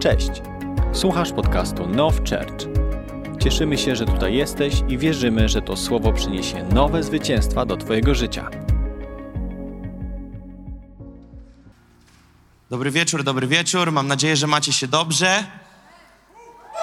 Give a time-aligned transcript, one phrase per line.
[0.00, 0.30] Cześć!
[0.92, 2.68] Słuchasz podcastu Now Church.
[3.42, 8.14] Cieszymy się, że tutaj jesteś i wierzymy, że to słowo przyniesie nowe zwycięstwa do Twojego
[8.14, 8.50] życia.
[12.70, 13.92] Dobry wieczór, dobry wieczór.
[13.92, 15.44] Mam nadzieję, że macie się dobrze.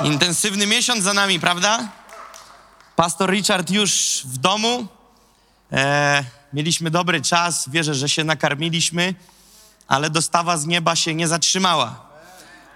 [0.03, 1.87] Intensywny miesiąc za nami, prawda?
[2.95, 4.87] Pastor Richard już w domu.
[5.71, 6.23] E,
[6.53, 9.15] mieliśmy dobry czas, wierzę, że się nakarmiliśmy,
[9.87, 12.06] ale dostawa z nieba się nie zatrzymała.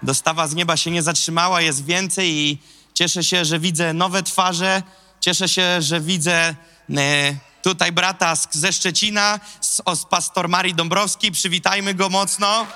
[0.02, 2.58] Dostawa z nieba się nie zatrzymała, jest więcej i
[2.94, 4.82] cieszę się, że widzę nowe twarze.
[5.20, 6.54] Cieszę się, że widzę
[6.96, 11.32] e, tutaj brata z, ze Szczecina, z, z pastor Marii Dąbrowski.
[11.32, 12.66] Przywitajmy go mocno.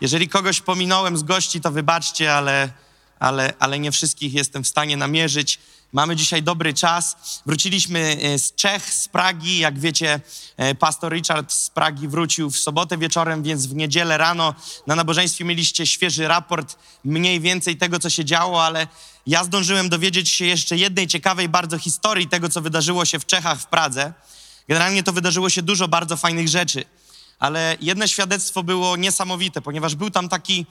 [0.00, 2.68] Jeżeli kogoś pominąłem z gości, to wybaczcie, ale,
[3.18, 5.58] ale, ale nie wszystkich jestem w stanie namierzyć.
[5.96, 7.16] Mamy dzisiaj dobry czas.
[7.46, 9.58] Wróciliśmy e, z Czech, z Pragi.
[9.58, 10.20] Jak wiecie,
[10.56, 14.54] e, pastor Richard z Pragi wrócił w sobotę wieczorem, więc w niedzielę rano
[14.86, 18.86] na nabożeństwie mieliście świeży raport mniej więcej tego, co się działo, ale
[19.26, 23.60] ja zdążyłem dowiedzieć się jeszcze jednej ciekawej bardzo historii tego, co wydarzyło się w Czechach,
[23.60, 24.12] w Pradze.
[24.68, 26.84] Generalnie to wydarzyło się dużo bardzo fajnych rzeczy
[27.38, 30.66] ale jedno świadectwo było niesamowite, ponieważ był tam taki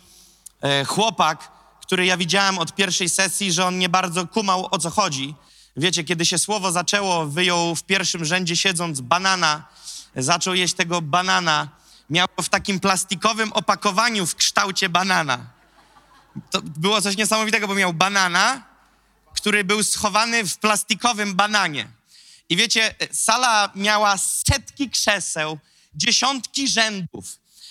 [0.61, 1.52] e, chłopak,
[1.86, 5.36] który ja widziałem od pierwszej sesji, że on nie bardzo kumał o co chodzi.
[5.78, 9.67] Wiecie, kiedy się słowo zaczęło, wyjął w pierwszym rzędzie siedząc banana,
[10.16, 11.69] zaczął jeść tego banana.
[12.09, 15.45] Miał w takim plastikowym opakowaniu w kształcie banana.
[16.52, 18.63] To było coś niesamowitego, bo miał banana,
[19.36, 21.88] który był schowany w plastikowym bananie.
[22.50, 25.59] I wiecie, sala miała setki krzeseł,
[25.95, 27.25] dziesiątki rzędów,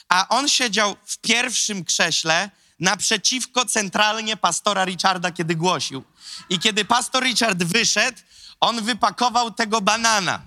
[0.08, 6.04] a on siedział w pierwszym krześle naprzeciwko centralnie pastora Richarda, kiedy głosił.
[6.48, 8.18] I kiedy pastor Richard wyszedł,
[8.60, 10.42] on wypakował tego banana.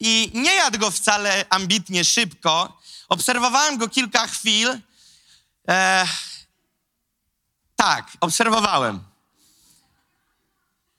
[0.00, 2.80] I nie jadł go wcale ambitnie szybko.
[3.08, 4.78] Obserwowałem go kilka chwil.
[5.68, 6.06] E,
[7.76, 9.04] tak, obserwowałem.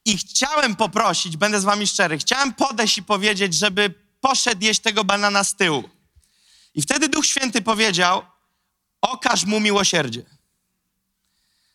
[0.05, 5.03] I chciałem poprosić, będę z wami szczery, chciałem podejść i powiedzieć, żeby poszedł jeść tego
[5.03, 5.89] banana z tyłu.
[6.75, 8.25] I wtedy Duch Święty powiedział:
[9.01, 10.23] Okaż mu miłosierdzie.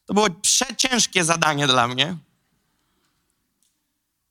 [0.06, 2.16] To było przeciężkie zadanie dla mnie,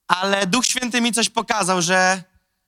[0.07, 2.23] ale Duch Święty mi coś pokazał, że,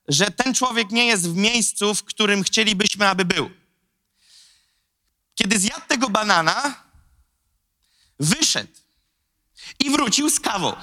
[0.07, 3.49] że ten człowiek nie jest w miejscu, w którym chcielibyśmy, aby był.
[5.35, 6.83] Kiedy zjadł tego banana,
[8.19, 8.73] wyszedł
[9.79, 10.75] i wrócił z kawą.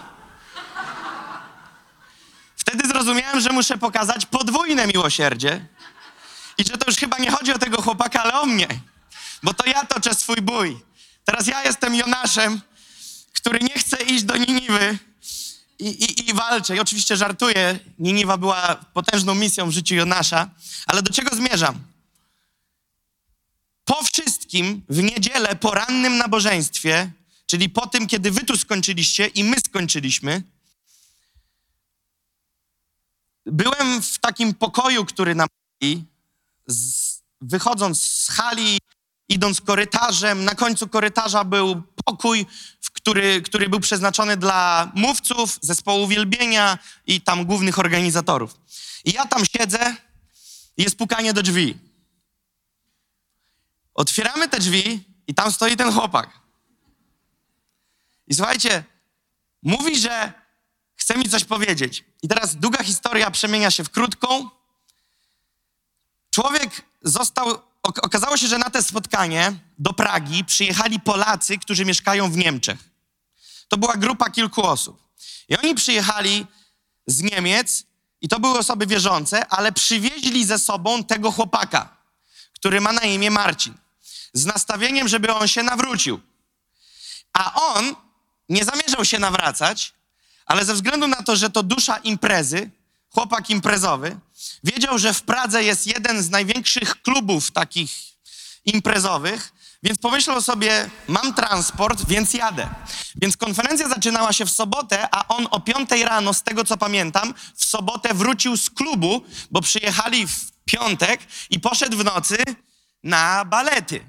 [2.56, 5.66] Wtedy zrozumiałem, że muszę pokazać podwójne miłosierdzie
[6.58, 8.68] i że to już chyba nie chodzi o tego chłopaka, ale o mnie,
[9.44, 10.80] bo to ja toczę swój bój.
[11.24, 12.60] Teraz ja jestem Jonaszem,
[13.32, 14.98] który nie chce iść do Niniwy
[15.78, 16.76] i, i, i walczę.
[16.76, 20.50] I oczywiście żartuję, Niniwa była potężną misją w życiu Jonasza,
[20.86, 21.82] ale do czego zmierzam?
[23.84, 27.10] Po wszystkim w niedzielę, po rannym nabożeństwie,
[27.46, 30.42] czyli po tym, kiedy wy tu skończyliście i my skończyliśmy,
[33.46, 35.48] byłem w takim pokoju, który nam
[37.40, 38.78] wychodząc z hali,
[39.28, 42.46] idąc korytarzem, na końcu korytarza był pokój,
[42.92, 48.54] który, który był przeznaczony dla mówców, zespołu wielbienia i tam głównych organizatorów.
[49.04, 49.96] I ja tam siedzę,
[50.76, 51.78] jest pukanie do drzwi.
[53.94, 56.30] Otwieramy te drzwi i tam stoi ten chłopak.
[58.26, 58.84] I słuchajcie,
[59.62, 60.32] mówi, że
[60.96, 62.04] chce mi coś powiedzieć.
[62.22, 64.50] I teraz długa historia przemienia się w krótką.
[66.34, 72.36] Człowiek został, okazało się, że na to spotkanie do Pragi przyjechali Polacy, którzy mieszkają w
[72.36, 72.78] Niemczech.
[73.68, 75.02] To była grupa kilku osób.
[75.48, 76.46] I oni przyjechali
[77.06, 77.84] z Niemiec
[78.20, 81.96] i to były osoby wierzące, ale przywieźli ze sobą tego chłopaka,
[82.54, 83.74] który ma na imię Marcin,
[84.32, 86.20] z nastawieniem, żeby on się nawrócił.
[87.32, 87.94] A on
[88.48, 89.94] nie zamierzał się nawracać,
[90.46, 92.70] ale ze względu na to, że to dusza imprezy,
[93.10, 94.18] chłopak imprezowy,
[94.64, 97.90] wiedział, że w Pradze jest jeden z największych klubów takich
[98.64, 99.52] imprezowych,
[99.82, 102.68] więc pomyślał sobie, mam transport, więc jadę.
[103.16, 107.34] Więc konferencja zaczynała się w sobotę, a on o piątej rano, z tego co pamiętam,
[107.56, 111.20] w sobotę wrócił z klubu, bo przyjechali w piątek
[111.50, 112.36] i poszedł w nocy
[113.02, 114.06] na balety.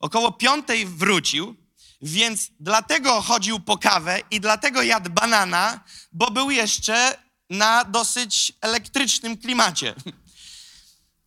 [0.00, 1.56] Około piątej wrócił,
[2.02, 5.80] więc dlatego chodził po kawę i dlatego jadł banana,
[6.12, 7.18] bo był jeszcze
[7.50, 9.94] na dosyć elektrycznym klimacie.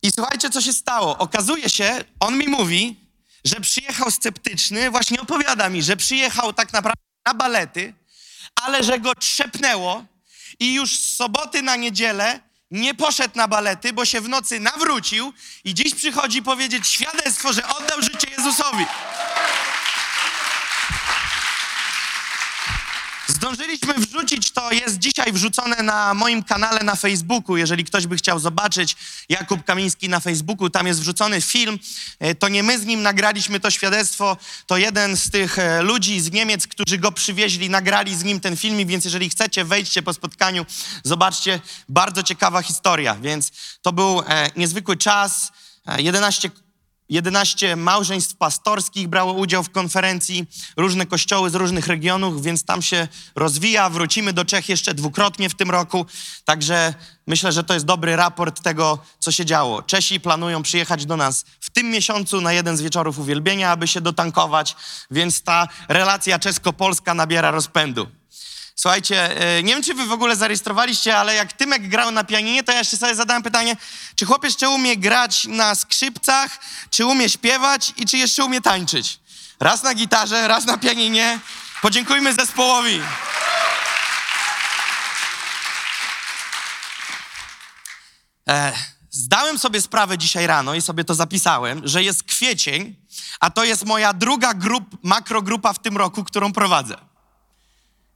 [0.02, 1.18] I słuchajcie, co się stało.
[1.18, 2.96] Okazuje się, on mi mówi,
[3.44, 7.94] że przyjechał sceptyczny, właśnie opowiada mi, że przyjechał tak naprawdę na balety,
[8.54, 10.04] ale że go trzepnęło
[10.60, 15.32] i już z soboty na niedzielę nie poszedł na balety, bo się w nocy nawrócił
[15.64, 18.86] i dziś przychodzi powiedzieć świadectwo, że oddał życie Jezusowi.
[23.28, 27.56] Zdążyliśmy wrzucić, to jest dzisiaj wrzucone na moim kanale na Facebooku.
[27.56, 28.96] Jeżeli ktoś by chciał zobaczyć
[29.28, 31.78] Jakub Kamiński na Facebooku, tam jest wrzucony film.
[32.18, 34.36] E, to nie my z nim nagraliśmy to świadectwo,
[34.66, 38.56] to jeden z tych e, ludzi z Niemiec, którzy go przywieźli, nagrali z nim ten
[38.56, 40.66] filmik, więc jeżeli chcecie, wejdźcie po spotkaniu,
[41.04, 41.60] zobaczcie.
[41.88, 43.50] Bardzo ciekawa historia, więc
[43.82, 45.52] to był e, niezwykły czas.
[45.98, 46.50] 11
[47.08, 50.46] 11 małżeństw pastorskich brało udział w konferencji,
[50.76, 53.90] różne kościoły z różnych regionów, więc tam się rozwija.
[53.90, 56.06] Wrócimy do Czech jeszcze dwukrotnie w tym roku,
[56.44, 56.94] także
[57.26, 59.82] myślę, że to jest dobry raport tego, co się działo.
[59.82, 64.00] Czesi planują przyjechać do nas w tym miesiącu na jeden z wieczorów uwielbienia, aby się
[64.00, 64.76] dotankować,
[65.10, 68.06] więc ta relacja czesko-polska nabiera rozpędu.
[68.76, 72.64] Słuchajcie, e, nie wiem, czy wy w ogóle zarejestrowaliście, ale jak Tymek grał na pianinie,
[72.64, 73.76] to ja jeszcze sobie zadałem pytanie,
[74.16, 76.58] czy chłopiec jeszcze umie grać na skrzypcach,
[76.90, 79.20] czy umie śpiewać i czy jeszcze umie tańczyć?
[79.60, 81.38] Raz na gitarze, raz na pianinie.
[81.82, 83.00] Podziękujmy zespołowi.
[88.48, 88.72] E,
[89.10, 92.96] zdałem sobie sprawę dzisiaj rano i sobie to zapisałem, że jest kwiecień,
[93.40, 97.13] a to jest moja druga grup, makrogrupa w tym roku, którą prowadzę.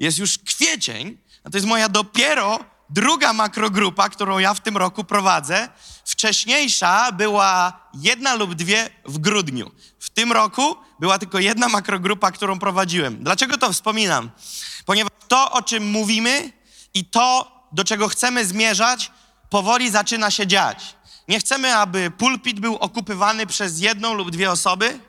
[0.00, 2.58] Jest już kwiecień, a to jest moja dopiero
[2.90, 5.68] druga makrogrupa, którą ja w tym roku prowadzę.
[6.04, 9.70] Wcześniejsza była jedna lub dwie w grudniu.
[9.98, 13.24] W tym roku była tylko jedna makrogrupa, którą prowadziłem.
[13.24, 14.30] Dlaczego to wspominam?
[14.84, 16.52] Ponieważ to, o czym mówimy
[16.94, 19.12] i to, do czego chcemy zmierzać,
[19.50, 20.96] powoli zaczyna się dziać.
[21.28, 25.00] Nie chcemy, aby pulpit był okupywany przez jedną lub dwie osoby,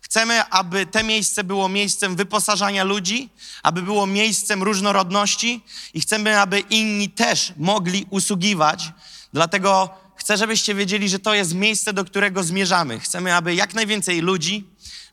[0.00, 3.28] Chcemy, aby te miejsce było miejscem wyposażania ludzi,
[3.62, 5.64] aby było miejscem różnorodności
[5.94, 8.92] i chcemy, aby inni też mogli usługiwać.
[9.32, 13.00] Dlatego chcę, żebyście wiedzieli, że to jest miejsce, do którego zmierzamy.
[13.00, 14.64] Chcemy, aby jak najwięcej ludzi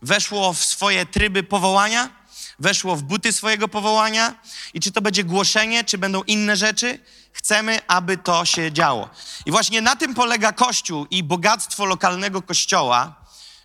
[0.01, 2.09] weszło w swoje tryby powołania,
[2.59, 4.35] weszło w buty swojego powołania
[4.73, 6.99] i czy to będzie głoszenie, czy będą inne rzeczy,
[7.31, 9.09] chcemy, aby to się działo.
[9.45, 13.15] I właśnie na tym polega Kościół i bogactwo lokalnego Kościoła,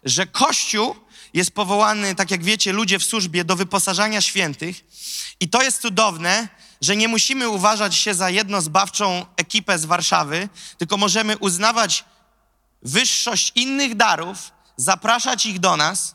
[0.04, 0.96] że Kościół
[1.34, 4.84] jest powołany, tak jak wiecie, ludzie w służbie do wyposażania świętych.
[5.40, 6.48] I to jest cudowne,
[6.80, 10.48] że nie musimy uważać się za jednozbawczą ekipę z Warszawy,
[10.78, 12.04] tylko możemy uznawać
[12.82, 16.14] wyższość innych darów, zapraszać ich do nas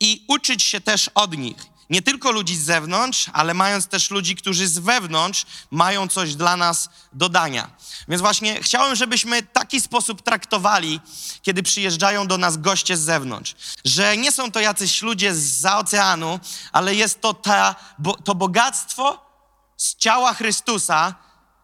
[0.00, 4.36] i uczyć się też od nich nie tylko ludzi z zewnątrz, ale mając też ludzi,
[4.36, 7.70] którzy z wewnątrz mają coś dla nas do dania.
[8.08, 11.00] Więc właśnie chciałem, żebyśmy taki sposób traktowali,
[11.42, 13.54] kiedy przyjeżdżają do nas goście z zewnątrz.
[13.84, 16.40] Że nie są to jacyś ludzie z oceanu,
[16.72, 19.28] ale jest to ta, bo, to bogactwo
[19.76, 21.14] z ciała Chrystusa,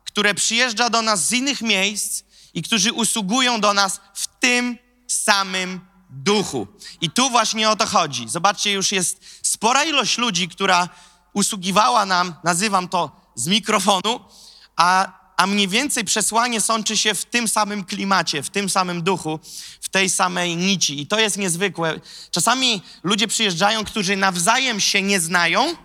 [0.05, 2.23] które przyjeżdża do nas z innych miejsc
[2.55, 6.66] i którzy usługują do nas w tym samym duchu.
[7.00, 8.28] I tu właśnie o to chodzi.
[8.28, 10.88] Zobaczcie, już jest spora ilość ludzi, która
[11.32, 14.20] usługiwała nam, nazywam to z mikrofonu,
[14.76, 19.40] a, a mniej więcej przesłanie sączy się w tym samym klimacie, w tym samym duchu,
[19.81, 21.00] w tej samej nici.
[21.00, 22.00] I to jest niezwykłe.
[22.31, 25.76] Czasami ludzie przyjeżdżają, którzy nawzajem się nie znają,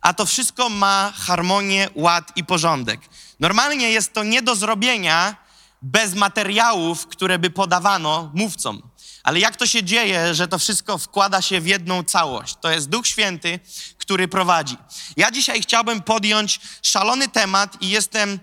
[0.00, 3.00] a to wszystko ma harmonię, ład i porządek.
[3.40, 5.36] Normalnie jest to nie do zrobienia
[5.82, 8.87] bez materiałów, które by podawano mówcom.
[9.28, 12.56] Ale jak to się dzieje, że to wszystko wkłada się w jedną całość?
[12.60, 13.60] To jest Duch Święty,
[13.98, 14.76] który prowadzi.
[15.16, 18.40] Ja dzisiaj chciałbym podjąć szalony temat i jestem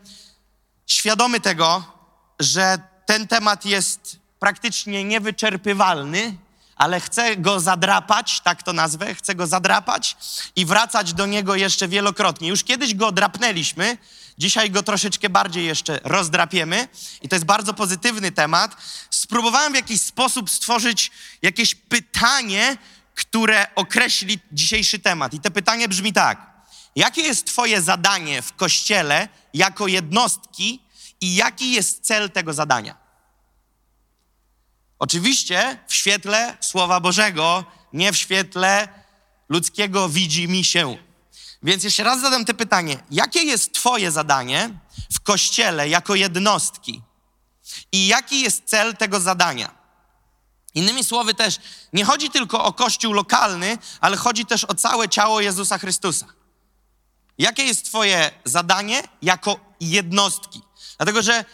[0.87, 1.83] świadomy tego,
[2.39, 6.37] że ten temat jest praktycznie niewyczerpywalny,
[6.75, 10.17] ale chcę go zadrapać, tak to nazwę, chcę go zadrapać
[10.55, 12.49] i wracać do niego jeszcze wielokrotnie.
[12.49, 13.97] Już kiedyś go drapnęliśmy,
[14.37, 16.87] dzisiaj go troszeczkę bardziej jeszcze rozdrapiemy
[17.21, 18.75] i to jest bardzo pozytywny temat.
[19.09, 22.77] Spróbowałem w jakiś sposób stworzyć jakieś pytanie,
[23.15, 25.33] które określi dzisiejszy temat.
[25.33, 26.55] I to pytanie brzmi tak:
[26.95, 30.81] jakie jest Twoje zadanie w kościele jako jednostki
[31.21, 33.04] i jaki jest cel tego zadania?
[34.99, 38.87] Oczywiście w świetle Słowa Bożego, nie w świetle
[39.49, 40.97] ludzkiego widzi mi się.
[41.63, 43.03] Więc jeszcze raz zadam te pytanie.
[43.11, 44.69] Jakie jest Twoje zadanie
[45.13, 47.01] w kościele jako jednostki?
[47.91, 49.75] I jaki jest cel tego zadania?
[50.75, 51.59] Innymi słowy też,
[51.93, 56.25] nie chodzi tylko o kościół lokalny, ale chodzi też o całe ciało Jezusa Chrystusa.
[57.37, 60.61] Jakie jest Twoje zadanie jako jednostki?
[60.97, 61.45] Dlatego, że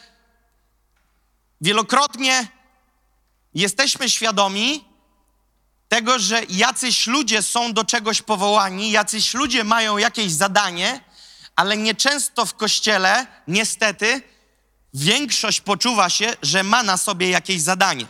[1.62, 2.48] wielokrotnie
[3.54, 4.86] jesteśmy świadomi
[5.90, 11.04] tego, że jacyś ludzie są do czegoś powołani, jacyś ludzie mają jakieś zadanie,
[11.56, 14.22] ale nieczęsto w kościele, niestety,
[14.94, 18.06] większość poczuwa się, że ma na sobie jakieś zadanie.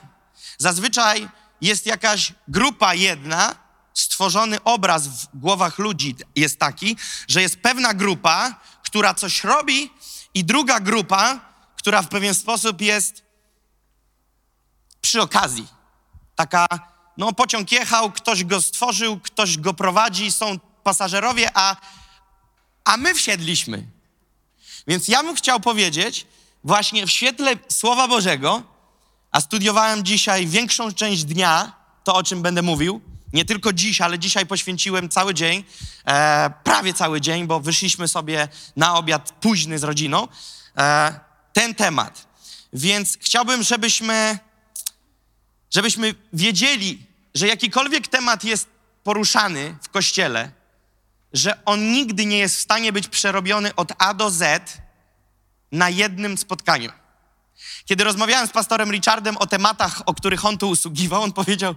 [0.57, 1.29] Zazwyczaj
[1.61, 3.55] jest jakaś grupa jedna,
[3.93, 9.91] stworzony obraz w głowach ludzi jest taki, że jest pewna grupa, która coś robi,
[10.33, 11.39] i druga grupa,
[11.75, 13.23] która w pewien sposób jest
[15.01, 15.67] przy okazji.
[16.35, 16.67] Taka,
[17.17, 21.75] no pociąg jechał, ktoś go stworzył, ktoś go prowadzi, są pasażerowie, a,
[22.83, 23.83] a my wsiedliśmy.
[24.87, 26.27] Więc ja bym chciał powiedzieć,
[26.63, 28.63] właśnie w świetle Słowa Bożego,
[29.31, 33.01] a studiowałem dzisiaj większą część dnia, to o czym będę mówił,
[33.33, 35.63] nie tylko dziś, ale dzisiaj poświęciłem cały dzień,
[36.05, 40.27] e, prawie cały dzień, bo wyszliśmy sobie na obiad późny z rodziną,
[40.77, 41.19] e,
[41.53, 42.27] ten temat.
[42.73, 44.39] Więc chciałbym, żebyśmy,
[45.71, 48.69] żebyśmy wiedzieli, że jakikolwiek temat jest
[49.03, 50.51] poruszany w kościele,
[51.33, 54.77] że on nigdy nie jest w stanie być przerobiony od A do Z
[55.71, 56.91] na jednym spotkaniu.
[57.85, 61.75] Kiedy rozmawiałem z pastorem Richardem o tematach, o których on tu usługiwał, on powiedział: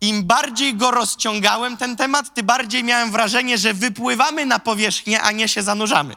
[0.00, 5.32] Im bardziej go rozciągałem ten temat, tym bardziej miałem wrażenie, że wypływamy na powierzchnię, a
[5.32, 6.14] nie się zanurzamy.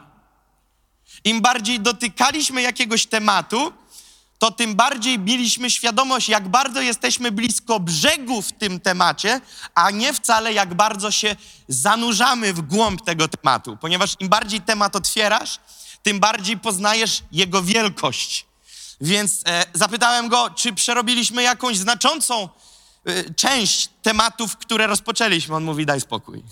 [1.24, 3.72] Im bardziej dotykaliśmy jakiegoś tematu,
[4.40, 9.40] to tym bardziej mieliśmy świadomość, jak bardzo jesteśmy blisko brzegu w tym temacie,
[9.74, 11.36] a nie wcale jak bardzo się
[11.68, 13.76] zanurzamy w głąb tego tematu.
[13.80, 15.58] Ponieważ im bardziej temat otwierasz,
[16.02, 18.46] tym bardziej poznajesz jego wielkość.
[19.00, 22.48] Więc e, zapytałem go, czy przerobiliśmy jakąś znaczącą
[23.04, 25.54] e, część tematów, które rozpoczęliśmy.
[25.56, 26.42] On mówi, daj spokój.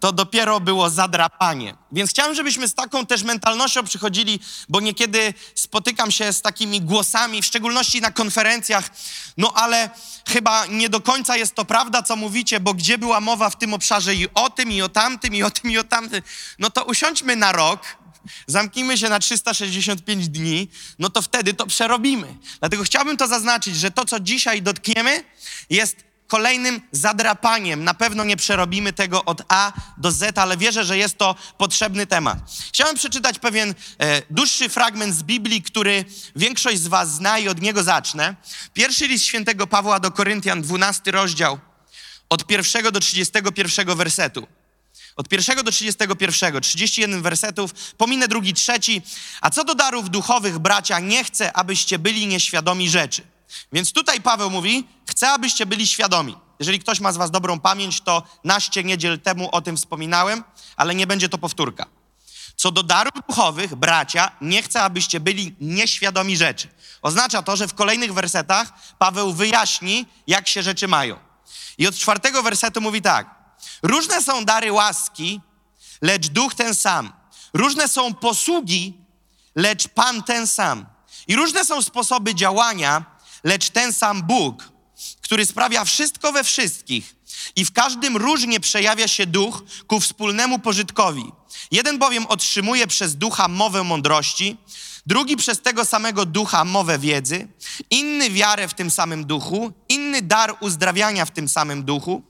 [0.00, 1.76] To dopiero było zadrapanie.
[1.92, 7.42] Więc chciałem, żebyśmy z taką też mentalnością przychodzili, bo niekiedy spotykam się z takimi głosami,
[7.42, 8.90] w szczególności na konferencjach,
[9.36, 9.90] no ale
[10.28, 13.74] chyba nie do końca jest to prawda, co mówicie, bo gdzie była mowa w tym
[13.74, 16.22] obszarze i o tym, i o tamtym, i o tym, i o tamtym.
[16.58, 17.80] No to usiądźmy na rok,
[18.46, 22.34] zamknijmy się na 365 dni, no to wtedy to przerobimy.
[22.60, 25.24] Dlatego chciałbym to zaznaczyć, że to, co dzisiaj dotkniemy,
[25.70, 27.84] jest kolejnym zadrapaniem.
[27.84, 32.06] Na pewno nie przerobimy tego od A do Z, ale wierzę, że jest to potrzebny
[32.06, 32.38] temat.
[32.68, 36.04] Chciałem przeczytać pewien e, dłuższy fragment z Biblii, który
[36.36, 38.34] większość z Was zna i od niego zacznę.
[38.72, 41.58] Pierwszy list świętego Pawła do Koryntian, 12 rozdział,
[42.28, 44.46] od pierwszego do 31 wersetu.
[45.16, 49.02] Od pierwszego do 31, 31 wersetów, pominę drugi, trzeci.
[49.40, 53.33] A co do darów duchowych, bracia, nie chcę, abyście byli nieświadomi rzeczy.
[53.72, 56.36] Więc tutaj Paweł mówi, chcę, abyście byli świadomi.
[56.58, 60.44] Jeżeli ktoś ma z was dobrą pamięć, to naście niedziel temu o tym wspominałem,
[60.76, 61.86] ale nie będzie to powtórka.
[62.56, 66.68] Co do darów duchowych, bracia, nie chcę, abyście byli nieświadomi rzeczy.
[67.02, 71.16] Oznacza to, że w kolejnych wersetach Paweł wyjaśni, jak się rzeczy mają.
[71.78, 73.34] I od czwartego wersetu mówi tak.
[73.82, 75.40] Różne są dary łaski,
[76.02, 77.12] lecz duch ten sam.
[77.54, 78.98] Różne są posługi,
[79.56, 80.86] lecz Pan ten sam.
[81.26, 83.04] I różne są sposoby działania,
[83.44, 84.72] lecz ten sam Bóg,
[85.20, 87.14] który sprawia wszystko we wszystkich
[87.56, 91.24] i w każdym różnie przejawia się duch ku wspólnemu pożytkowi.
[91.70, 94.56] Jeden bowiem otrzymuje przez ducha mowę mądrości,
[95.06, 97.48] drugi przez tego samego ducha mowę wiedzy,
[97.90, 102.22] inny wiarę w tym samym duchu, inny dar uzdrawiania w tym samym duchu,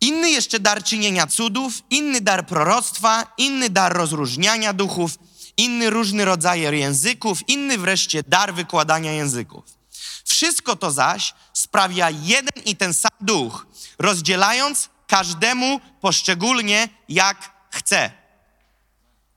[0.00, 5.18] inny jeszcze dar czynienia cudów, inny dar proroctwa, inny dar rozróżniania duchów,
[5.56, 9.64] inny różny rodzaj języków, inny wreszcie dar wykładania języków.
[10.24, 13.66] Wszystko to zaś sprawia jeden i ten sam duch,
[13.98, 18.10] rozdzielając każdemu poszczególnie jak chce.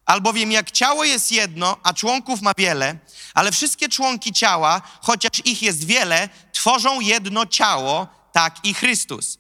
[0.06, 2.98] Albowiem jak ciało jest jedno, a członków ma wiele,
[3.34, 9.38] ale wszystkie członki ciała, chociaż ich jest wiele, tworzą jedno ciało, tak i Chrystus.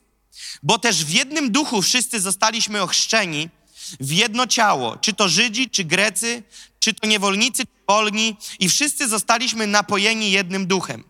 [0.63, 3.49] Bo też w jednym duchu wszyscy zostaliśmy ochrzczeni
[3.99, 6.43] w jedno ciało, czy to Żydzi, czy Grecy,
[6.79, 11.03] czy to niewolnicy, czy wolni, i wszyscy zostaliśmy napojeni jednym duchem.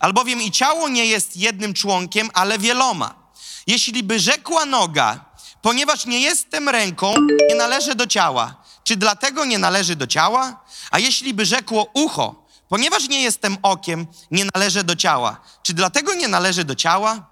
[0.00, 3.32] Albowiem i ciało nie jest jednym członkiem, ale wieloma.
[3.66, 5.24] Jeśli by rzekła noga,
[5.62, 7.14] ponieważ nie jestem ręką,
[7.48, 10.64] nie należy do ciała, czy dlatego nie należy do ciała?
[10.90, 16.14] A jeśli by rzekło ucho, ponieważ nie jestem okiem, nie należy do ciała, czy dlatego
[16.14, 17.26] nie należy do ciała?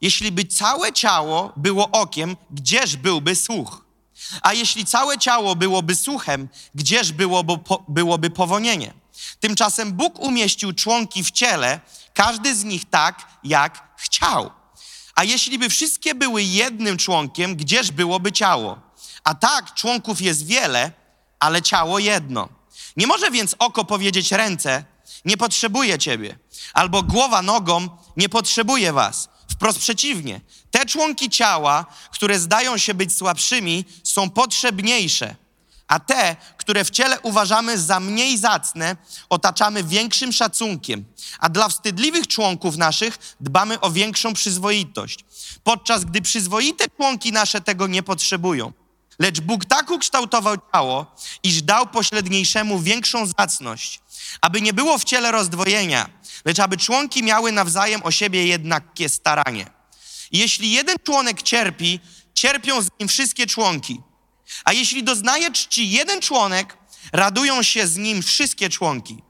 [0.00, 3.85] Jeśli by całe ciało było okiem, gdzież byłby słuch?
[4.42, 8.94] A jeśli całe ciało byłoby słuchem, gdzież byłoby, po, byłoby powonienie?
[9.40, 11.80] Tymczasem Bóg umieścił członki w ciele,
[12.14, 14.50] każdy z nich tak, jak chciał.
[15.14, 18.78] A jeśli by wszystkie były jednym członkiem, gdzież byłoby ciało?
[19.24, 20.92] A tak, członków jest wiele,
[21.38, 22.48] ale ciało jedno.
[22.96, 24.84] Nie może więc oko powiedzieć ręce,
[25.24, 26.38] nie potrzebuje ciebie,
[26.74, 29.28] albo głowa nogą, nie potrzebuje was.
[29.56, 30.40] Wprost przeciwnie.
[30.70, 35.34] Te członki ciała, które zdają się być słabszymi, są potrzebniejsze,
[35.88, 38.96] a te, które w ciele uważamy za mniej zacne,
[39.28, 41.04] otaczamy większym szacunkiem,
[41.38, 45.24] a dla wstydliwych członków naszych dbamy o większą przyzwoitość,
[45.64, 48.72] podczas gdy przyzwoite członki nasze tego nie potrzebują.
[49.18, 54.00] Lecz Bóg tak ukształtował ciało, iż dał pośredniejszemu większą zacność,
[54.40, 56.08] aby nie było w ciele rozdwojenia,
[56.44, 59.66] lecz aby członki miały nawzajem o siebie jednakie staranie.
[60.32, 62.00] Jeśli jeden członek cierpi,
[62.34, 64.00] cierpią z nim wszystkie członki.
[64.64, 66.78] A jeśli doznaje czci jeden członek,
[67.12, 69.22] radują się z nim wszystkie członki.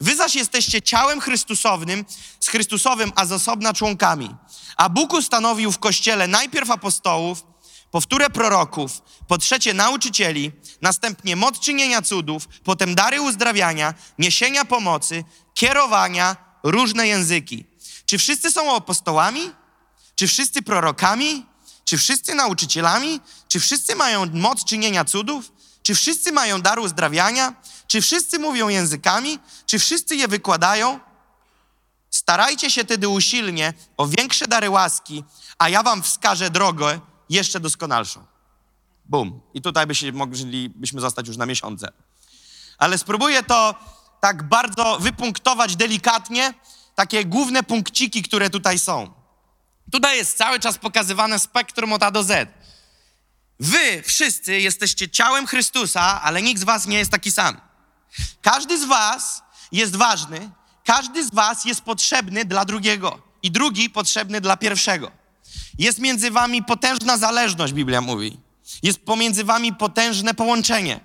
[0.00, 2.04] Wy zaś jesteście ciałem Chrystusowym,
[2.40, 4.34] z Chrystusowym, a z osobna członkami.
[4.76, 7.44] A Bóg ustanowił w Kościele najpierw apostołów,
[7.90, 15.24] po wtóre proroków, po trzecie nauczycieli, następnie moc czynienia cudów, potem dary uzdrawiania, niesienia pomocy,
[15.54, 17.64] kierowania, różne języki.
[18.06, 19.52] Czy wszyscy są apostołami?
[20.14, 21.46] Czy wszyscy prorokami?
[21.84, 23.20] Czy wszyscy nauczycielami?
[23.48, 25.52] Czy wszyscy mają moc czynienia cudów?
[25.82, 27.54] Czy wszyscy mają dar uzdrawiania?
[27.86, 29.38] Czy wszyscy mówią językami?
[29.66, 31.00] Czy wszyscy je wykładają?
[32.10, 35.24] Starajcie się tedy usilnie o większe dary łaski,
[35.58, 38.26] a ja wam wskażę drogę jeszcze doskonalszą.
[39.04, 39.40] Bum.
[39.54, 41.92] I tutaj by się moglibyśmy zostać już na miesiące.
[42.78, 43.74] Ale spróbuję to
[44.20, 46.54] tak bardzo wypunktować delikatnie,
[46.94, 49.12] takie główne punkciki, które tutaj są.
[49.92, 52.48] Tutaj jest cały czas pokazywane spektrum od A do Z.
[53.60, 57.60] Wy wszyscy jesteście ciałem Chrystusa, ale nikt z was nie jest taki sam.
[58.42, 60.50] Każdy z was jest ważny,
[60.84, 65.19] każdy z was jest potrzebny dla drugiego i drugi potrzebny dla pierwszego.
[65.80, 68.38] Jest między wami potężna zależność, Biblia mówi.
[68.82, 71.00] Jest pomiędzy wami potężne połączenie.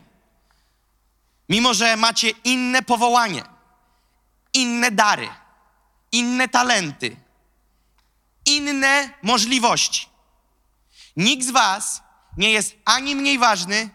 [1.49, 3.43] Mimo, że macie inne powołanie,
[4.53, 5.29] inne dary,
[6.11, 7.15] inne talenty,
[8.45, 10.07] inne możliwości.
[11.17, 12.03] Nikt z Was
[12.37, 13.89] nie jest ani mniej ważny,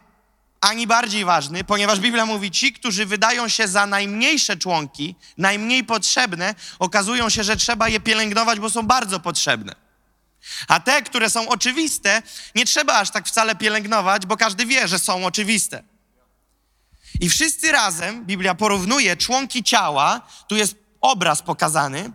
[0.60, 6.54] ani bardziej ważny, ponieważ Biblia mówi, ci, którzy wydają się za najmniejsze członki, najmniej potrzebne,
[6.78, 9.80] okazują się, że trzeba je pielęgnować, bo są bardzo potrzebne.
[10.68, 12.22] A te, które są oczywiste,
[12.55, 15.83] nie trzeba aż tak wcale pielęgnować, bo każdy wie, że są oczywiste.
[17.20, 22.11] I wszyscy razem, Biblia porównuje członki ciała, tu jest obraz pokazany,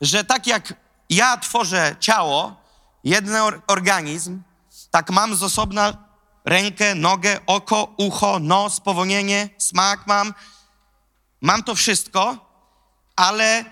[0.00, 0.74] że tak jak
[1.10, 2.60] ja tworzę ciało,
[3.04, 3.34] jeden
[3.66, 4.42] organizm,
[4.90, 6.08] tak mam z osobna
[6.44, 10.34] rękę, nogę, oko, ucho, nos, powonienie, smak mam.
[11.40, 12.50] Mam to wszystko,
[13.16, 13.64] ale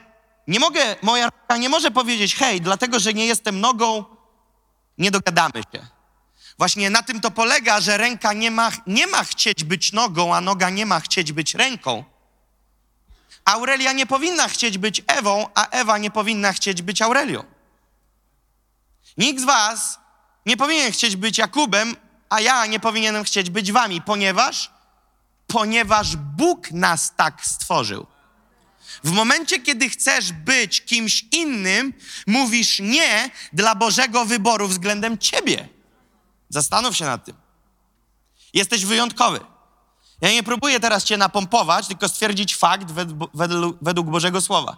[0.46, 4.04] nie mogę, moja ręka nie może powiedzieć, hej, dlatego, że nie jestem nogą,
[4.98, 5.86] nie dogadamy się.
[6.58, 10.40] Właśnie na tym to polega, że ręka nie ma, nie ma chcieć być nogą, a
[10.40, 12.04] noga nie ma chcieć być ręką.
[13.44, 17.44] Aurelia nie powinna chcieć być Ewą, a Ewa nie powinna chcieć być Aurelią.
[19.18, 19.98] Nikt z was
[20.46, 21.96] nie powinien chcieć być Jakubem,
[22.28, 24.70] a ja nie powinienem chcieć być wami, ponieważ
[25.46, 28.06] ponieważ Bóg nas tak stworzył.
[29.06, 31.94] W momencie, kiedy chcesz być kimś innym,
[32.26, 35.68] mówisz nie dla Bożego wyboru względem ciebie.
[36.48, 37.36] Zastanów się nad tym.
[38.54, 39.40] Jesteś wyjątkowy.
[40.20, 42.92] Ja nie próbuję teraz cię napompować, tylko stwierdzić fakt
[43.82, 44.76] według, Bożego Słowa.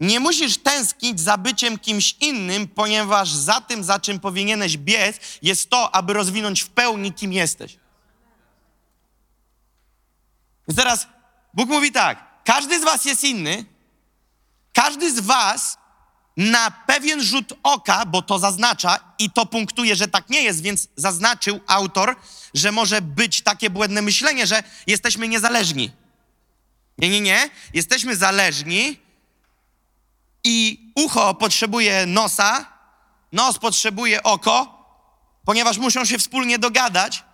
[0.00, 5.70] Nie musisz tęsknić za byciem kimś innym, ponieważ za tym, za czym powinieneś biec, jest
[5.70, 7.78] to, aby rozwinąć w pełni, kim jesteś.
[10.68, 11.06] Więc teraz
[11.54, 13.64] Bóg mówi tak: każdy z Was jest inny,
[14.72, 15.78] każdy z Was
[16.36, 20.88] na pewien rzut oka, bo to zaznacza i to punktuje, że tak nie jest, więc
[20.96, 22.16] zaznaczył autor,
[22.54, 25.90] że może być takie błędne myślenie, że jesteśmy niezależni.
[26.98, 27.50] Nie, nie, nie.
[27.74, 28.98] Jesteśmy zależni
[30.44, 32.66] i ucho potrzebuje nosa,
[33.32, 34.84] nos potrzebuje oko,
[35.44, 37.24] ponieważ muszą się wspólnie dogadać,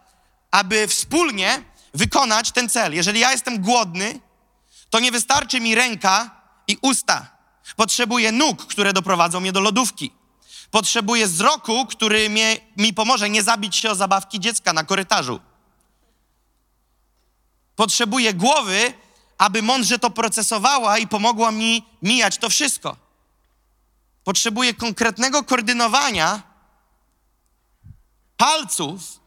[0.50, 1.62] aby wspólnie
[1.94, 2.94] wykonać ten cel.
[2.94, 4.20] Jeżeli ja jestem głodny,
[4.94, 6.30] to nie wystarczy mi ręka
[6.68, 7.36] i usta.
[7.76, 10.12] Potrzebuję nóg, które doprowadzą mnie do lodówki.
[10.70, 15.40] Potrzebuję wzroku, który mnie, mi pomoże nie zabić się o zabawki dziecka na korytarzu.
[17.76, 18.92] Potrzebuję głowy,
[19.38, 22.96] aby mądrze to procesowała i pomogła mi mijać to wszystko.
[24.24, 26.42] Potrzebuję konkretnego koordynowania
[28.36, 29.20] palców.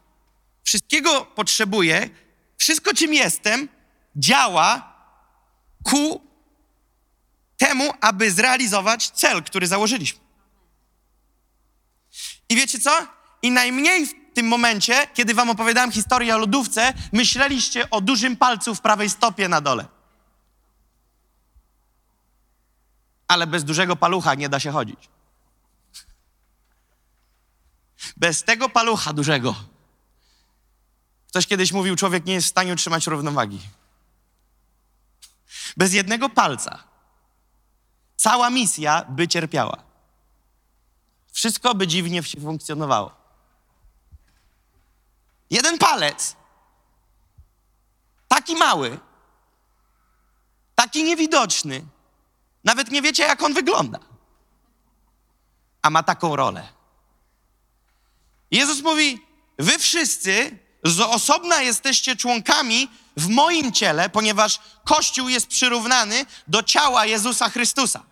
[0.62, 2.10] Wszystkiego potrzebuję.
[2.56, 3.68] Wszystko, czym jestem,
[4.16, 4.87] działa
[5.82, 6.28] ku
[7.56, 10.20] temu, aby zrealizować cel, który założyliśmy.
[12.48, 13.06] I wiecie co?
[13.42, 18.74] I najmniej w tym momencie, kiedy wam opowiadałem historię o lodówce, myśleliście o dużym palcu
[18.74, 19.86] w prawej stopie na dole.
[23.28, 25.08] Ale bez dużego palucha nie da się chodzić.
[28.16, 29.54] Bez tego palucha dużego
[31.28, 33.60] Ktoś kiedyś mówił, człowiek nie jest w stanie utrzymać równowagi.
[35.76, 36.84] Bez jednego palca
[38.16, 39.82] cała misja by cierpiała.
[41.32, 43.12] Wszystko by dziwnie funkcjonowało.
[45.50, 46.36] Jeden palec,
[48.28, 48.98] taki mały,
[50.74, 51.84] taki niewidoczny,
[52.64, 53.98] nawet nie wiecie, jak on wygląda,
[55.82, 56.68] a ma taką rolę.
[58.50, 59.26] Jezus mówi:
[59.58, 67.06] Wy wszyscy z osobna jesteście członkami w moim ciele, ponieważ Kościół jest przyrównany do ciała
[67.06, 68.02] Jezusa Chrystusa.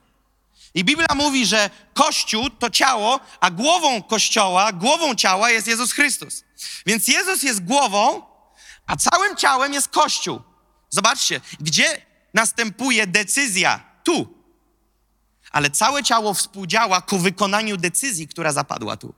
[0.74, 6.44] I Biblia mówi, że Kościół to ciało, a głową Kościoła, głową ciała jest Jezus Chrystus.
[6.86, 8.22] Więc Jezus jest głową,
[8.86, 10.40] a całym ciałem jest Kościół.
[10.90, 12.02] Zobaczcie, gdzie
[12.34, 13.80] następuje decyzja?
[14.04, 14.36] Tu.
[15.50, 19.14] Ale całe ciało współdziała ku wykonaniu decyzji, która zapadła tu.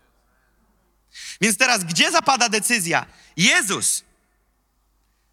[1.41, 3.07] Więc teraz, gdzie zapada decyzja?
[3.37, 4.05] Jezus,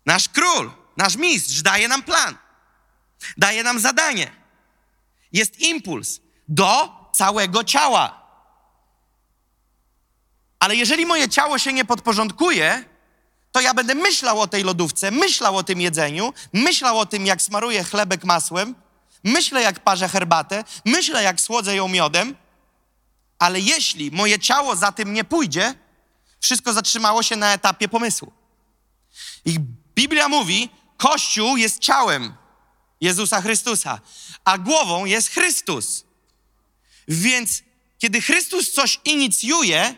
[0.05, 2.37] nasz król, nasz mistrz, daje nam plan,
[3.37, 4.31] daje nam zadanie.
[5.31, 8.25] Jest impuls do całego ciała.
[10.59, 12.85] Ale jeżeli moje ciało się nie podporządkuje,
[13.51, 17.41] to ja będę myślał o tej lodówce, myślał o tym jedzeniu, myślał o tym, jak
[17.41, 18.75] smaruję chlebek masłem,
[19.23, 22.35] myślę, jak parzę herbatę, myślę, jak słodzę ją miodem,
[23.39, 25.75] ale jeśli moje ciało za tym nie pójdzie,
[26.39, 28.31] wszystko zatrzymało się na etapie pomysłu.
[29.45, 29.59] I
[29.95, 32.35] Biblia mówi, Kościół jest ciałem
[33.01, 33.99] Jezusa Chrystusa,
[34.45, 36.05] a głową jest Chrystus.
[37.07, 37.63] Więc
[37.97, 39.95] kiedy Chrystus coś inicjuje,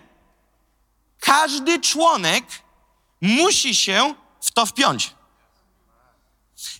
[1.19, 2.45] każdy członek
[3.21, 5.15] musi się w to wpiąć.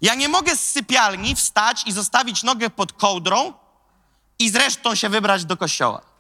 [0.02, 3.54] Ja nie mogę z sypialni wstać i zostawić nogę pod kołdrą
[4.40, 6.17] i zresztą się wybrać do kościoła.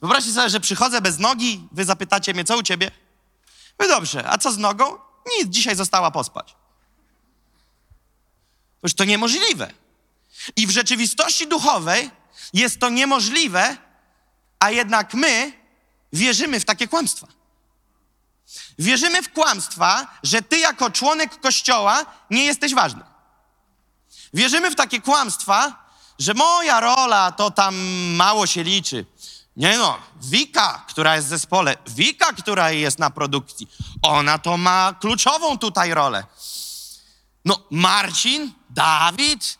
[0.00, 2.90] Wyobraźcie sobie, że przychodzę bez nogi, wy zapytacie mnie, co u ciebie?
[3.78, 4.98] No dobrze, a co z nogą?
[5.38, 6.56] Nic, dzisiaj została pospać.
[8.82, 9.72] Już to niemożliwe.
[10.56, 12.10] I w rzeczywistości duchowej
[12.52, 13.76] jest to niemożliwe,
[14.58, 15.52] a jednak my
[16.12, 17.26] wierzymy w takie kłamstwa.
[18.78, 23.02] Wierzymy w kłamstwa, że ty jako członek kościoła nie jesteś ważny.
[24.34, 27.76] Wierzymy w takie kłamstwa, że moja rola to tam
[28.14, 29.06] mało się liczy.
[29.58, 33.68] Nie no, Wika, która jest w zespole, Wika, która jest na produkcji,
[34.02, 36.24] ona to ma kluczową tutaj rolę.
[37.44, 39.58] No, Marcin, Dawid,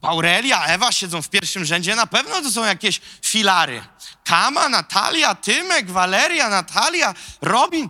[0.00, 3.84] Paurelia, Ewa siedzą w pierwszym rzędzie, na pewno to są jakieś filary.
[4.24, 7.88] Kama, Natalia, Tymek, Waleria, Natalia, Robin.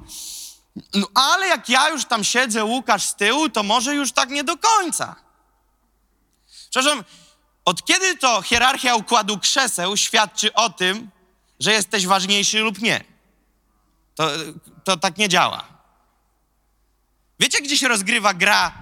[0.94, 4.44] No, ale jak ja już tam siedzę, Łukasz z tyłu, to może już tak nie
[4.44, 5.16] do końca.
[6.70, 7.04] Przepraszam,
[7.64, 11.10] od kiedy to hierarchia układu krzeseł świadczy o tym,
[11.64, 13.04] że jesteś ważniejszy lub nie?
[14.14, 14.30] To,
[14.84, 15.64] to tak nie działa.
[17.40, 18.72] Wiecie, gdzie się rozgrywa gra,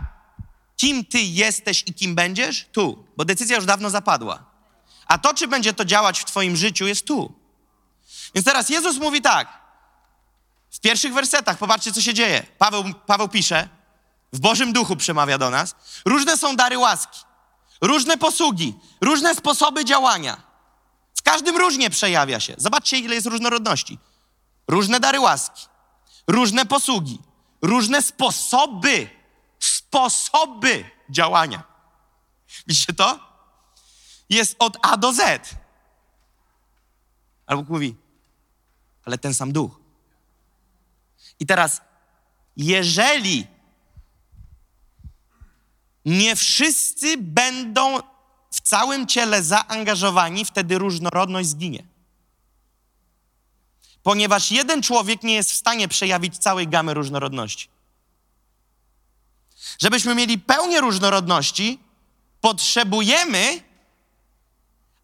[0.77, 2.67] kim ty jesteś i kim będziesz?
[2.73, 4.45] Tu, bo decyzja już dawno zapadła.
[5.07, 7.33] A to, czy będzie to działać w Twoim życiu, jest tu.
[8.35, 9.63] Więc teraz Jezus mówi tak.
[10.71, 12.47] W pierwszych wersetach, popatrzcie, co się dzieje.
[12.59, 13.69] Paweł, Paweł pisze,
[14.33, 15.75] w Bożym Duchu przemawia do nas.
[16.05, 17.21] Różne są dary łaski,
[17.81, 20.52] różne posługi, różne sposoby działania.
[21.23, 22.55] W każdym różnie przejawia się.
[22.59, 23.99] Zobaczcie, ile jest różnorodności.
[24.69, 25.67] Różne dary łaski,
[26.27, 27.19] różne posługi,
[27.63, 29.11] różne sposoby,
[29.59, 31.63] sposoby działania.
[32.67, 33.21] Widzicie to?
[34.29, 35.51] Jest od A do Z.
[37.47, 37.97] Ale Bóg mówi,
[39.05, 39.81] ale ten sam duch.
[41.41, 41.81] I teraz,
[42.57, 43.47] jeżeli
[46.05, 48.12] nie wszyscy będą
[48.53, 51.85] w całym ciele zaangażowani, wtedy różnorodność zginie.
[54.03, 57.69] Ponieważ jeden człowiek nie jest w stanie przejawić całej gamy różnorodności.
[59.79, 61.79] Żebyśmy mieli pełnię różnorodności,
[62.41, 63.63] potrzebujemy,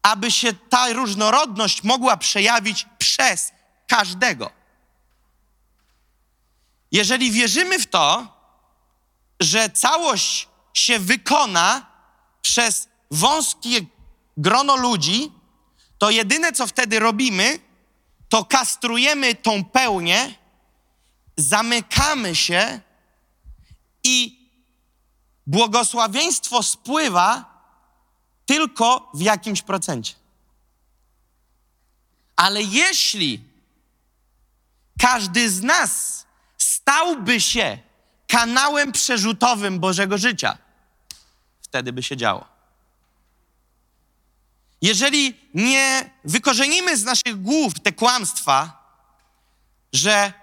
[0.01, 3.51] aby się ta różnorodność mogła przejawić przez
[3.87, 4.51] każdego.
[6.91, 8.27] Jeżeli wierzymy w to,
[9.39, 11.85] że całość się wykona
[12.41, 13.81] przez wąskie
[14.37, 15.31] grono ludzi,
[15.97, 17.59] to jedyne, co wtedy robimy,
[18.29, 20.35] to kastrujemy tą pełnię,
[21.37, 22.81] zamykamy się
[24.03, 24.39] i
[25.47, 27.59] błogosławieństwo spływa
[28.45, 30.13] tylko w jakimś procencie.
[32.35, 33.43] Ale jeśli
[34.99, 36.25] każdy z nas
[36.57, 37.77] stałby się
[38.27, 40.57] kanałem przerzutowym Bożego życia,
[41.61, 42.58] wtedy by się działo.
[44.81, 48.79] Jeżeli nie wykorzenimy z naszych głów te kłamstwa,
[49.93, 50.33] że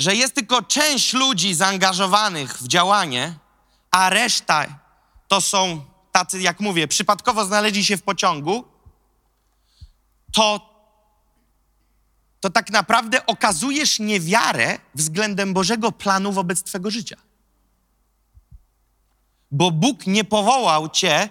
[0.00, 3.34] że jest tylko część ludzi zaangażowanych w działanie,
[3.90, 4.66] a reszta
[5.28, 8.64] to są tacy, jak mówię, przypadkowo znaleźli się w pociągu,
[10.32, 10.70] to,
[12.40, 17.16] to tak naprawdę okazujesz niewiarę względem Bożego planu wobec Twego życia.
[19.50, 21.28] Bo Bóg nie powołał Cię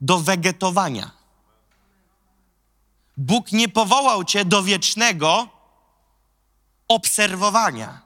[0.00, 1.10] do wegetowania.
[3.16, 5.48] Bóg nie powołał Cię do wiecznego
[6.88, 8.02] obserwowania.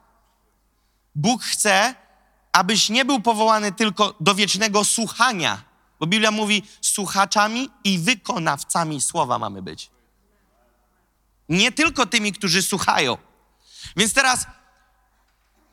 [1.14, 1.94] Bóg chce,
[2.52, 5.62] abyś nie był powołany tylko do wiecznego słuchania,
[6.00, 9.90] bo Biblia mówi, słuchaczami i wykonawcami słowa mamy być.
[11.48, 13.18] Nie tylko tymi, którzy słuchają.
[13.96, 14.46] Więc teraz,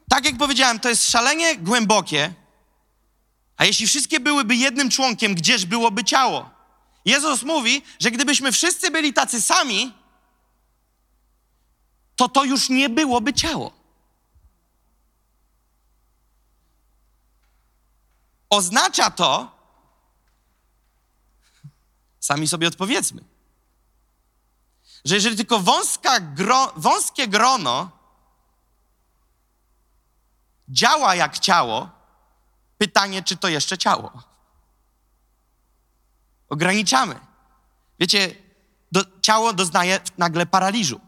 [0.10, 2.34] tak jak powiedziałem, to jest szalenie głębokie,
[3.58, 6.50] a jeśli wszystkie byłyby jednym członkiem, gdzież byłoby ciało?
[7.06, 9.94] Jezus mówi, że gdybyśmy wszyscy byli tacy sami,
[12.16, 13.74] to to już nie byłoby ciało.
[18.50, 19.52] Oznacza to,
[22.20, 23.24] sami sobie odpowiedzmy,
[25.06, 25.64] że jeżeli tylko
[26.36, 27.92] gro, wąskie grono
[30.70, 31.90] działa jak ciało,
[32.78, 34.12] pytanie, czy to jeszcze ciało.
[36.50, 37.20] Ograniczamy.
[38.00, 38.36] Wiecie,
[38.92, 41.00] do, ciało doznaje nagle paraliżu.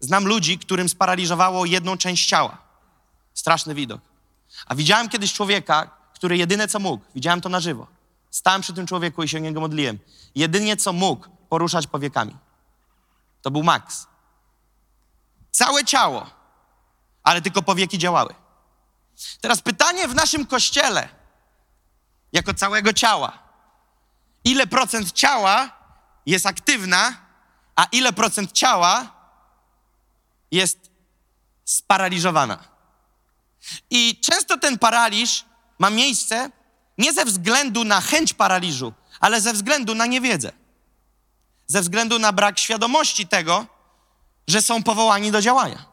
[0.00, 2.58] Znam ludzi, którym sparaliżowało jedną część ciała.
[3.34, 4.00] Straszny widok.
[4.66, 7.86] A widziałem kiedyś człowieka, który jedyne co mógł, widziałem to na żywo.
[8.30, 9.98] Stałem przy tym człowieku i się niego modliłem.
[10.34, 12.36] Jedynie co mógł poruszać powiekami.
[13.42, 14.06] To był Max.
[15.50, 16.26] Całe ciało,
[17.22, 18.34] ale tylko powieki działały.
[19.40, 21.08] Teraz pytanie w naszym kościele,
[22.32, 23.38] jako całego ciała.
[24.44, 25.70] Ile procent ciała
[26.26, 27.16] jest aktywna,
[27.76, 29.12] a ile procent ciała
[30.50, 30.90] jest
[31.64, 32.58] sparaliżowana?
[33.90, 35.44] I często ten paraliż
[35.78, 36.50] ma miejsce
[36.98, 40.52] nie ze względu na chęć paraliżu, ale ze względu na niewiedzę.
[41.66, 43.66] Ze względu na brak świadomości tego,
[44.48, 45.84] że są powołani do działania.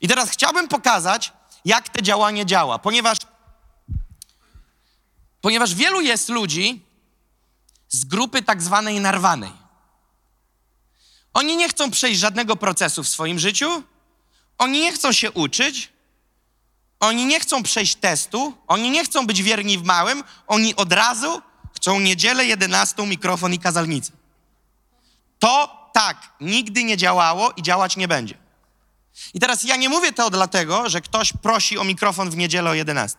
[0.00, 1.32] I teraz chciałbym pokazać,
[1.64, 3.18] jak to działanie działa, ponieważ,
[5.40, 6.84] ponieważ wielu jest ludzi
[7.88, 9.52] z grupy tak zwanej narwanej.
[11.34, 13.82] Oni nie chcą przejść żadnego procesu w swoim życiu,
[14.58, 15.92] oni nie chcą się uczyć,
[17.00, 21.42] oni nie chcą przejść testu, oni nie chcą być wierni w małym, oni od razu
[21.76, 24.12] chcą niedzielę 11 mikrofon i kazalnicę.
[25.38, 28.49] To tak nigdy nie działało i działać nie będzie.
[29.34, 32.74] I teraz ja nie mówię to dlatego, że ktoś prosi o mikrofon w niedzielę o
[32.74, 33.18] 11.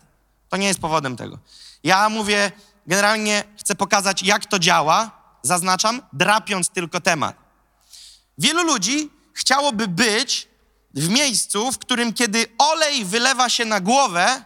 [0.50, 1.40] To nie jest powodem tego.
[1.84, 2.52] Ja mówię,
[2.88, 5.12] generalnie chcę pokazać, jak to działa,
[5.44, 7.36] zaznaczam, drapiąc tylko temat.
[8.38, 10.48] Wielu ludzi chciałoby być
[10.94, 14.44] w miejscu, w którym kiedy olej wylewa się na głowę,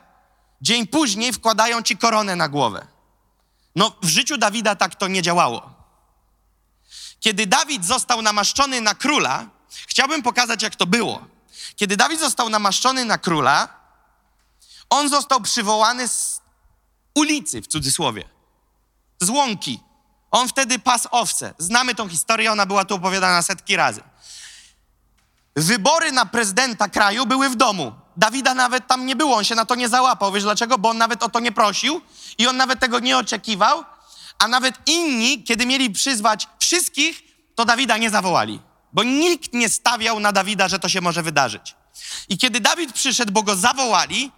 [0.62, 2.88] dzień później wkładają ci koronę na głowę.
[3.76, 5.74] No, w życiu Dawida tak to nie działało.
[7.20, 9.50] Kiedy Dawid został namaszczony na króla,
[9.88, 11.35] chciałbym pokazać, jak to było.
[11.76, 13.68] Kiedy Dawid został namaszczony na króla,
[14.90, 16.42] on został przywołany z
[17.16, 18.24] ulicy, w cudzysłowie,
[19.22, 19.80] z łąki.
[20.32, 21.54] On wtedy pas owce.
[21.58, 24.04] Znamy tą historię, ona była tu opowiadana setki razy.
[25.56, 27.92] Wybory na prezydenta kraju były w domu.
[28.18, 30.32] Dawida nawet tam nie było, on się na to nie załapał.
[30.32, 30.78] Wiesz dlaczego?
[30.78, 32.02] Bo on nawet o to nie prosił
[32.38, 33.84] i on nawet tego nie oczekiwał,
[34.40, 37.22] a nawet inni, kiedy mieli przyzwać wszystkich,
[37.56, 38.60] to Dawida nie zawołali
[38.96, 41.76] bo nikt nie stawiał na Dawida, że to się może wydarzyć.
[42.30, 44.32] I kiedy Dawid przyszedł, bo go zawołali,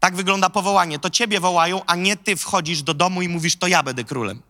[0.00, 0.98] tak wygląda powołanie.
[0.98, 4.42] To ciebie wołają, a nie ty wchodzisz do domu i mówisz, to ja będę królem.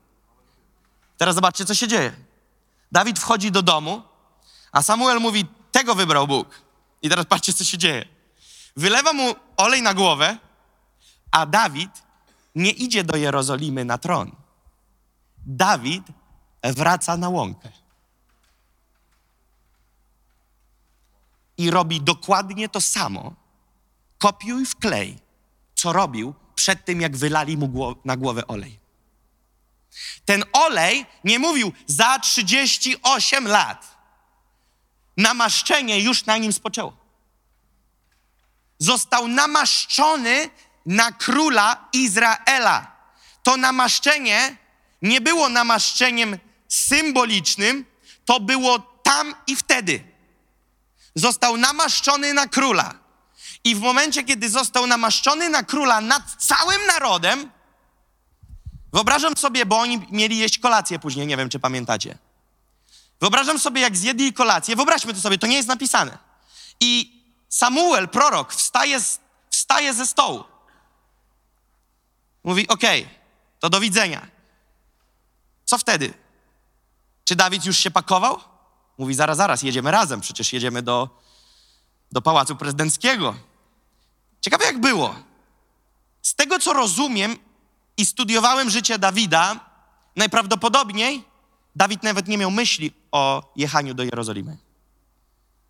[1.16, 2.12] Teraz zobaczcie, co się dzieje.
[2.92, 4.02] Dawid wchodzi do domu,
[4.72, 6.62] a Samuel mówi, tego wybrał Bóg.
[7.02, 8.04] I teraz patrzcie, co się dzieje.
[8.76, 10.38] Wylewa mu olej na głowę,
[11.31, 12.02] a Dawid
[12.54, 14.33] nie idzie do Jerozolimy na tron.
[15.46, 16.04] Dawid
[16.62, 17.78] wraca na łąkę.
[21.59, 23.35] I robi dokładnie to samo,
[24.18, 25.18] kopiuj w klej,
[25.75, 28.79] co robił przed tym, jak wylali mu na głowę olej.
[30.25, 33.99] Ten olej nie mówił za 38 lat.
[35.16, 36.97] Namaszczenie już na nim spoczęło.
[38.79, 40.51] Został namaszczony
[40.87, 42.97] na króla Izraela.
[43.42, 44.57] To namaszczenie
[45.03, 47.85] nie było namaszczeniem symbolicznym,
[48.25, 50.08] to było tam i wtedy
[51.18, 52.94] został namaszczony na króla.
[53.64, 57.50] I w momencie, kiedy został namaszczony na króla nad całym narodem,
[58.92, 62.18] wyobrażam sobie, bo oni mieli jeść kolację później, nie wiem, czy pamiętacie.
[63.20, 66.18] Wyobrażam sobie, jak zjedli kolację, wyobraźmy to sobie, to nie jest napisane.
[66.81, 70.44] I Samuel, prorok, wstaje, z, wstaje ze stołu.
[72.44, 73.09] Mówi: Okej,
[73.61, 74.26] to do widzenia.
[75.64, 76.14] Co wtedy?
[77.24, 78.40] Czy Dawid już się pakował?
[78.99, 81.09] Mówi: Zaraz, zaraz, jedziemy razem, przecież jedziemy do,
[82.13, 83.35] do pałacu prezydenckiego.
[84.41, 85.15] Ciekawe, jak było.
[86.23, 87.37] Z tego, co rozumiem
[87.97, 89.61] i studiowałem życie Dawida,
[90.17, 91.25] najprawdopodobniej
[91.77, 94.57] Dawid nawet nie miał myśli o jechaniu do Jerozolimy.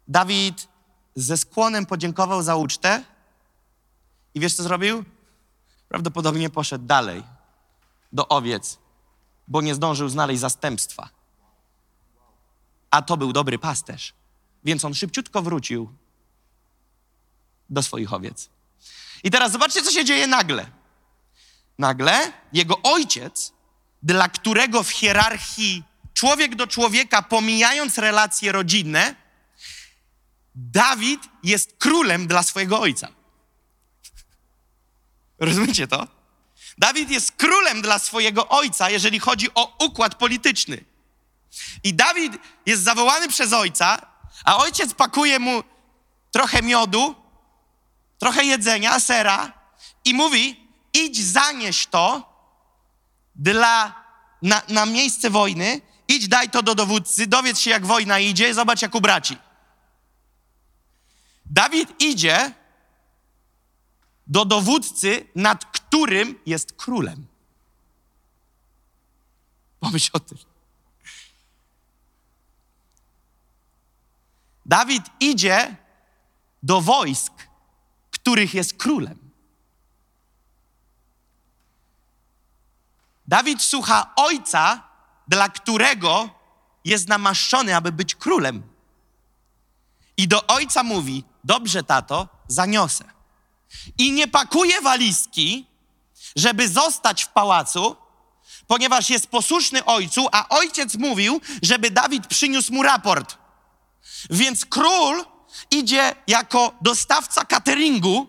[0.09, 0.69] Dawid
[1.15, 3.05] ze skłonem podziękował za ucztę
[4.35, 5.05] i wiesz, co zrobił?
[5.89, 7.23] Prawdopodobnie poszedł dalej
[8.13, 8.79] do owiec,
[9.49, 11.18] bo nie zdążył znaleźć zastępstwa.
[12.91, 14.15] A to był dobry pasterz,
[14.65, 15.93] więc on szybciutko wrócił
[17.71, 18.51] do swoich owiec.
[19.25, 20.71] I teraz zobaczcie, co się dzieje nagle.
[21.79, 23.53] Nagle jego ojciec,
[24.03, 29.15] dla którego w hierarchii człowiek do człowieka, pomijając relacje rodzinne,
[30.55, 33.09] Dawid jest królem dla swojego ojca.
[35.39, 36.07] Rozumiecie to?
[36.79, 40.85] Dawid jest królem dla swojego ojca, jeżeli chodzi o układ polityczny.
[41.85, 42.33] I Dawid
[42.67, 43.99] jest zawołany przez ojca,
[44.45, 45.63] a ojciec pakuje mu
[46.31, 47.15] trochę miodu,
[48.19, 49.53] trochę jedzenia, sera
[50.05, 52.33] i mówi: idź zanieś to
[53.35, 54.05] dla,
[54.43, 58.83] na, na miejsce wojny, idź daj to do dowódcy, dowiedz się jak wojna idzie, zobacz
[58.83, 59.37] jak u braci.
[61.47, 62.53] Dawid idzie
[64.27, 67.27] do dowódcy, nad którym jest królem.
[69.81, 70.48] Pomyśl o tym.
[74.69, 75.77] Dawid idzie
[76.63, 77.33] do wojsk,
[78.11, 79.19] których jest królem.
[83.27, 84.83] Dawid słucha ojca,
[85.29, 86.31] dla którego
[86.85, 88.63] jest namaszczony, aby być królem.
[90.17, 93.05] I do ojca mówi: Dobrze, tato, zaniosę.
[93.99, 95.67] I nie pakuje walizki,
[96.37, 97.97] żeby zostać w pałacu,
[98.67, 103.39] ponieważ jest posłuszny ojcu, a ojciec mówił, żeby Dawid przyniósł mu raport.
[104.31, 105.25] Więc król
[105.71, 108.27] idzie jako dostawca cateringu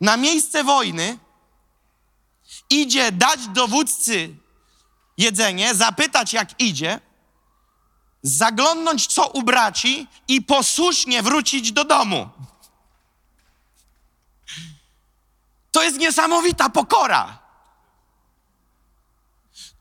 [0.00, 1.18] na miejsce wojny,
[2.70, 4.36] idzie dać dowódcy
[5.18, 7.00] jedzenie, zapytać jak idzie,
[8.22, 12.28] zaglądnąć co u braci i posłusznie wrócić do domu.
[15.70, 17.38] To jest niesamowita pokora.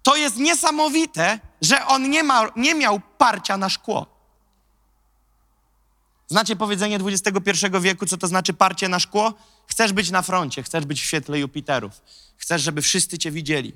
[0.03, 4.17] To jest niesamowite, że on nie, ma, nie miał parcia na szkło.
[6.27, 9.33] Znacie powiedzenie XXI wieku, co to znaczy parcie na szkło?
[9.67, 12.01] Chcesz być na froncie, chcesz być w świetle Jupiterów,
[12.37, 13.73] chcesz, żeby wszyscy cię widzieli.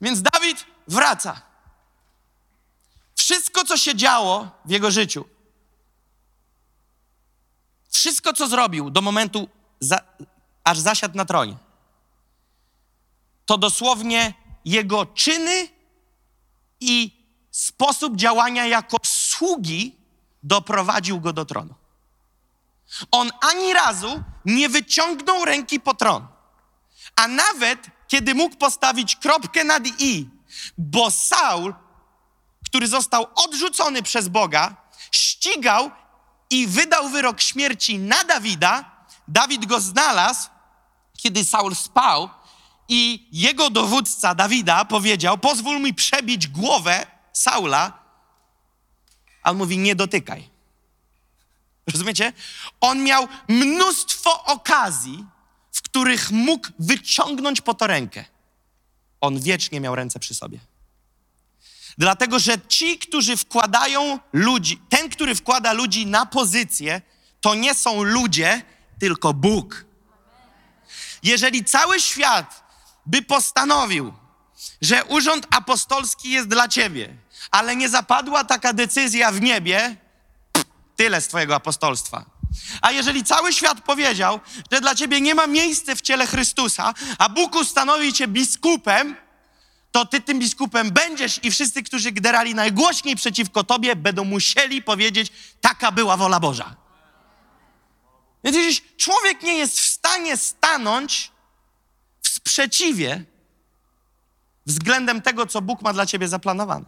[0.00, 1.42] Więc Dawid wraca.
[3.14, 5.24] Wszystko, co się działo w jego życiu,
[7.88, 9.48] wszystko, co zrobił do momentu,
[9.80, 10.00] za,
[10.64, 11.56] aż zasiadł na tronie,
[13.46, 14.34] to dosłownie
[14.64, 15.68] jego czyny
[16.82, 19.96] i sposób działania jako sługi
[20.42, 21.74] doprowadził go do tronu.
[23.10, 26.26] On ani razu nie wyciągnął ręki po tron.
[27.16, 30.28] A nawet kiedy mógł postawić kropkę nad i,
[30.78, 31.74] bo Saul,
[32.66, 34.76] który został odrzucony przez Boga,
[35.10, 35.90] ścigał
[36.50, 38.92] i wydał wyrok śmierci na Dawida,
[39.28, 40.48] Dawid go znalazł,
[41.18, 42.28] kiedy Saul spał
[42.88, 48.02] i jego dowódca Dawida powiedział: Pozwól mi przebić głowę Saula.
[49.42, 50.48] A on mówi: Nie dotykaj.
[51.92, 52.32] Rozumiecie?
[52.80, 55.24] On miał mnóstwo okazji,
[55.72, 58.24] w których mógł wyciągnąć po to rękę.
[59.20, 60.58] On wiecznie miał ręce przy sobie.
[61.98, 67.02] Dlatego, że ci, którzy wkładają ludzi, ten, który wkłada ludzi na pozycję,
[67.40, 68.62] to nie są ludzie,
[68.98, 69.84] tylko Bóg.
[71.22, 72.61] Jeżeli cały świat
[73.06, 74.12] by postanowił,
[74.82, 77.16] że urząd apostolski jest dla ciebie,
[77.50, 79.96] ale nie zapadła taka decyzja w niebie,
[80.96, 82.24] tyle z twojego apostolstwa.
[82.82, 84.40] A jeżeli cały świat powiedział,
[84.72, 89.16] że dla ciebie nie ma miejsca w ciele Chrystusa, a Bóg ustanowi cię biskupem,
[89.92, 95.32] to ty tym biskupem będziesz i wszyscy, którzy gderali najgłośniej przeciwko tobie, będą musieli powiedzieć,
[95.60, 96.76] taka była wola Boża.
[98.44, 101.31] Więc jeśli człowiek nie jest w stanie stanąć
[102.46, 103.24] sprzeciwie
[104.66, 106.84] względem tego, co Bóg ma dla ciebie zaplanowane.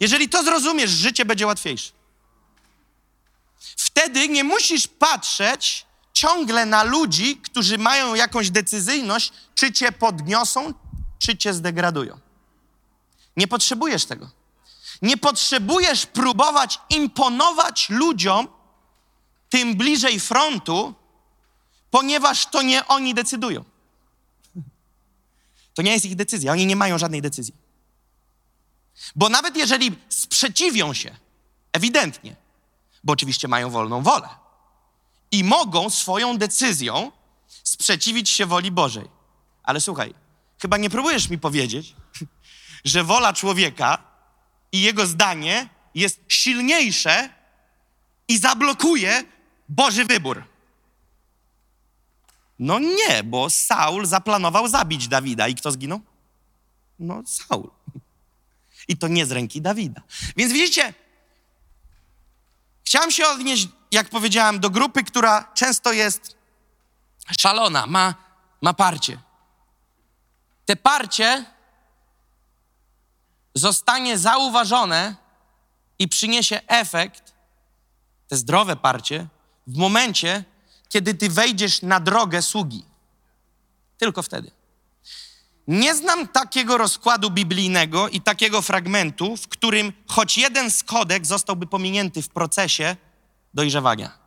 [0.00, 1.92] Jeżeli to zrozumiesz, życie będzie łatwiejsze.
[3.76, 10.74] Wtedy nie musisz patrzeć ciągle na ludzi, którzy mają jakąś decyzyjność, czy cię podniosą,
[11.18, 12.20] czy cię zdegradują.
[13.36, 14.30] Nie potrzebujesz tego.
[15.02, 18.48] Nie potrzebujesz próbować imponować ludziom,
[19.48, 20.94] tym bliżej frontu,
[21.90, 23.64] ponieważ to nie oni decydują.
[25.74, 27.54] To nie jest ich decyzja, oni nie mają żadnej decyzji.
[29.16, 31.16] Bo nawet jeżeli sprzeciwią się,
[31.72, 32.36] ewidentnie,
[33.04, 34.28] bo oczywiście mają wolną wolę
[35.30, 37.12] i mogą swoją decyzją
[37.64, 39.08] sprzeciwić się woli Bożej.
[39.62, 40.14] Ale słuchaj,
[40.62, 41.94] chyba nie próbujesz mi powiedzieć,
[42.84, 43.98] że wola człowieka
[44.72, 47.28] i jego zdanie jest silniejsze
[48.28, 49.24] i zablokuje
[49.68, 50.44] Boży wybór.
[52.62, 56.00] No nie, bo Saul zaplanował zabić Dawida i kto zginął?
[56.98, 57.70] No Saul.
[58.88, 60.02] I to nie z ręki Dawida.
[60.36, 60.94] Więc widzicie,
[62.84, 66.36] chciałem się odnieść, jak powiedziałem, do grupy, która często jest
[67.38, 68.14] szalona, ma,
[68.60, 69.18] ma parcie.
[70.64, 71.44] Te parcie
[73.54, 75.16] zostanie zauważone
[75.98, 77.32] i przyniesie efekt,
[78.28, 79.26] te zdrowe parcie,
[79.66, 80.44] w momencie,
[80.92, 82.84] kiedy ty wejdziesz na drogę sługi.
[83.98, 84.50] Tylko wtedy.
[85.66, 92.22] Nie znam takiego rozkładu biblijnego i takiego fragmentu, w którym choć jeden skodek zostałby pominięty
[92.22, 92.96] w procesie
[93.54, 94.18] dojrzewania.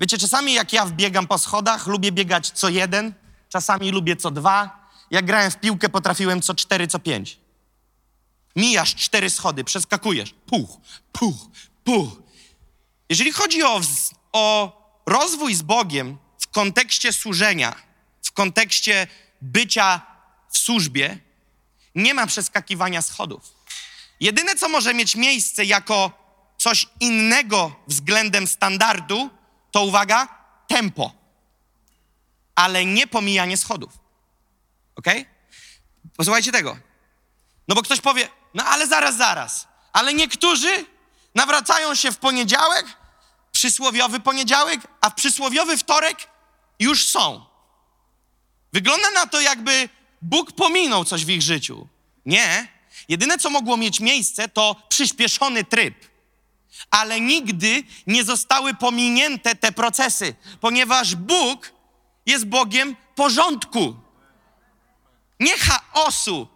[0.00, 3.14] Wiecie, czasami jak ja wbiegam po schodach, lubię biegać co jeden,
[3.48, 4.88] czasami lubię co dwa.
[5.10, 7.38] Jak grałem w piłkę, potrafiłem co cztery, co pięć.
[8.56, 10.34] Mijasz cztery schody, przeskakujesz.
[10.46, 10.70] Puch,
[11.12, 11.36] puch,
[11.84, 12.08] puch.
[13.08, 13.80] Jeżeli chodzi o,
[14.32, 17.74] o rozwój z Bogiem w kontekście służenia,
[18.22, 19.06] w kontekście
[19.40, 20.00] bycia
[20.50, 21.18] w służbie,
[21.94, 23.54] nie ma przeskakiwania schodów.
[24.20, 26.12] Jedyne, co może mieć miejsce jako
[26.58, 29.30] coś innego względem standardu,
[29.70, 30.28] to uwaga,
[30.68, 31.12] tempo,
[32.54, 33.98] ale nie pomijanie schodów.
[34.96, 35.06] Ok?
[36.16, 36.76] Posłuchajcie tego.
[37.68, 39.68] No bo ktoś powie, no ale zaraz, zaraz.
[39.92, 40.84] Ale niektórzy
[41.34, 42.86] nawracają się w poniedziałek,
[43.60, 46.28] przysłowiowy poniedziałek, a w przysłowiowy wtorek
[46.78, 47.44] już są.
[48.72, 49.88] Wygląda na to, jakby
[50.22, 51.88] Bóg pominął coś w ich życiu.
[52.26, 52.68] Nie.
[53.08, 55.94] Jedyne, co mogło mieć miejsce, to przyspieszony tryb.
[56.90, 61.72] Ale nigdy nie zostały pominięte te procesy, ponieważ Bóg
[62.26, 63.94] jest Bogiem porządku.
[65.40, 66.48] Nie chaosu,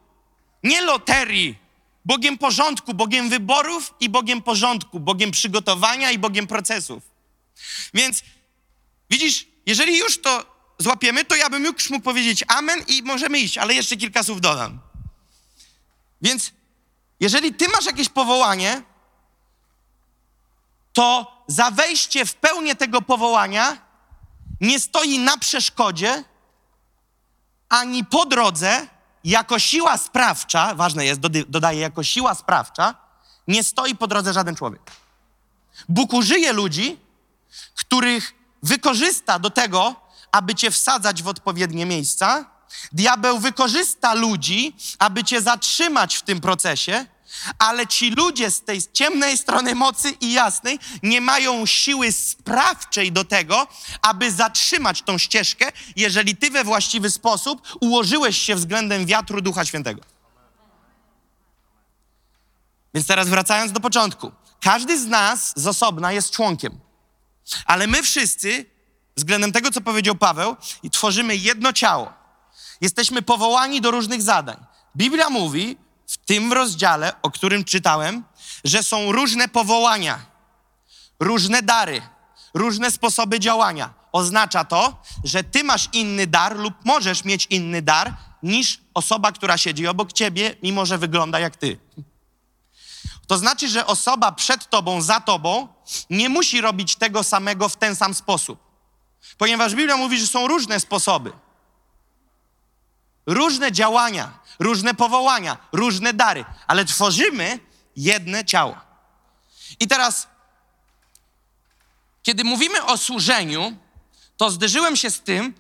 [0.63, 1.59] nie loterii,
[2.05, 7.03] Bogiem porządku, Bogiem wyborów i Bogiem porządku, Bogiem przygotowania i Bogiem procesów.
[7.95, 8.23] Więc
[9.11, 13.59] widzisz, jeżeli już to złapiemy, to ja bym już mógł powiedzieć amen i możemy iść,
[13.59, 14.81] ale jeszcze kilka słów dodam.
[16.23, 16.53] Więc
[17.21, 18.83] jeżeli ty masz jakieś powołanie,
[20.93, 23.79] to za wejście w pełnię tego powołania
[24.61, 26.25] nie stoi na przeszkodzie
[27.69, 28.89] ani po drodze
[29.25, 32.95] jako siła sprawcza, ważne jest, dodaję, jako siła sprawcza,
[33.49, 34.83] nie stoi po drodze żaden człowiek.
[35.89, 36.99] Bóg użyje ludzi,
[37.75, 39.97] których wykorzysta do tego,
[40.33, 42.51] aby cię wsadzać w odpowiednie miejsca.
[42.93, 47.07] Diabeł wykorzysta ludzi, aby cię zatrzymać w tym procesie,
[47.59, 53.25] ale ci ludzie z tej ciemnej strony mocy i jasnej nie mają siły sprawczej do
[53.25, 53.67] tego,
[54.03, 60.03] aby zatrzymać tą ścieżkę, jeżeli ty we właściwy sposób ułożyłeś się względem wiatru Ducha Świętego.
[62.95, 64.33] Więc teraz wracając do początku.
[64.61, 66.81] Każdy z nas z osobna jest członkiem,
[67.67, 68.67] ale my wszyscy,
[69.17, 70.57] względem tego, co powiedział Paweł,
[70.93, 72.13] tworzymy jedno ciało.
[72.81, 74.57] Jesteśmy powołani do różnych zadań.
[74.97, 75.77] Biblia mówi,
[76.07, 78.25] w tym rozdziale, o którym czytałem,
[78.65, 80.27] że są różne powołania,
[81.21, 82.03] różne dary,
[82.55, 83.95] różne sposoby działania.
[84.13, 89.59] Oznacza to, że ty masz inny dar lub możesz mieć inny dar niż osoba, która
[89.59, 91.79] siedzi obok ciebie, mimo że wygląda jak ty.
[93.27, 95.69] To znaczy, że osoba przed tobą, za tobą
[96.11, 98.59] nie musi robić tego samego w ten sam sposób.
[99.39, 101.33] Ponieważ Biblia mówi, że są różne sposoby,
[103.27, 107.59] różne działania, różne powołania, różne dary, ale tworzymy
[107.97, 108.77] jedne ciało.
[109.81, 110.29] I teraz,
[112.23, 113.77] kiedy mówimy o służeniu,
[114.37, 115.55] to zderzyłem się z tym,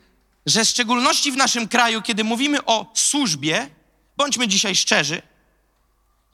[0.46, 3.70] że w szczególności w naszym kraju, kiedy mówimy o służbie,
[4.16, 5.22] bądźmy dzisiaj szczerzy,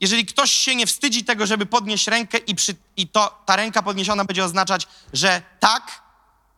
[0.01, 3.81] jeżeli ktoś się nie wstydzi tego, żeby podnieść rękę i, przy, i to, ta ręka
[3.81, 6.01] podniesiona będzie oznaczać, że tak,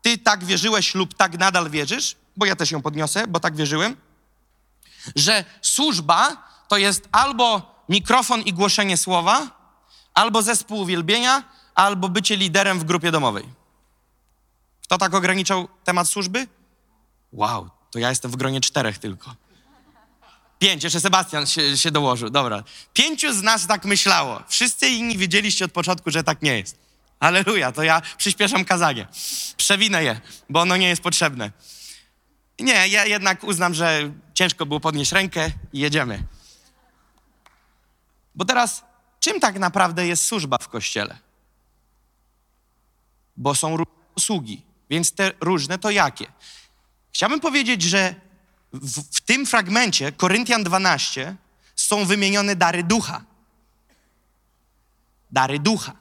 [0.01, 3.95] ty tak wierzyłeś lub tak nadal wierzysz, bo ja też ją podniosę, bo tak wierzyłem,
[5.15, 9.47] że służba to jest albo mikrofon i głoszenie słowa,
[10.13, 11.43] albo zespół uwielbienia,
[11.75, 13.43] albo bycie liderem w grupie domowej.
[14.83, 16.47] Kto tak ograniczał temat służby?
[17.31, 19.35] Wow, to ja jestem w gronie czterech tylko.
[20.59, 22.63] Pięć, jeszcze Sebastian się, się dołożył, dobra.
[22.93, 24.43] Pięciu z nas tak myślało.
[24.47, 26.77] Wszyscy inni wiedzieliście od początku, że tak nie jest.
[27.19, 29.07] Aleluja, to ja przyspieszam kazanie.
[29.57, 31.51] Przewinę je, bo ono nie jest potrzebne.
[32.63, 36.23] Nie, ja jednak uznam, że ciężko było podnieść rękę i jedziemy.
[38.35, 38.83] Bo teraz,
[39.19, 41.17] czym tak naprawdę jest służba w kościele?
[43.37, 46.25] Bo są różne usługi, więc te różne to jakie?
[47.13, 48.15] Chciałbym powiedzieć, że
[48.73, 51.35] w, w tym fragmencie, Koryntian 12,
[51.75, 53.23] są wymienione dary ducha.
[55.31, 55.93] Dary ducha.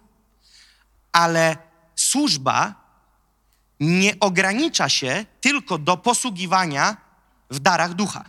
[1.13, 1.57] Ale
[1.97, 2.82] służba
[3.81, 6.97] nie ogranicza się tylko do posługiwania
[7.51, 8.25] w darach ducha.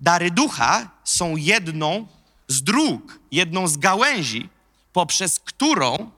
[0.00, 2.06] Dary ducha są jedną
[2.48, 4.48] z dróg, jedną z gałęzi,
[4.92, 6.10] poprzez którą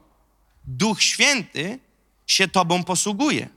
[0.65, 1.79] Duch Święty
[2.27, 3.49] się Tobą posługuje.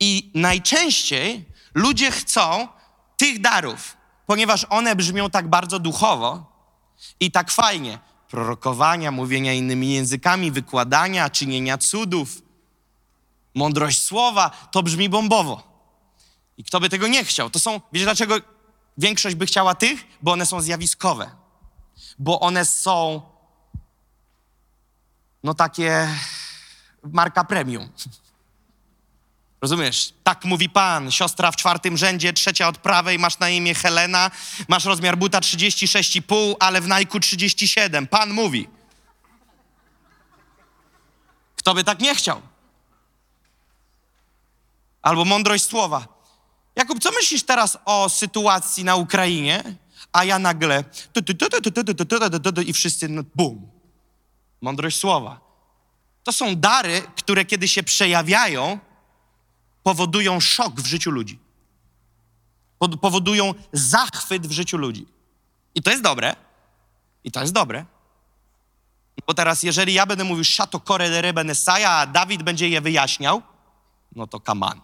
[0.00, 1.44] I najczęściej
[1.74, 2.68] ludzie chcą
[3.16, 3.96] tych darów,
[4.26, 6.52] ponieważ one brzmią tak bardzo duchowo
[7.20, 7.98] i tak fajnie.
[8.28, 12.42] Prorokowania, mówienia innymi językami, wykładania, czynienia cudów,
[13.54, 15.62] mądrość słowa, to brzmi bombowo.
[16.56, 17.50] I kto by tego nie chciał?
[17.50, 18.36] To są, wiecie dlaczego
[18.98, 20.06] większość by chciała tych?
[20.22, 21.30] Bo one są zjawiskowe.
[22.18, 23.22] Bo one są,
[25.42, 26.08] no takie,
[27.02, 27.88] marka premium.
[29.62, 30.14] Rozumiesz?
[30.24, 31.10] Tak mówi Pan.
[31.10, 34.30] Siostra w czwartym rzędzie, trzecia od prawej, masz na imię Helena,
[34.68, 38.06] masz rozmiar buta 36,5, ale w Nike 37.
[38.06, 38.68] Pan mówi.
[41.56, 42.42] Kto by tak nie chciał?
[45.02, 46.08] Albo mądrość słowa.
[46.76, 49.76] Jakub, co myślisz teraz o sytuacji na Ukrainie?
[50.12, 50.84] A ja nagle
[52.66, 53.70] i wszyscy no, bum.
[54.60, 55.40] Mądrość słowa.
[56.24, 58.78] To są dary, które kiedy się przejawiają,
[59.82, 61.38] powodują szok w życiu ludzi.
[63.00, 65.06] Powodują zachwyt w życiu ludzi.
[65.74, 66.36] I to jest dobre.
[67.24, 67.84] I to jest dobre.
[69.26, 73.42] Bo teraz, jeżeli ja będę mówił szato kore de rebenesaja, a Dawid będzie je wyjaśniał,
[74.16, 74.80] no to kaman.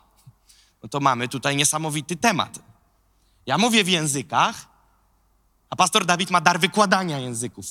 [0.82, 2.58] No to mamy tutaj niesamowity temat.
[3.46, 4.66] Ja mówię w językach,
[5.70, 7.66] a pastor Dawid ma dar wykładania języków.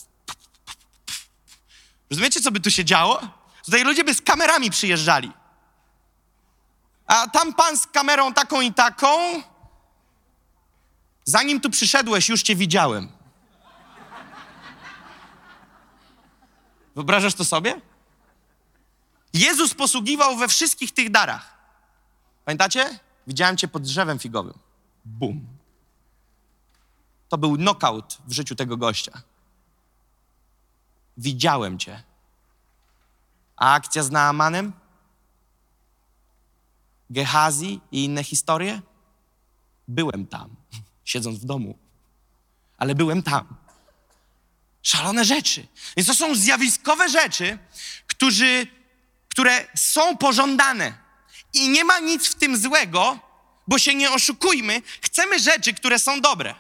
[2.10, 3.22] Rozumiecie, co by tu się działo?
[3.66, 5.32] Tutaj ludzie by z kamerami przyjeżdżali.
[7.08, 9.08] A tam pan z kamerą taką i taką.
[11.24, 13.10] Zanim tu przyszedłeś, już cię widziałem.
[16.96, 17.82] Wyobrażasz to sobie?
[19.34, 21.55] Jezus posługiwał we wszystkich tych darach.
[22.46, 23.00] Pamiętacie?
[23.28, 24.54] Widziałem cię pod drzewem figowym.
[25.06, 25.48] Bum.
[27.30, 29.22] To był knockout w życiu tego gościa.
[31.18, 32.04] Widziałem cię.
[33.56, 34.74] A akcja z Naamanem?
[37.10, 38.82] Gehazi i inne historie?
[39.88, 40.56] Byłem tam,
[41.04, 41.78] siedząc w domu,
[42.78, 43.56] ale byłem tam.
[44.82, 45.68] Szalone rzeczy.
[45.98, 47.58] Więc to są zjawiskowe rzeczy,
[48.08, 48.68] którzy,
[49.30, 51.05] które są pożądane.
[51.56, 53.20] I nie ma nic w tym złego,
[53.68, 54.82] bo się nie oszukujmy.
[55.02, 56.56] Chcemy rzeczy, które są dobre.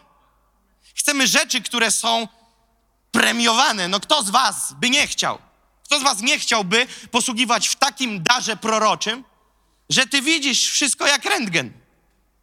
[0.96, 2.28] Chcemy rzeczy, które są
[3.12, 3.88] premiowane.
[3.88, 5.38] No kto z was by nie chciał?
[5.84, 9.24] Kto z was nie chciałby posługiwać w takim darze proroczym,
[9.90, 11.74] że ty widzisz wszystko jak rentgen.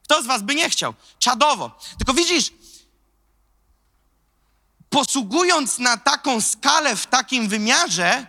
[0.04, 0.94] Kto z was by nie chciał?
[1.18, 1.78] Czadowo.
[1.98, 2.52] Tylko widzisz,
[4.90, 8.26] posługując na taką skalę, w takim wymiarze,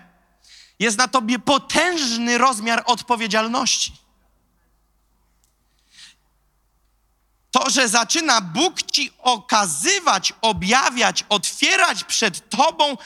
[0.79, 4.02] jest na tobie potężny rozmiar odpowiedzialności.
[7.53, 12.97] To, że zaczyna Bóg ci okazywać, objawiać, otwierać przed tobą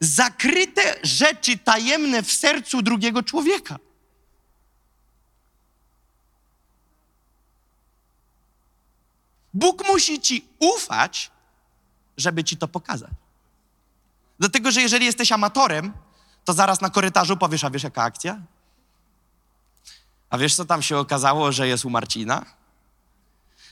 [0.00, 3.78] zakryte rzeczy tajemne w sercu drugiego człowieka.
[9.54, 11.30] Bóg musi ci ufać,
[12.16, 13.10] żeby ci to pokazać.
[14.38, 15.92] Dlatego, że jeżeli jesteś amatorem,
[16.44, 18.40] to zaraz na korytarzu powiesz, a wiesz jaka akcja?
[20.30, 22.61] A wiesz, co tam się okazało, że jest u Marcina?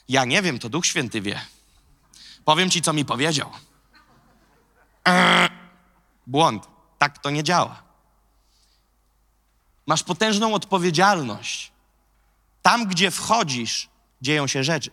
[0.09, 1.41] Ja nie wiem, to Duch Święty wie.
[2.45, 3.51] Powiem ci, co mi powiedział.
[6.27, 6.69] Błąd.
[6.99, 7.83] Tak to nie działa.
[9.87, 11.73] Masz potężną odpowiedzialność.
[12.63, 13.89] Tam, gdzie wchodzisz,
[14.23, 14.91] dzieją się rzeczy.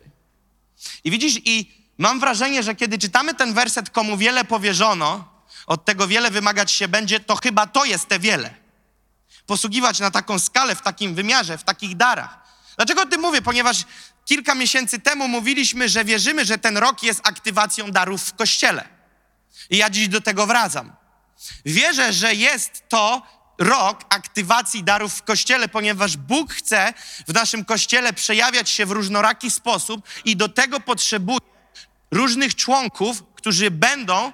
[1.04, 5.26] I widzisz, i mam wrażenie, że kiedy czytamy ten werset, komu wiele powierzono,
[5.68, 8.54] od tego wiele wymagać się będzie, to chyba to jest te wiele.
[9.46, 12.40] Posługiwać na taką skalę, w takim wymiarze, w takich darach.
[12.76, 13.42] Dlaczego o tym mówię?
[13.42, 13.86] Ponieważ
[14.28, 18.88] kilka miesięcy temu mówiliśmy, że wierzymy, że ten rok jest aktywacją darów w kościele.
[19.70, 20.92] I ja dziś do tego wracam.
[21.66, 23.22] Wierzę, że jest to
[23.58, 26.94] rok aktywacji darów w kościele, ponieważ Bóg chce
[27.28, 31.40] w naszym kościele przejawiać się w różnoraki sposób i do tego potrzebuje
[32.12, 34.34] różnych członków, którzy będą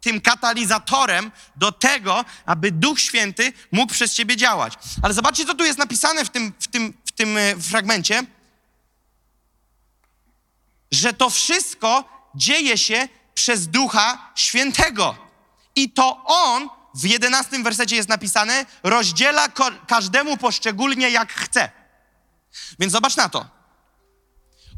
[0.00, 4.72] tym katalizatorem do tego, aby Duch Święty mógł przez ciebie działać.
[5.02, 8.22] Ale zobaczcie, co tu jest napisane w tym, w tym, w tym e, fragmencie,
[10.96, 15.16] że to wszystko dzieje się przez Ducha Świętego.
[15.74, 19.48] I to On, w jedenastym wersecie jest napisane, rozdziela
[19.86, 21.70] każdemu poszczególnie jak chce.
[22.78, 23.46] Więc zobacz na to.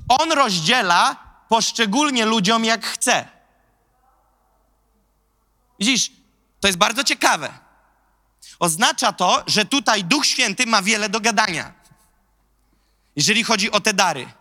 [0.09, 1.16] On rozdziela
[1.49, 3.29] poszczególnie ludziom jak chce.
[5.81, 6.11] Widzisz,
[6.61, 7.59] to jest bardzo ciekawe.
[8.59, 11.73] Oznacza to, że tutaj Duch Święty ma wiele do gadania,
[13.16, 14.33] jeżeli chodzi o te dary.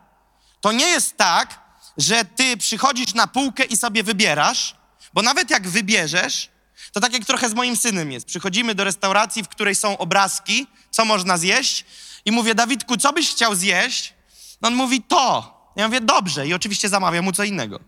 [0.61, 1.66] To nie jest tak,
[1.97, 4.75] że ty przychodzisz na półkę i sobie wybierasz,
[5.13, 6.49] bo nawet jak wybierzesz,
[6.91, 8.25] to tak jak trochę z moim synem jest.
[8.25, 11.85] Przychodzimy do restauracji, w której są obrazki, co można zjeść,
[12.25, 14.13] i mówię, Dawidku, co byś chciał zjeść?
[14.61, 15.57] No on mówi, to.
[15.75, 17.79] Ja mówię, dobrze, i oczywiście zamawiam mu co innego.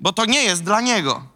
[0.00, 1.26] Bo to nie jest dla niego.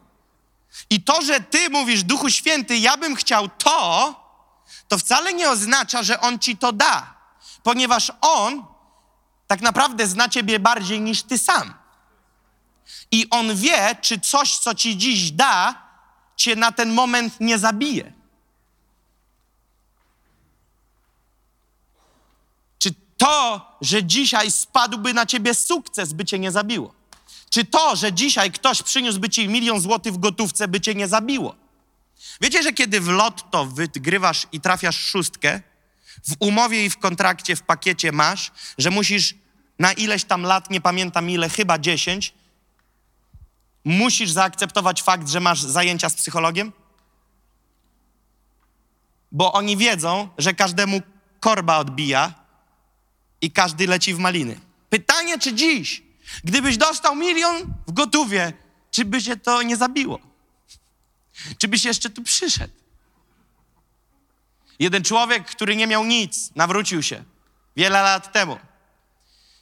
[0.90, 4.14] I to, że ty mówisz, Duchu Święty, ja bym chciał to,
[4.88, 7.14] to wcale nie oznacza, że on ci to da,
[7.62, 8.64] ponieważ on
[9.47, 11.74] tak naprawdę zna ciebie bardziej niż ty sam.
[13.11, 15.82] I on wie, czy coś, co ci dziś da,
[16.36, 18.12] cię na ten moment nie zabije.
[22.78, 26.94] Czy to, że dzisiaj spadłby na ciebie sukces, by cię nie zabiło?
[27.51, 31.57] Czy to, że dzisiaj ktoś przyniósłby ci milion złotych w gotówce, by cię nie zabiło?
[32.40, 35.62] Wiecie, że kiedy w lotto wygrywasz i trafiasz szóstkę,
[36.29, 39.35] w umowie i w kontrakcie, w pakiecie masz, że musisz
[39.79, 42.35] na ileś tam lat, nie pamiętam ile, chyba dziesięć,
[43.85, 46.72] musisz zaakceptować fakt, że masz zajęcia z psychologiem?
[49.33, 51.01] Bo oni wiedzą, że każdemu
[51.41, 52.35] korba odbija
[53.41, 54.61] i każdy leci w maliny.
[54.91, 56.07] Pytanie, czy dziś
[56.45, 58.53] Gdybyś dostał milion w gotówie,
[58.91, 60.20] czy by się to nie zabiło?
[61.59, 62.74] Czy byś jeszcze tu przyszedł?
[64.79, 67.24] Jeden człowiek, który nie miał nic, nawrócił się
[67.77, 68.59] wiele lat temu.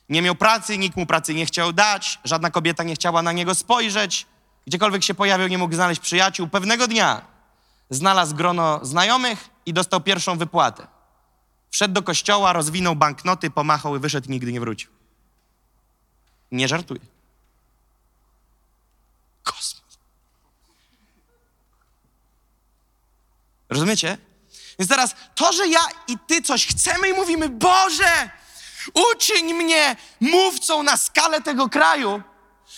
[0.09, 3.55] Nie miał pracy, nikt mu pracy nie chciał dać, żadna kobieta nie chciała na niego
[3.55, 4.27] spojrzeć.
[4.67, 6.49] Gdziekolwiek się pojawił, nie mógł znaleźć przyjaciół.
[6.49, 7.23] Pewnego dnia
[7.91, 10.87] znalazł grono znajomych i dostał pierwszą wypłatę.
[11.71, 14.91] Wszedł do kościoła, rozwinął banknoty, pomachał i wyszedł nigdy nie wrócił.
[16.53, 17.01] Nie żartuję.
[19.43, 19.99] Kosmos.
[23.69, 24.19] Rozumiecie?
[24.79, 28.31] Więc teraz to, że ja i ty coś chcemy i mówimy, Boże,
[29.13, 32.23] uczyń mnie mówcą na skalę tego kraju.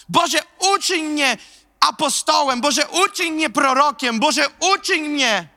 [0.09, 0.38] Boże,
[0.74, 1.36] uczyń mnie
[1.80, 2.61] apostołem.
[2.61, 4.20] Boże, uczyń mnie prorokiem.
[4.20, 5.49] Boże, uczyń mnie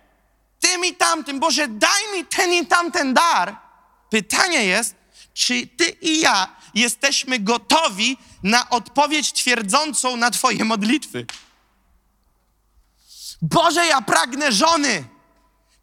[0.59, 1.39] tym i tamtym.
[1.39, 3.57] Boże, daj mi ten i tamten dar.
[4.09, 4.95] Pytanie jest,
[5.33, 11.25] czy ty i ja jesteśmy gotowi na odpowiedź twierdzącą na Twoje modlitwy.
[13.41, 15.18] Boże, ja pragnę żony.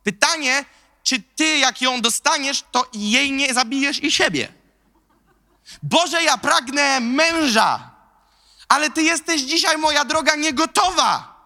[0.07, 0.64] Pytanie,
[1.02, 4.52] czy Ty, jak ją dostaniesz, to jej nie zabijesz i siebie.
[5.82, 7.90] Boże, ja pragnę męża,
[8.68, 11.36] ale Ty jesteś dzisiaj, moja droga, niegotowa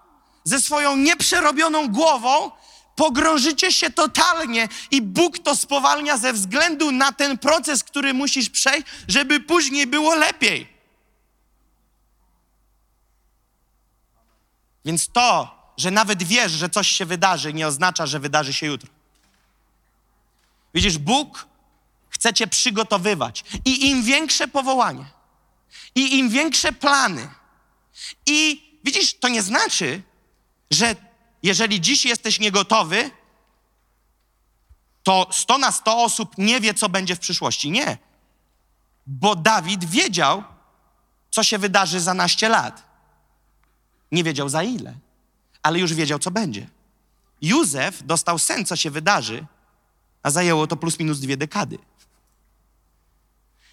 [0.45, 2.51] ze swoją nieprzerobioną głową
[2.97, 8.87] pogrążycie się totalnie i Bóg to spowalnia ze względu na ten proces, który musisz przejść,
[9.09, 10.69] żeby później było lepiej.
[14.85, 18.91] Więc to, że nawet wiesz, że coś się wydarzy, nie oznacza, że wydarzy się jutro.
[20.75, 21.47] Widzisz, Bóg
[22.09, 23.45] chce cię przygotowywać.
[23.65, 25.05] I im większe powołanie,
[25.95, 27.29] i im większe plany,
[28.27, 30.03] i widzisz, to nie znaczy,
[30.71, 30.97] że
[31.43, 33.11] jeżeli dziś jesteś niegotowy,
[35.03, 37.71] to 100 na 100 osób nie wie, co będzie w przyszłości.
[37.71, 37.99] Nie.
[39.07, 40.45] Bo Dawid wiedział,
[41.31, 42.83] co się wydarzy za naście lat.
[44.13, 44.95] Nie wiedział za ile,
[45.63, 46.67] ale już wiedział, co będzie.
[47.43, 49.47] Józef dostał sen, co się wydarzy,
[50.23, 51.79] a zajęło to plus minus dwie dekady.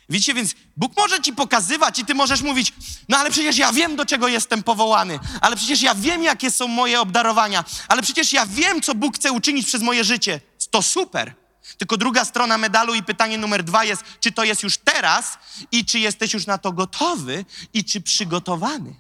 [0.10, 2.74] Widzicie, więc Bóg może ci pokazywać i ty możesz mówić,
[3.10, 6.68] no ale przecież ja wiem, do czego jestem powołany, ale przecież ja wiem, jakie są
[6.68, 10.42] moje obdarowania, ale przecież ja wiem, co Bóg chce uczynić przez moje życie.
[10.72, 11.34] To super.
[11.78, 15.38] Tylko druga strona medalu i pytanie numer dwa jest, czy to jest już teraz
[15.72, 18.96] i czy jesteś już na to gotowy i czy przygotowany.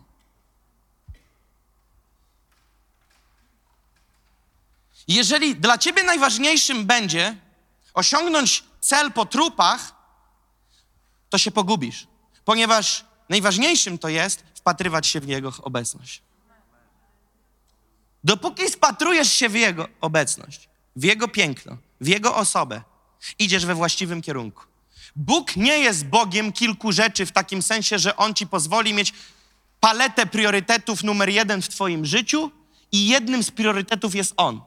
[5.07, 7.35] Jeżeli dla ciebie najważniejszym będzie
[7.93, 9.95] osiągnąć cel po trupach,
[11.29, 12.07] to się pogubisz,
[12.45, 16.21] ponieważ najważniejszym to jest wpatrywać się w Jego obecność.
[18.23, 22.81] Dopóki spatrujesz się w Jego obecność, w Jego piękno, w Jego osobę,
[23.39, 24.63] idziesz we właściwym kierunku.
[25.15, 29.13] Bóg nie jest Bogiem kilku rzeczy w takim sensie, że On ci pozwoli mieć
[29.79, 32.51] paletę priorytetów numer jeden w Twoim życiu
[32.91, 34.61] i jednym z priorytetów jest On.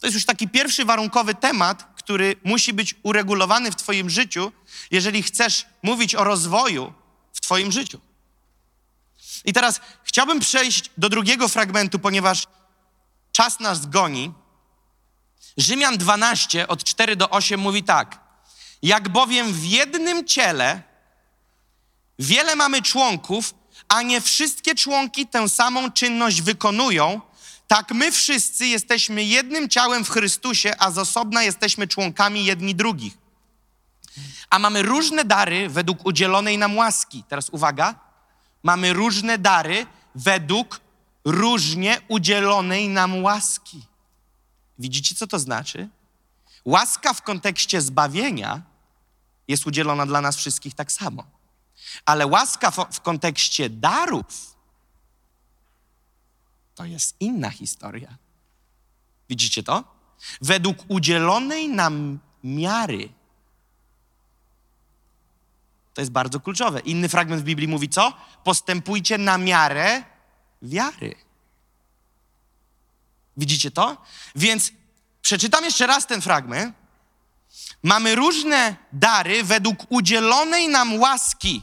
[0.00, 4.52] To jest już taki pierwszy warunkowy temat, który musi być uregulowany w Twoim życiu,
[4.90, 6.92] jeżeli chcesz mówić o rozwoju
[7.32, 8.00] w Twoim życiu.
[9.44, 12.46] I teraz chciałbym przejść do drugiego fragmentu, ponieważ
[13.32, 14.32] czas nas goni.
[15.56, 18.20] Rzymian 12 od 4 do 8 mówi tak.
[18.82, 20.82] Jak bowiem w jednym ciele
[22.18, 23.54] wiele mamy członków,
[23.88, 27.20] a nie wszystkie członki tę samą czynność wykonują,
[27.68, 33.18] tak my wszyscy jesteśmy jednym ciałem w Chrystusie, a z osobna jesteśmy członkami jedni drugich.
[34.50, 37.24] A mamy różne dary według udzielonej nam łaski.
[37.28, 37.94] Teraz uwaga.
[38.62, 40.80] Mamy różne dary według
[41.24, 43.82] różnie udzielonej nam łaski.
[44.78, 45.88] Widzicie, co to znaczy?
[46.64, 48.62] Łaska w kontekście zbawienia
[49.48, 51.24] jest udzielona dla nas wszystkich tak samo.
[52.04, 54.57] Ale łaska w, w kontekście darów
[56.78, 58.16] to jest inna historia.
[59.28, 59.84] Widzicie to?
[60.40, 63.08] Według udzielonej nam miary.
[65.94, 66.80] To jest bardzo kluczowe.
[66.80, 68.12] Inny fragment w Biblii mówi co?
[68.44, 70.02] Postępujcie na miarę
[70.62, 71.14] wiary.
[73.36, 73.96] Widzicie to?
[74.34, 74.72] Więc
[75.22, 76.74] przeczytam jeszcze raz ten fragment.
[77.82, 81.62] Mamy różne dary według udzielonej nam łaski.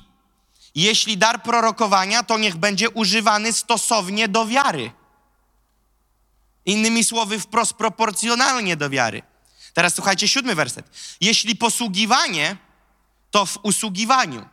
[0.76, 4.92] Jeśli dar prorokowania, to niech będzie używany stosownie do wiary.
[6.66, 9.22] Innymi słowy, wprost proporcjonalnie do wiary.
[9.74, 10.90] Teraz słuchajcie, siódmy werset.
[11.22, 12.58] Jeśli posługiwanie,
[13.32, 14.46] to w usługiwaniu.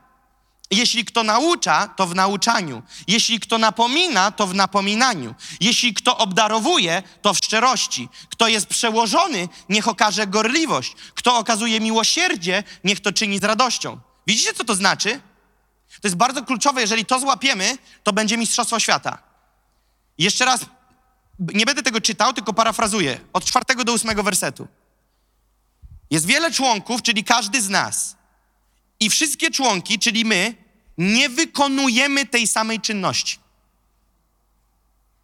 [0.71, 2.83] Jeśli kto naucza, to w nauczaniu.
[3.07, 5.35] Jeśli kto napomina, to w napominaniu.
[5.61, 8.09] Jeśli kto obdarowuje, to w szczerości.
[8.31, 10.95] Kto jest przełożony, niech okaże gorliwość.
[11.15, 14.01] Kto okazuje miłosierdzie, niech to czyni z radością.
[14.27, 15.21] Widzicie, co to znaczy?
[16.01, 16.81] To jest bardzo kluczowe.
[16.81, 19.19] Jeżeli to złapiemy, to będzie Mistrzostwo Świata.
[20.19, 20.61] Jeszcze raz
[21.55, 23.21] nie będę tego czytał, tylko parafrazuję.
[23.33, 24.69] Od czwartego do ósmego wersetu.
[26.11, 28.17] Jest wiele członków, czyli każdy z nas.
[29.01, 30.55] I wszystkie członki, czyli my,
[30.99, 33.39] nie wykonujemy tej samej czynności.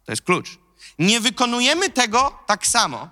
[0.05, 0.57] To jest klucz.
[0.99, 3.09] Nie wykonujemy tego tak samo,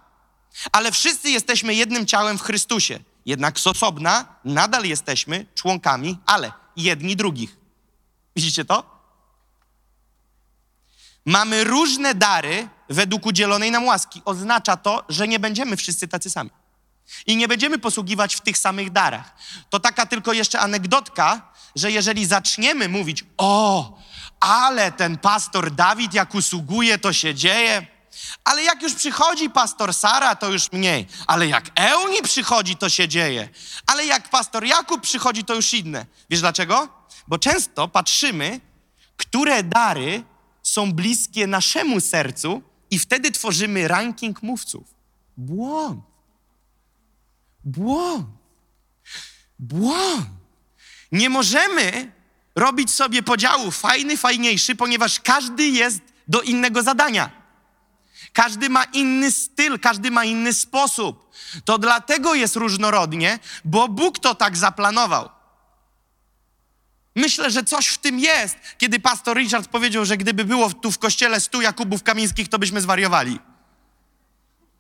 [0.72, 3.00] ale wszyscy jesteśmy jednym ciałem w Chrystusie.
[3.26, 7.58] Jednak z osobna nadal jesteśmy członkami, ale jedni drugich.
[8.36, 8.98] Widzicie to?
[11.26, 14.22] Mamy różne dary według udzielonej nam łaski.
[14.26, 16.50] Oznacza to, że nie będziemy wszyscy tacy sami.
[17.26, 19.36] I nie będziemy posługiwać w tych samych darach.
[19.70, 23.98] To taka tylko jeszcze anegdotka, że jeżeli zaczniemy mówić, o,
[24.40, 27.88] ale ten pastor Dawid jak usługuje, to się dzieje.
[28.44, 31.08] Ale jak już przychodzi pastor Sara, to już mniej.
[31.28, 33.50] Ale jak Euni przychodzi, to się dzieje.
[33.88, 36.06] Ale jak pastor Jakub przychodzi, to już inne.
[36.30, 36.88] Wiesz dlaczego?
[37.28, 38.60] Bo często patrzymy,
[39.18, 40.24] które dary
[40.64, 42.62] są bliskie naszemu sercu,
[42.92, 44.94] i wtedy tworzymy ranking mówców.
[45.38, 46.04] Błąd.
[47.64, 48.28] Błąd.
[49.60, 50.26] Błąd.
[51.12, 52.12] Nie możemy
[52.56, 57.32] robić sobie podziału fajny, fajniejszy, ponieważ każdy jest do innego zadania.
[58.34, 61.32] Każdy ma inny styl, każdy ma inny sposób.
[61.66, 65.37] To dlatego jest różnorodnie, bo Bóg to tak zaplanował.
[67.18, 71.00] Myślę, że coś w tym jest, kiedy pastor Richard powiedział, że gdyby było tu w
[71.00, 73.40] kościele stu Jakubów Kamińskich, to byśmy zwariowali.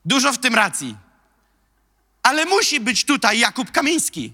[0.06, 0.96] Dużo w tym racji.
[2.24, 4.34] Ale musi być tutaj Jakub Kamiński.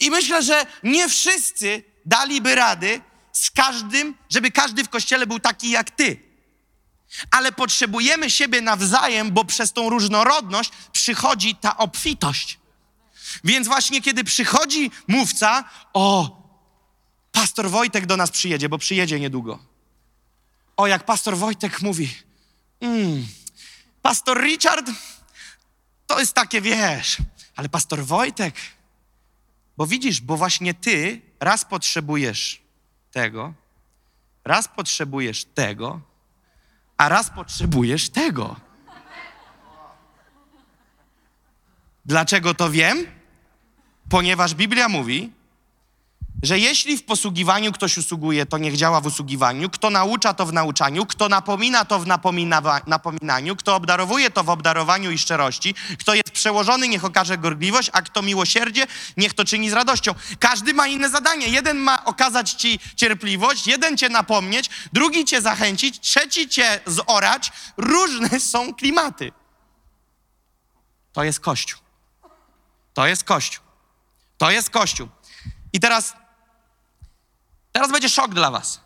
[0.00, 3.00] I myślę, że nie wszyscy daliby rady
[3.32, 6.22] z każdym, żeby każdy w kościele był taki jak ty.
[7.30, 12.58] Ale potrzebujemy siebie nawzajem, bo przez tą różnorodność przychodzi ta obfitość.
[13.44, 16.38] Więc właśnie kiedy przychodzi mówca, o,
[17.32, 19.58] pastor Wojtek do nas przyjedzie, bo przyjedzie niedługo.
[20.76, 22.14] O, jak pastor Wojtek mówi,
[22.80, 23.26] mm,
[24.02, 24.90] pastor Richard,
[26.06, 27.16] to jest takie, wiesz,
[27.56, 28.54] ale pastor Wojtek,
[29.76, 32.62] bo widzisz, bo właśnie ty raz potrzebujesz
[33.10, 33.54] tego,
[34.44, 36.00] raz potrzebujesz tego,
[36.96, 38.56] a raz potrzebujesz tego.
[42.04, 43.17] Dlaczego to wiem?
[44.08, 45.32] Ponieważ Biblia mówi,
[46.42, 50.52] że jeśli w posługiwaniu ktoś usługuje, to niech działa w usługiwaniu, kto naucza, to w
[50.52, 52.06] nauczaniu, kto napomina, to w
[52.86, 58.02] napominaniu, kto obdarowuje, to w obdarowaniu i szczerości, kto jest przełożony, niech okaże gorliwość, a
[58.02, 58.86] kto miłosierdzie,
[59.16, 60.14] niech to czyni z radością.
[60.38, 61.46] Każdy ma inne zadanie.
[61.46, 67.52] Jeden ma okazać ci cierpliwość, jeden cię napomnieć, drugi cię zachęcić, trzeci cię zorać.
[67.76, 69.32] Różne są klimaty.
[71.12, 71.80] To jest Kościół.
[72.94, 73.67] To jest Kościół.
[74.38, 75.08] To jest Kościół.
[75.72, 76.14] I teraz,
[77.72, 78.80] teraz będzie szok dla was.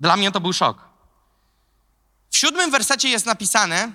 [0.00, 0.88] Dla mnie to był szok.
[2.30, 3.92] W siódmym wersecie jest napisane,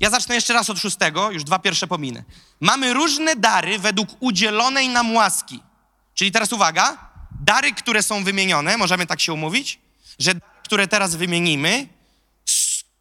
[0.00, 2.24] ja zacznę jeszcze raz od szóstego, już dwa pierwsze pominę.
[2.60, 5.62] Mamy różne dary według udzielonej nam łaski.
[6.14, 9.78] Czyli teraz uwaga, dary, które są wymienione, możemy tak się umówić,
[10.18, 11.88] że dary, które teraz wymienimy,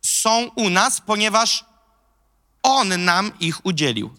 [0.02, 1.66] są u nas, ponieważ
[2.64, 4.16] On nam ich udzielił.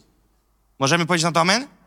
[0.78, 1.77] Możemy powiedzieć na to amen?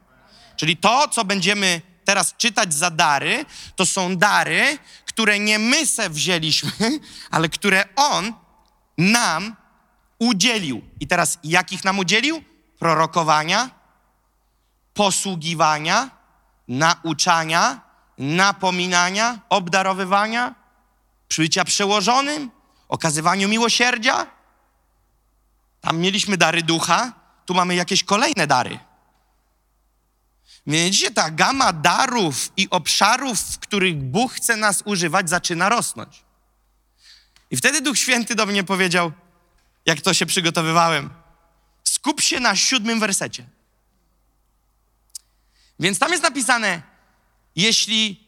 [0.62, 3.46] Czyli to, co będziemy teraz czytać za dary,
[3.76, 6.72] to są dary, które nie my se wzięliśmy,
[7.32, 8.34] ale które On
[8.98, 9.56] nam
[10.20, 10.82] udzielił.
[11.00, 12.44] I teraz jakich nam udzielił?
[12.80, 13.70] Prorokowania,
[14.94, 16.10] posługiwania,
[16.68, 17.82] nauczania,
[18.18, 20.56] napominania, obdarowywania,
[21.28, 22.52] przybycia przełożonym,
[22.90, 24.28] okazywaniu miłosierdzia.
[25.82, 27.14] Tam mieliśmy dary ducha,
[27.46, 28.91] tu mamy jakieś kolejne dary.
[30.68, 36.24] Widzicie, ta gama darów i obszarów, w których Bóg chce nas używać, zaczyna rosnąć.
[37.52, 39.12] I wtedy Duch Święty do mnie powiedział,
[39.86, 41.10] jak to się przygotowywałem,
[41.84, 43.46] skup się na siódmym wersecie.
[45.80, 46.82] Więc tam jest napisane,
[47.56, 48.28] jeśli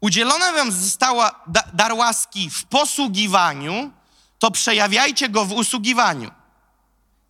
[0.00, 1.44] udzielona wam została
[1.74, 3.92] dar łaski w posługiwaniu,
[4.38, 6.30] to przejawiajcie go w usługiwaniu.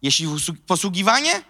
[0.02, 0.26] Jeśli
[0.66, 1.42] posługiwanie,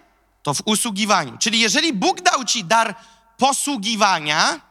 [0.49, 1.37] to w usługiwaniu.
[1.37, 2.95] Czyli jeżeli Bóg dał ci dar
[3.37, 4.61] posługiwania,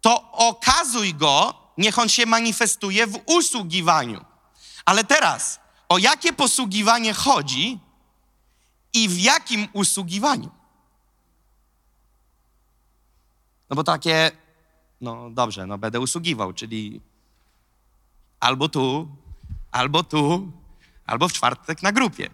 [0.00, 4.24] to okazuj go, niech on się manifestuje w usługiwaniu.
[4.84, 7.78] Ale teraz, o jakie posługiwanie chodzi
[8.92, 10.50] i w jakim usługiwaniu?
[13.70, 14.30] No bo takie,
[15.00, 17.00] no dobrze, no będę usługiwał, czyli
[18.40, 19.08] albo tu,
[19.72, 20.52] albo tu,
[21.06, 22.30] albo w czwartek na grupie.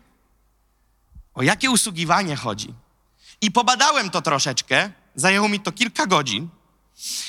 [1.34, 2.74] O jakie usługiwanie chodzi?
[3.40, 6.48] I pobadałem to troszeczkę, zajęło mi to kilka godzin.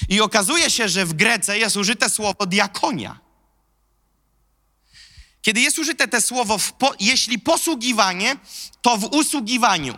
[0.10, 3.20] I okazuje się, że w Grece jest użyte słowo diakonia.
[5.41, 8.36] Kiedy jest użyte te słowo, po, jeśli posługiwanie,
[8.82, 9.97] to w usługiwaniu.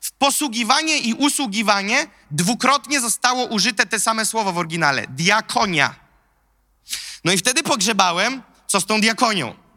[0.00, 5.94] W posługiwanie i usługiwanie dwukrotnie zostało użyte te same słowo w oryginale diakonia.
[7.24, 9.67] No i wtedy pogrzebałem, co z tą diakonią.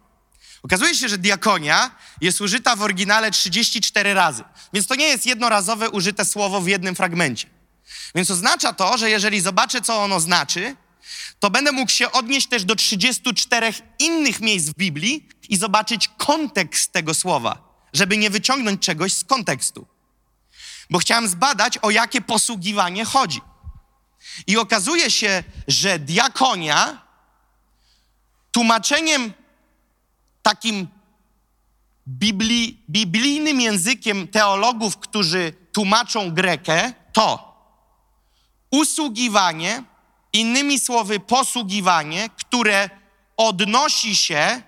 [0.63, 1.91] Okazuje się, że diakonia
[2.21, 4.43] jest użyta w oryginale 34 razy,
[4.73, 7.47] więc to nie jest jednorazowe użyte słowo w jednym fragmencie.
[8.15, 10.75] Więc oznacza to, że jeżeli zobaczę, co ono znaczy,
[11.39, 16.91] to będę mógł się odnieść też do 34 innych miejsc w Biblii i zobaczyć kontekst
[16.91, 19.87] tego słowa, żeby nie wyciągnąć czegoś z kontekstu.
[20.89, 23.41] Bo chciałem zbadać, o jakie posługiwanie chodzi.
[24.47, 27.01] I okazuje się, że diakonia
[28.51, 29.33] tłumaczeniem
[30.41, 30.87] takim
[32.07, 37.51] bibli, biblijnym językiem teologów, którzy tłumaczą Grekę, to
[38.71, 39.83] usługiwanie,
[40.33, 42.89] innymi słowy posługiwanie, które
[43.37, 44.61] odnosi się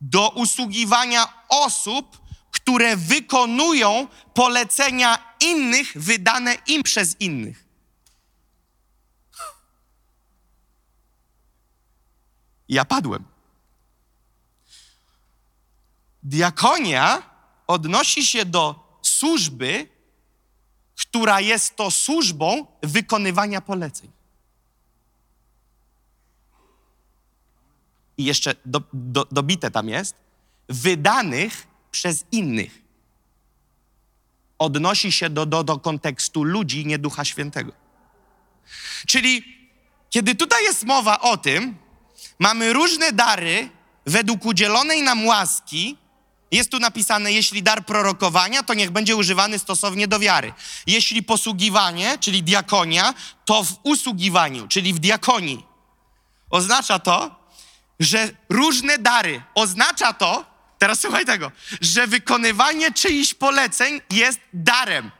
[0.00, 7.66] do usługiwania osób, które wykonują polecenia innych wydane im przez innych.
[12.68, 13.29] Ja padłem.
[16.22, 17.22] Diakonia
[17.66, 19.88] odnosi się do służby,
[20.96, 24.10] która jest to służbą wykonywania poleceń.
[28.18, 30.14] I jeszcze do, do, dobite tam jest,
[30.68, 32.82] wydanych przez innych.
[34.58, 37.72] Odnosi się do, do, do kontekstu ludzi, nie Ducha Świętego.
[39.06, 39.44] Czyli
[40.10, 41.76] kiedy tutaj jest mowa o tym,
[42.38, 43.70] mamy różne dary
[44.06, 45.96] według udzielonej nam łaski,
[46.50, 50.52] jest tu napisane, jeśli dar prorokowania, to niech będzie używany stosownie do wiary.
[50.86, 55.66] Jeśli posługiwanie, czyli diakonia, to w usługiwaniu, czyli w diakonii.
[56.50, 57.40] Oznacza to,
[58.00, 60.44] że różne dary, oznacza to,
[60.78, 65.10] teraz słuchaj tego, że wykonywanie czyichś poleceń jest darem.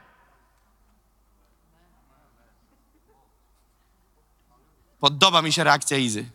[4.99, 6.29] Podoba mi się reakcja Izy.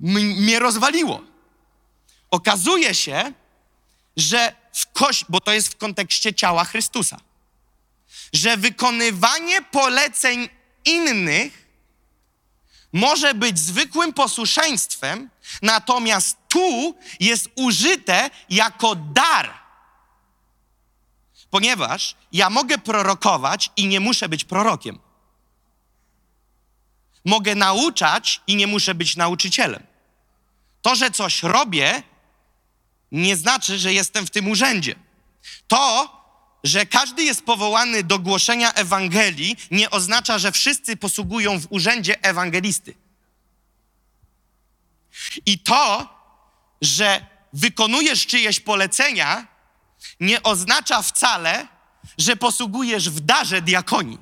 [0.00, 1.27] M- mnie rozwaliło.
[2.30, 3.32] Okazuje się,
[4.16, 7.20] że w kość, bo to jest w kontekście ciała Chrystusa,
[8.32, 10.48] że wykonywanie poleceń
[10.84, 11.68] innych
[12.92, 15.30] może być zwykłym posłuszeństwem,
[15.62, 19.58] natomiast tu jest użyte jako dar.
[21.50, 24.98] Ponieważ ja mogę prorokować i nie muszę być prorokiem.
[27.24, 29.86] Mogę nauczać i nie muszę być nauczycielem.
[30.82, 32.02] To, że coś robię,
[33.12, 34.94] nie znaczy, że jestem w tym urzędzie.
[35.68, 36.12] To,
[36.64, 42.94] że każdy jest powołany do głoszenia Ewangelii, nie oznacza, że wszyscy posługują w urzędzie ewangelisty.
[45.46, 46.08] I to,
[46.82, 49.46] że wykonujesz czyjeś polecenia,
[50.20, 51.68] nie oznacza wcale,
[52.18, 54.18] że posługujesz w darze diakonii.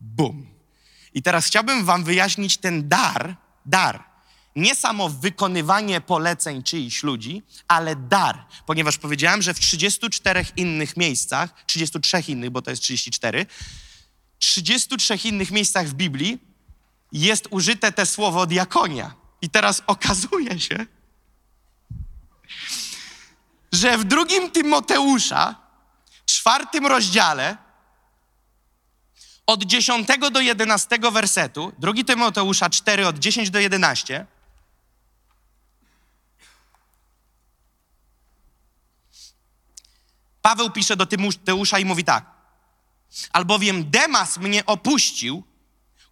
[0.00, 0.46] Bum.
[1.14, 4.11] I teraz chciałbym Wam wyjaśnić ten dar, dar.
[4.56, 8.46] Nie samo wykonywanie poleceń czyichś ludzi, ale dar.
[8.66, 13.46] Ponieważ powiedziałem, że w 34 innych miejscach, 33 innych, bo to jest 34,
[14.38, 16.38] 33 innych miejscach w Biblii
[17.12, 19.14] jest użyte te słowo diakonia.
[19.42, 20.86] I teraz okazuje się,
[23.72, 25.54] że w drugim Tymoteusza,
[26.26, 27.56] czwartym rozdziale,
[29.46, 34.26] od 10 do 11 wersetu, drugi Tymoteusza 4 od 10 do 11,
[40.42, 42.24] Paweł pisze do Tymoteusza i mówi tak.
[43.32, 45.42] Albowiem Demas mnie opuścił,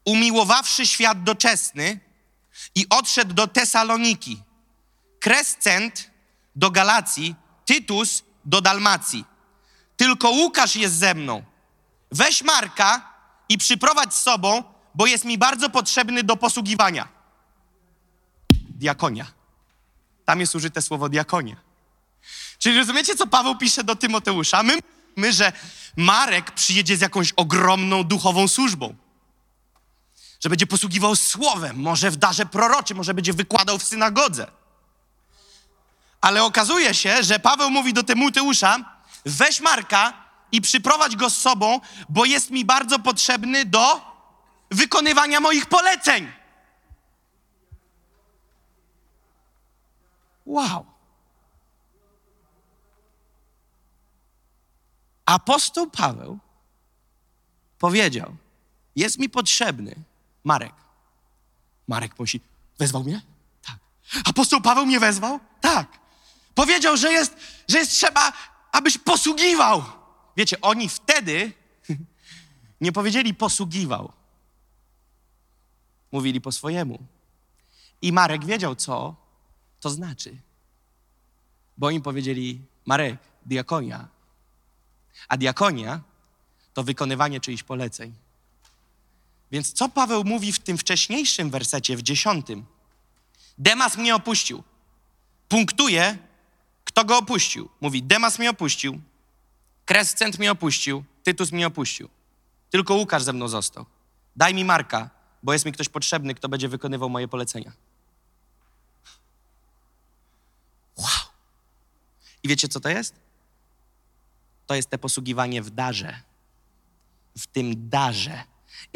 [0.05, 2.01] umiłowawszy świat doczesny
[2.75, 4.43] i odszedł do Tesaloniki.
[5.21, 6.11] Krescent
[6.57, 9.25] do Galacji, Tytus do Dalmacji.
[9.97, 11.45] Tylko Łukasz jest ze mną.
[12.11, 13.13] Weź Marka
[13.49, 14.65] i przyprowadź z sobą,
[14.95, 17.09] bo jest mi bardzo potrzebny do posługiwania.
[18.51, 19.27] Diakonia.
[20.25, 21.70] Tam jest użyte słowo diakonia.
[22.61, 24.63] Czyli rozumiecie, co Paweł pisze do Tymoteusza?
[24.63, 24.79] My
[25.17, 25.53] my, że
[25.97, 28.95] Marek przyjedzie z jakąś ogromną duchową służbą.
[30.41, 34.47] Że będzie posługiwał słowem, może w darze proroczym, może będzie wykładał w synagodze.
[36.21, 38.77] Ale okazuje się, że Paweł mówi do Tymoteusza,
[39.25, 40.13] weź Marka
[40.53, 44.01] i przyprowadź go z sobą, bo jest mi bardzo potrzebny do
[44.71, 46.33] wykonywania moich poleceń.
[50.47, 50.90] Wow.
[55.31, 56.39] Apostoł Paweł
[57.79, 58.37] powiedział:
[58.97, 59.95] Jest mi potrzebny
[60.45, 60.73] Marek.
[61.89, 62.41] Marek musi,
[62.79, 63.23] wezwał mnie?
[63.63, 63.79] Tak.
[64.25, 65.41] Apostoł Paweł mnie wezwał?
[65.61, 65.99] Tak.
[66.55, 67.37] Powiedział, że jest,
[67.69, 68.33] że jest trzeba,
[68.73, 69.85] abyś posługiwał.
[70.37, 71.53] Wiecie, oni wtedy
[72.81, 74.13] nie powiedzieli posługiwał.
[76.13, 76.99] Mówili po swojemu.
[78.03, 79.15] I Marek wiedział, co
[79.81, 80.37] to znaczy.
[81.77, 84.09] Bo im powiedzieli, Marek, diakonia,
[85.29, 86.01] a diakonia
[86.75, 88.15] to wykonywanie czyichś poleceń.
[89.51, 92.65] Więc co Paweł mówi w tym wcześniejszym wersecie, w dziesiątym?
[93.59, 94.63] Demas mnie opuścił.
[95.49, 96.19] Punktuje,
[96.85, 97.69] kto go opuścił.
[97.81, 99.01] Mówi, Demas mnie opuścił,
[99.85, 102.09] Krescent mnie opuścił, Tytus mnie opuścił.
[102.71, 103.87] Tylko Łukasz ze mną został.
[104.37, 105.11] Daj mi Marka,
[105.43, 107.73] bo jest mi ktoś potrzebny, kto będzie wykonywał moje polecenia.
[110.97, 111.09] Wow.
[112.43, 113.15] I wiecie, co to jest?
[114.71, 116.21] To jest te posługiwanie w darze.
[117.39, 118.45] W tym darze.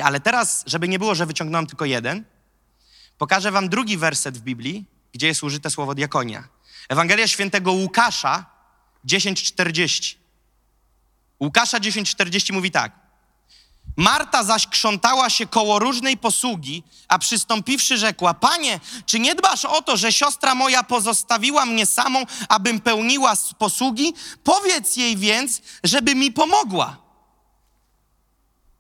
[0.03, 2.25] Ale teraz, żeby nie było, że wyciągnąłem tylko jeden,
[3.19, 6.49] pokażę wam drugi werset w Biblii, gdzie jest użyte słowo diakonia.
[6.89, 8.47] Ewangelia świętego Łukasza
[9.05, 10.17] 10:40.
[11.41, 12.93] Łukasza 10:40 mówi tak.
[13.97, 19.83] Marta zaś krzątała się koło różnej posługi, a przystąpiwszy rzekła: Panie, czy nie dbasz o
[19.83, 24.15] to, że siostra moja pozostawiła mnie samą, abym pełniła posługi?
[24.45, 26.97] Powiedz jej więc, żeby mi pomogła.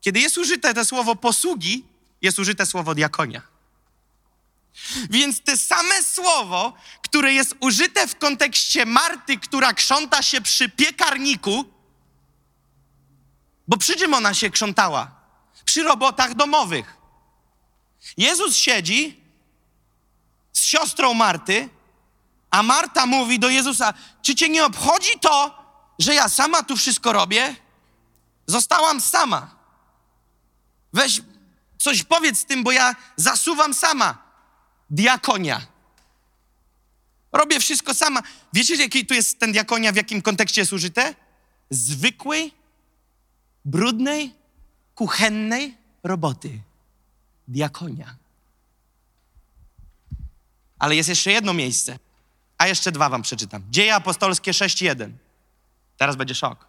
[0.00, 1.84] Kiedy jest użyte to słowo posługi,
[2.22, 3.42] jest użyte słowo diakonia.
[5.10, 11.73] Więc te same słowo, które jest użyte w kontekście Marty, która krząta się przy piekarniku,
[13.68, 15.10] bo przy czym ona się krzątała?
[15.64, 16.96] Przy robotach domowych.
[18.16, 19.20] Jezus siedzi
[20.52, 21.68] z siostrą Marty,
[22.50, 25.64] a Marta mówi do Jezusa: Czy cię nie obchodzi to,
[25.98, 27.56] że ja sama tu wszystko robię?
[28.46, 29.56] Zostałam sama.
[30.92, 31.20] Weź
[31.78, 34.18] coś powiedz z tym, bo ja zasuwam sama.
[34.90, 35.66] Diakonia.
[37.32, 38.22] Robię wszystko sama.
[38.52, 41.14] Wiecie, jaki tu jest ten diakonia, w jakim kontekście jest użyte?
[41.70, 42.50] Zwykły
[43.64, 44.34] brudnej,
[44.94, 46.60] kuchennej roboty.
[47.48, 48.16] Diakonia.
[50.78, 51.98] Ale jest jeszcze jedno miejsce,
[52.58, 53.62] a jeszcze dwa wam przeczytam.
[53.70, 55.10] Dzieje apostolskie 6.1.
[55.96, 56.66] Teraz będzie szok.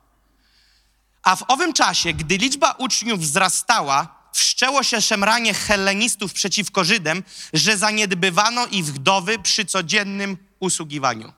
[1.23, 7.23] A w owym czasie, gdy liczba uczniów wzrastała, wszczęło się szemranie hellenistów przeciwko Żydem,
[7.53, 11.33] że zaniedbywano ich wdowy przy codziennym usługiwaniu.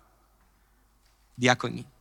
[1.38, 1.97] Diakonii.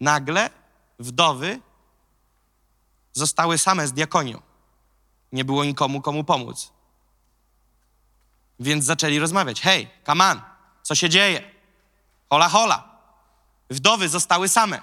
[0.00, 0.50] Nagle
[0.98, 1.60] wdowy
[3.12, 4.42] zostały same z diakonią.
[5.32, 6.72] Nie było nikomu, komu pomóc.
[8.60, 9.60] Więc zaczęli rozmawiać.
[9.60, 10.42] Hej, kaman,
[10.82, 11.50] co się dzieje?
[12.30, 12.98] Hola, hola.
[13.70, 14.82] Wdowy zostały same.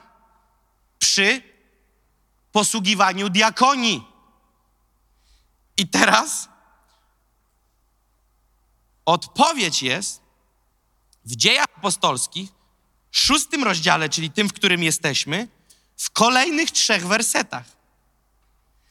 [1.00, 1.42] Przy
[2.52, 4.08] posługiwaniu diakonii.
[5.78, 6.50] I teraz
[9.06, 10.22] odpowiedź jest
[11.26, 12.52] w dziejach apostolskich,
[13.14, 15.48] szóstym rozdziale, czyli tym, w którym jesteśmy,
[15.98, 17.64] w kolejnych trzech wersetach.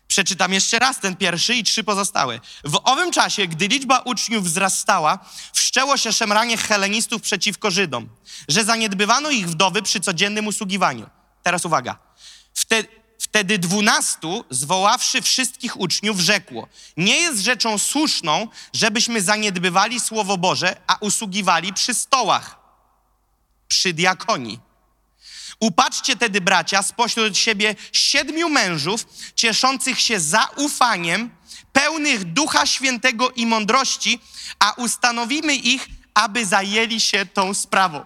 [0.09, 2.41] Przeczytam jeszcze raz ten pierwszy i trzy pozostałe.
[2.65, 5.19] W owym czasie, gdy liczba uczniów wzrastała,
[5.53, 8.09] wszczęło się szemranie helenistów przeciwko Żydom,
[8.49, 11.11] że zaniedbywano ich wdowy przy codziennym usługiwaniu.
[11.43, 11.99] Teraz uwaga.
[12.55, 20.77] Wtedy, wtedy dwunastu, zwoławszy wszystkich uczniów, rzekło: Nie jest rzeczą słuszną, żebyśmy zaniedbywali Słowo Boże,
[20.87, 22.62] a usługiwali przy stołach,
[23.73, 24.61] przy diakonii.
[25.61, 31.31] Upatrzcie tedy, bracia, spośród siebie siedmiu mężów, cieszących się zaufaniem,
[31.73, 34.21] pełnych Ducha Świętego i mądrości,
[34.59, 38.05] a ustanowimy ich, aby zajęli się tą sprawą.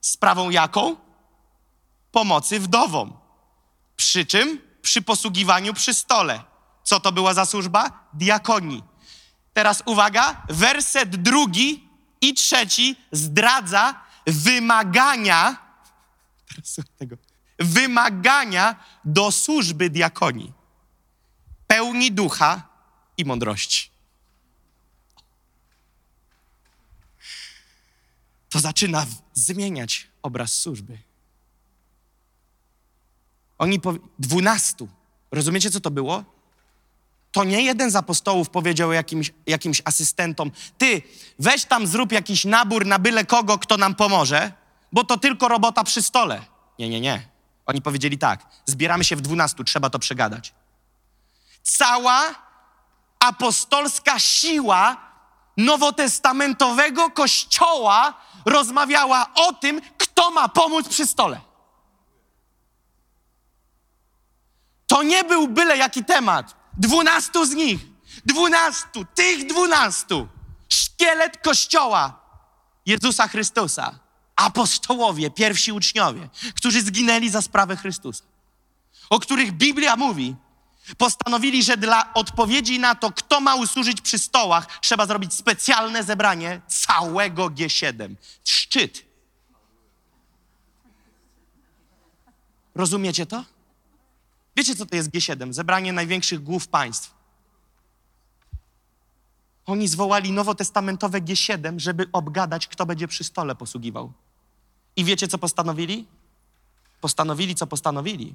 [0.00, 0.96] Sprawą jaką?
[2.12, 3.12] Pomocy wdowom.
[3.96, 4.60] Przy czym?
[4.82, 6.42] Przy posługiwaniu przy stole.
[6.84, 8.08] Co to była za służba?
[8.12, 8.82] Diakonii.
[9.52, 11.88] Teraz uwaga, werset drugi
[12.20, 15.56] i trzeci zdradza wymagania,
[16.98, 17.16] tego,
[17.58, 20.52] wymagania do służby diakonii.
[21.66, 22.68] Pełni ducha
[23.16, 23.90] i mądrości.
[28.48, 30.98] To zaczyna zmieniać obraz służby.
[33.58, 33.98] Oni powie...
[34.18, 34.88] dwunastu.
[35.30, 36.24] Rozumiecie, co to było?
[37.32, 41.02] To nie jeden z apostołów powiedział jakimś, jakimś asystentom: Ty,
[41.38, 44.52] weź tam, zrób jakiś nabór na byle kogo, kto nam pomoże,
[44.92, 46.42] bo to tylko robota przy stole.
[46.78, 47.28] Nie, nie, nie.
[47.66, 50.54] Oni powiedzieli tak: Zbieramy się w dwunastu, trzeba to przegadać.
[51.62, 52.20] Cała
[53.20, 54.96] apostolska siła
[55.56, 58.14] nowotestamentowego kościoła
[58.44, 61.40] rozmawiała o tym, kto ma pomóc przy stole.
[64.86, 66.61] To nie był byle jaki temat.
[66.76, 67.80] Dwunastu z nich,
[68.26, 70.28] dwunastu, tych dwunastu,
[70.68, 72.20] szkielet kościoła
[72.86, 73.98] Jezusa Chrystusa,
[74.36, 78.24] apostołowie, pierwsi uczniowie, którzy zginęli za sprawę Chrystusa,
[79.10, 80.36] o których Biblia mówi,
[80.98, 86.60] postanowili, że dla odpowiedzi na to, kto ma usłużyć przy stołach, trzeba zrobić specjalne zebranie
[86.68, 88.14] całego G7.
[88.44, 89.04] Szczyt.
[92.74, 93.44] Rozumiecie to?
[94.56, 95.52] Wiecie, co to jest G7?
[95.52, 97.14] Zebranie największych głów państw.
[99.66, 104.12] Oni zwołali nowotestamentowe G7, żeby obgadać, kto będzie przy stole posługiwał.
[104.96, 106.06] I wiecie, co postanowili?
[107.00, 108.34] Postanowili, co postanowili.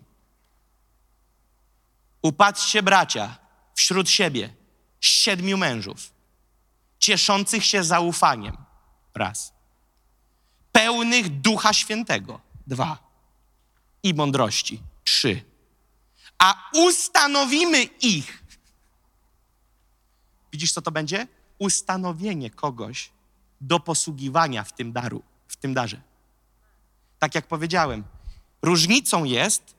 [2.21, 3.37] Upatrzcie bracia
[3.75, 4.53] wśród siebie
[4.99, 6.11] siedmiu mężów,
[6.99, 8.57] cieszących się zaufaniem.
[9.15, 9.53] Raz.
[10.71, 12.39] Pełnych Ducha Świętego.
[12.67, 12.97] Dwa.
[14.03, 14.81] I mądrości.
[15.03, 15.41] Trzy.
[16.39, 18.43] A ustanowimy ich.
[20.51, 21.27] Widzisz, co to będzie?
[21.57, 23.11] Ustanowienie kogoś
[23.61, 26.01] do posługiwania w tym daru, w tym darze.
[27.19, 28.03] Tak jak powiedziałem,
[28.61, 29.75] różnicą jest,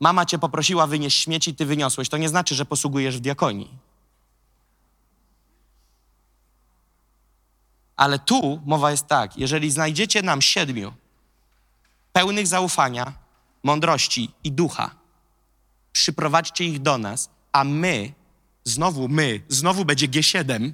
[0.00, 2.08] mama cię poprosiła wynieść śmieci, ty wyniosłeś.
[2.08, 3.78] To nie znaczy, że posługujesz w diakonii.
[7.96, 10.92] Ale tu mowa jest tak, jeżeli znajdziecie nam siedmiu
[12.12, 13.12] pełnych zaufania,
[13.62, 14.97] mądrości i ducha,
[15.92, 18.12] przyprowadźcie ich do nas, a my,
[18.64, 20.72] znowu my, znowu będzie G7,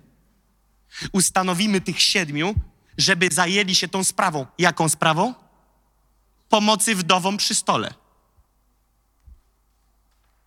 [1.12, 2.54] ustanowimy tych siedmiu,
[2.98, 4.46] żeby zajęli się tą sprawą.
[4.58, 5.34] Jaką sprawą?
[6.48, 7.94] Pomocy wdowom przy stole.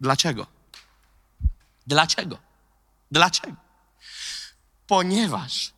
[0.01, 0.47] Dlaczego?
[1.87, 2.37] Dlaczego?
[3.11, 3.55] Dlaczego?
[4.87, 5.73] Ponieważ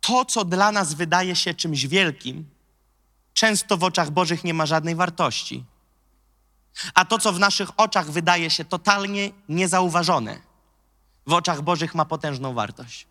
[0.00, 2.53] to, co dla nas wydaje się czymś wielkim,
[3.34, 5.64] często w oczach Bożych nie ma żadnej wartości.
[6.94, 10.40] A to, co w naszych oczach wydaje się totalnie niezauważone,
[11.26, 13.06] w oczach Bożych ma potężną wartość.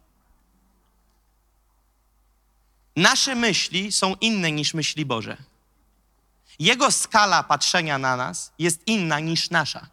[2.95, 5.37] Nasze myśli są inne niż myśli Boże.
[6.59, 9.87] Jego skala patrzenia na nas jest inna niż nasza.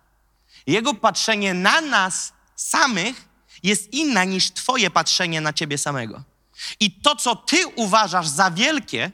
[0.66, 3.28] Jego patrzenie na nas samych
[3.62, 6.22] jest inna niż Twoje patrzenie na Ciebie samego.
[6.80, 9.12] I to, co Ty uważasz za wielkie,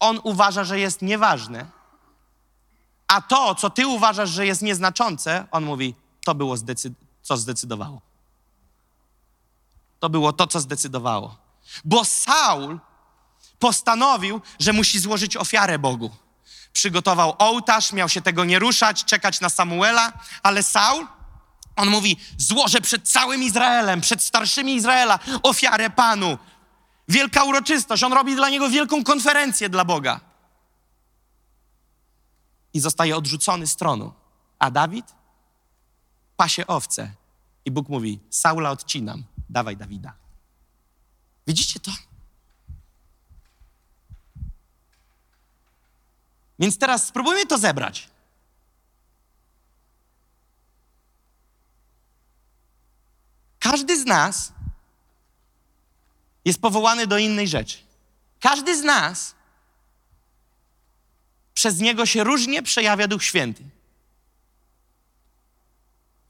[0.00, 1.66] On uważa, że jest nieważne.
[3.08, 5.94] A to, co Ty uważasz, że jest nieznaczące, On mówi,
[6.24, 6.92] to było, zdecyd-
[7.22, 8.00] co zdecydowało.
[10.00, 11.36] To było to, co zdecydowało.
[11.84, 12.78] Bo Saul
[13.58, 16.10] postanowił, że musi złożyć ofiarę Bogu.
[16.72, 20.12] przygotował ołtarz, miał się tego nie ruszać, czekać na Samuela,
[20.42, 21.06] ale Saul,
[21.76, 26.38] on mówi, złożę przed całym Izraelem, przed starszymi Izraela ofiarę Panu.
[27.08, 30.20] Wielka uroczystość, on robi dla niego wielką konferencję dla Boga.
[32.74, 34.12] I zostaje odrzucony z tronu.
[34.58, 35.18] A Dawid
[36.36, 37.10] pasie owce.
[37.64, 40.12] I Bóg mówi, Saula odcinam, dawaj Dawida.
[41.46, 41.90] Widzicie to?
[46.58, 48.08] Więc teraz spróbujmy to zebrać.
[53.58, 54.52] Każdy z nas
[56.48, 57.78] jest powołany do innej rzeczy.
[58.40, 59.34] Każdy z nas
[61.54, 63.64] przez niego się różnie przejawia Duch Święty.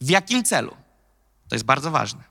[0.00, 0.76] W jakim celu?
[1.48, 2.24] To jest bardzo ważne.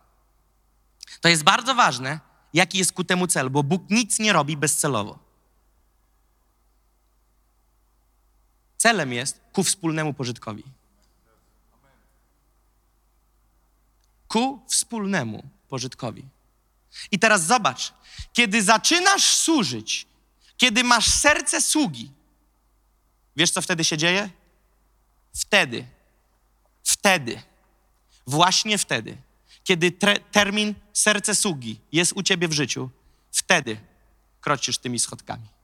[1.22, 2.20] To jest bardzo ważne,
[2.54, 5.20] jaki jest ku temu cel, bo Bóg nic nie robi bezcelowo.
[8.78, 10.64] Celem jest ku wspólnemu pożytkowi.
[14.28, 16.37] Ku wspólnemu pożytkowi.
[17.12, 17.94] I teraz zobacz,
[18.34, 20.08] kiedy zaczynasz służyć,
[20.58, 22.12] kiedy masz serce sługi,
[23.36, 24.30] wiesz co wtedy się dzieje?
[25.36, 25.88] Wtedy,
[26.84, 27.42] wtedy,
[28.28, 29.18] właśnie wtedy,
[29.64, 32.90] kiedy tre- termin serce sługi jest u ciebie w życiu,
[33.32, 33.78] wtedy
[34.42, 35.57] kroczysz tymi schodkami.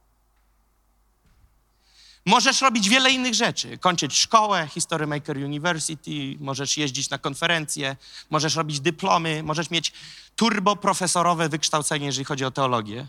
[2.26, 3.78] Możesz robić wiele innych rzeczy.
[3.78, 7.96] Kończyć szkołę, History Maker University, możesz jeździć na konferencje,
[8.30, 9.94] możesz robić dyplomy, możesz mieć
[10.36, 13.08] turboprofesorowe wykształcenie, jeżeli chodzi o teologię.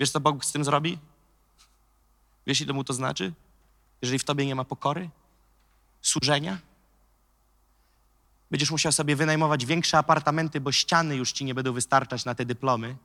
[0.00, 0.98] Wiesz, co Bóg z tym zrobi?
[2.46, 3.32] Wiesz, ile mu to znaczy?
[4.02, 5.10] Jeżeli w tobie nie ma pokory,
[6.02, 6.58] służenia,
[8.50, 12.44] będziesz musiał sobie wynajmować większe apartamenty, bo ściany już ci nie będą wystarczać na te
[12.44, 12.96] dyplomy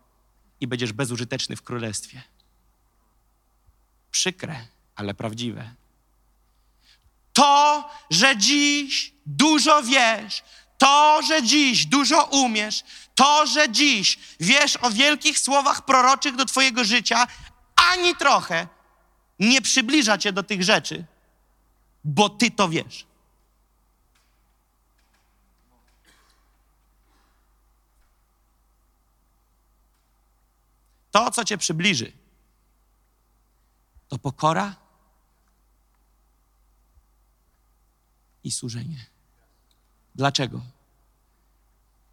[0.61, 2.21] i będziesz bezużyteczny w królestwie.
[4.11, 5.75] Przykre ale prawdziwe.
[7.33, 10.43] To, że dziś dużo wiesz,
[10.77, 12.83] to, że dziś dużo umiesz,
[13.15, 17.27] to, że dziś wiesz o wielkich słowach proroczych do Twojego życia,
[17.93, 18.67] ani trochę
[19.39, 21.05] nie przybliża Cię do tych rzeczy,
[22.03, 23.05] bo Ty to wiesz.
[31.11, 32.11] To, co Cię przybliży,
[34.11, 34.75] to pokora
[38.43, 39.05] i służenie.
[40.15, 40.61] Dlaczego?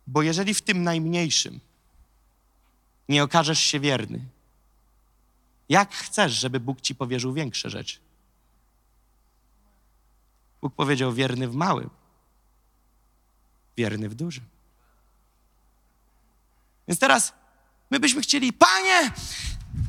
[0.07, 1.61] Bo jeżeli w tym najmniejszym
[3.09, 4.25] nie okażesz się wierny,
[5.69, 7.99] jak chcesz, żeby Bóg ci powierzył większe rzeczy?
[10.61, 11.91] Bóg powiedział: wierny w małym,
[13.77, 14.45] wierny w dużym.
[16.89, 17.33] Więc teraz
[17.91, 19.11] my byśmy chcieli, Panie,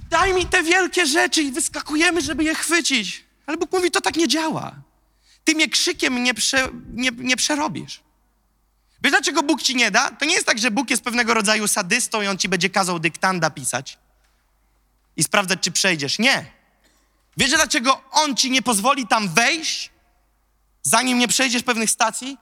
[0.10, 3.24] daj mi te wielkie rzeczy i wyskakujemy, żeby je chwycić.
[3.46, 4.76] Ale Bóg mówi: To tak nie działa.
[5.44, 8.02] Ty mnie krzykiem nie, prze, nie, nie przerobisz.
[9.04, 10.12] Wiesz, dlaczego Bóg ci nie da?
[10.12, 13.00] To nie jest tak, że Bóg jest pewnego rodzaju sadystą i on ci będzie kazał
[13.00, 13.98] dyktanda pisać
[15.18, 16.20] i sprawdzać, czy przejdziesz.
[16.20, 16.52] Nie.
[17.38, 19.92] Wiesz, dlaczego on ci nie pozwoli tam wejść,
[20.82, 22.38] zanim nie przejdziesz pewnych stacji?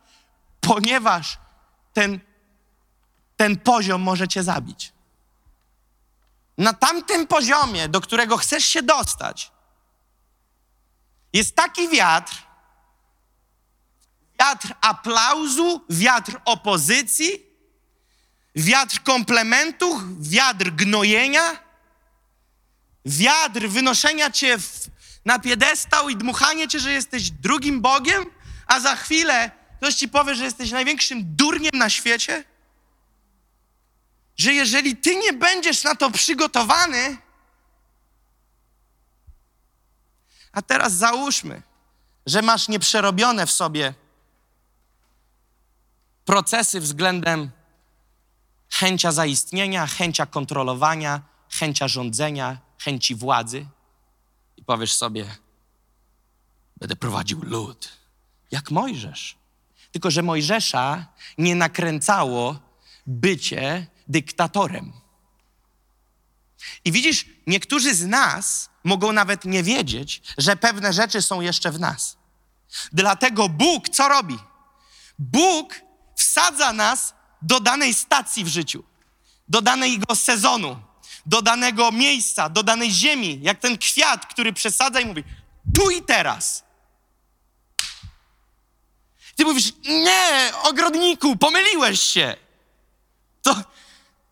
[0.61, 1.37] Ponieważ
[1.93, 2.19] ten,
[3.37, 4.91] ten poziom może cię zabić.
[6.57, 9.51] Na tamtym poziomie, do którego chcesz się dostać,
[11.33, 12.43] jest taki wiatr,
[14.39, 17.45] wiatr aplauzu, wiatr opozycji,
[18.55, 21.59] wiatr komplementów, wiatr gnojenia,
[23.05, 24.87] wiatr wynoszenia cię w,
[25.25, 28.25] na piedestał i dmuchanie cię, że jesteś drugim Bogiem,
[28.67, 32.43] a za chwilę ktoś ci powie, że jesteś największym durniem na świecie?
[34.37, 37.17] Że jeżeli ty nie będziesz na to przygotowany,
[40.51, 41.61] a teraz załóżmy,
[42.25, 43.93] że masz nieprzerobione w sobie
[46.25, 47.51] procesy względem
[48.69, 53.65] chęcia zaistnienia, chęcia kontrolowania, chęcia rządzenia, chęci władzy.
[54.57, 55.35] I powiesz sobie,
[56.77, 57.89] będę prowadził lud,
[58.51, 59.37] jak Mojżesz.
[59.91, 61.05] Tylko, że Mojżesza
[61.37, 62.59] nie nakręcało
[63.07, 64.93] bycie dyktatorem.
[66.85, 71.79] I widzisz, niektórzy z nas mogą nawet nie wiedzieć, że pewne rzeczy są jeszcze w
[71.79, 72.17] nas.
[72.91, 74.37] Dlatego Bóg co robi?
[75.19, 75.81] Bóg
[76.15, 78.83] wsadza nas do danej stacji w życiu,
[79.47, 80.79] do danego sezonu,
[81.25, 85.23] do danego miejsca, do danej ziemi, jak ten kwiat, który przesadza i mówi:
[85.75, 86.63] tu i teraz.
[89.35, 92.35] Ty mówisz: Nie, ogrodniku, pomyliłeś się.
[93.41, 93.55] To,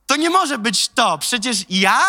[0.05, 1.17] to nie może być to.
[1.17, 2.03] Przecież ja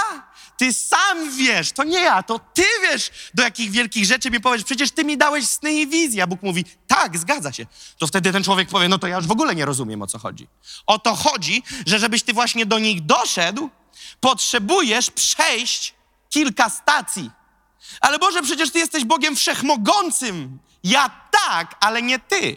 [0.56, 4.64] ty sam wiesz, to nie ja, to ty wiesz, do jakich wielkich rzeczy mi powiesz.
[4.64, 6.23] Przecież ty mi dałeś sny i wizje.
[6.23, 7.66] A Bóg mówi, tak, zgadza się.
[7.98, 10.18] To wtedy ten człowiek powie, no to ja już w ogóle nie rozumiem, o co
[10.18, 10.48] chodzi.
[10.86, 13.70] O to chodzi, że żebyś ty właśnie do nich doszedł,
[14.20, 15.94] potrzebujesz przejść
[16.31, 17.31] kilka stacji.
[18.01, 20.59] Ale Boże, przecież Ty jesteś Bogiem wszechmogącym.
[20.85, 22.56] Ja tak, ale nie Ty.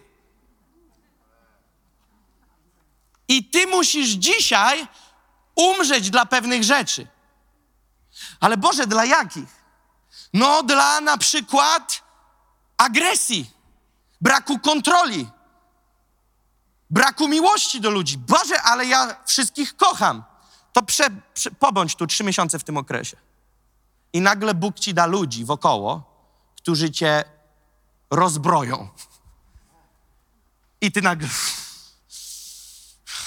[3.28, 4.88] I Ty musisz dzisiaj
[5.60, 7.07] umrzeć dla pewnych rzeczy.
[8.40, 9.60] Ale Boże, dla jakich?
[10.34, 12.03] No, dla na przykład
[12.77, 13.52] agresji,
[14.22, 15.30] braku kontroli,
[16.90, 18.18] braku miłości do ludzi.
[18.18, 20.23] Boże, ale ja wszystkich kocham.
[20.73, 23.18] To prze, prze, pobądź tu trzy miesiące w tym okresie.
[24.14, 26.03] I nagle Bóg ci da ludzi wokoło,
[26.57, 27.23] którzy cię
[28.11, 28.90] rozbroją.
[30.81, 31.27] I ty nagle.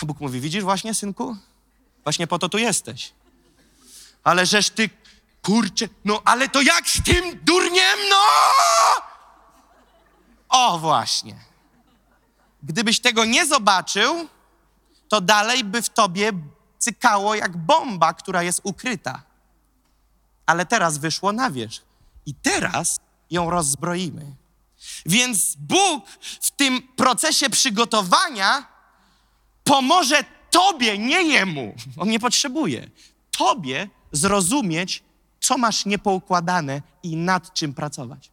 [0.03, 1.37] Bóg mówi: Widzisz właśnie, synku?
[2.05, 3.13] Właśnie po to tu jesteś.
[4.25, 4.91] Ale żeż ty,
[5.43, 8.17] kurczę, no ale to jak z tym durniem, no!
[10.49, 11.37] O, właśnie.
[12.63, 14.29] Gdybyś tego nie zobaczył,
[15.09, 16.33] to dalej by w tobie
[16.79, 19.23] cykało jak bomba, która jest ukryta
[20.47, 21.83] ale teraz wyszło na wierzch.
[22.27, 23.01] I teraz
[23.31, 24.35] ją rozbroimy.
[25.07, 26.05] Więc Bóg
[26.41, 28.67] w tym procesie przygotowania
[29.65, 31.75] pomoże Tobie, nie Jemu.
[31.97, 32.91] On nie potrzebuje.
[33.39, 35.03] Tobie zrozumieć,
[35.41, 38.31] co masz niepoukładane i nad czym pracować.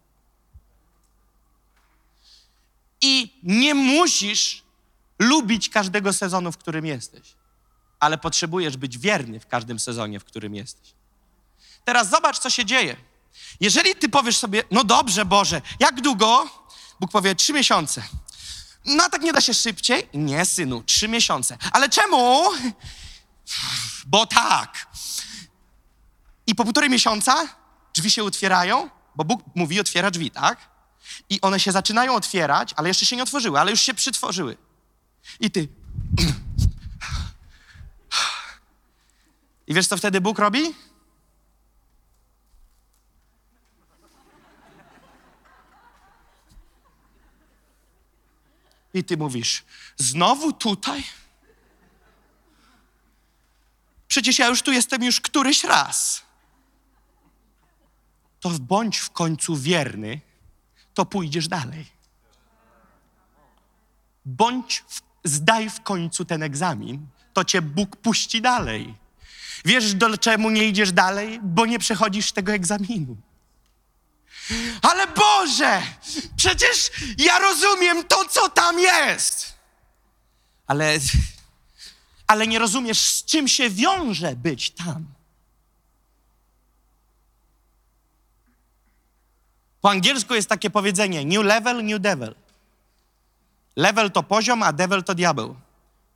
[3.02, 4.64] I nie musisz
[5.20, 7.36] lubić każdego sezonu, w którym jesteś,
[8.00, 10.94] ale potrzebujesz być wierny w każdym sezonie, w którym jesteś.
[11.86, 12.96] Teraz zobacz, co się dzieje.
[13.60, 16.50] Jeżeli ty powiesz sobie, no dobrze, Boże, jak długo?
[17.00, 18.04] Bóg powie, trzy miesiące.
[18.86, 20.10] No tak nie da się szybciej?
[20.14, 21.58] Nie, synu, trzy miesiące.
[21.72, 22.44] Ale czemu?
[24.08, 24.88] Bo tak.
[26.48, 27.48] I po półtorej miesiąca
[27.94, 30.70] drzwi się otwierają, bo Bóg mówi, otwiera drzwi, tak?
[31.30, 34.58] I one się zaczynają otwierać, ale jeszcze się nie otworzyły, ale już się przytworzyły.
[35.40, 35.68] I ty.
[39.68, 40.76] I wiesz, co wtedy Bóg robi?
[48.94, 49.64] I ty mówisz,
[49.98, 51.03] znowu tutaj?
[54.07, 56.22] Przecież ja już tu jestem już któryś raz.
[58.40, 60.22] To bądź w końcu wierny,
[60.94, 61.86] to pójdziesz dalej.
[64.26, 68.95] Bądź, w, zdaj w końcu ten egzamin, to cię Bóg puści dalej.
[69.66, 71.40] Wiesz, do czemu nie idziesz dalej?
[71.44, 73.18] Bo nie przechodzisz tego egzaminu.
[74.82, 75.82] Ale Boże,
[76.36, 79.54] przecież ja rozumiem to, co tam jest.
[80.68, 81.00] Ale,
[82.28, 85.06] ale nie rozumiesz, z czym się wiąże być tam.
[89.82, 92.36] Po angielsku jest takie powiedzenie: new level, new devil.
[93.76, 95.56] Level to poziom, a devil to diabeł.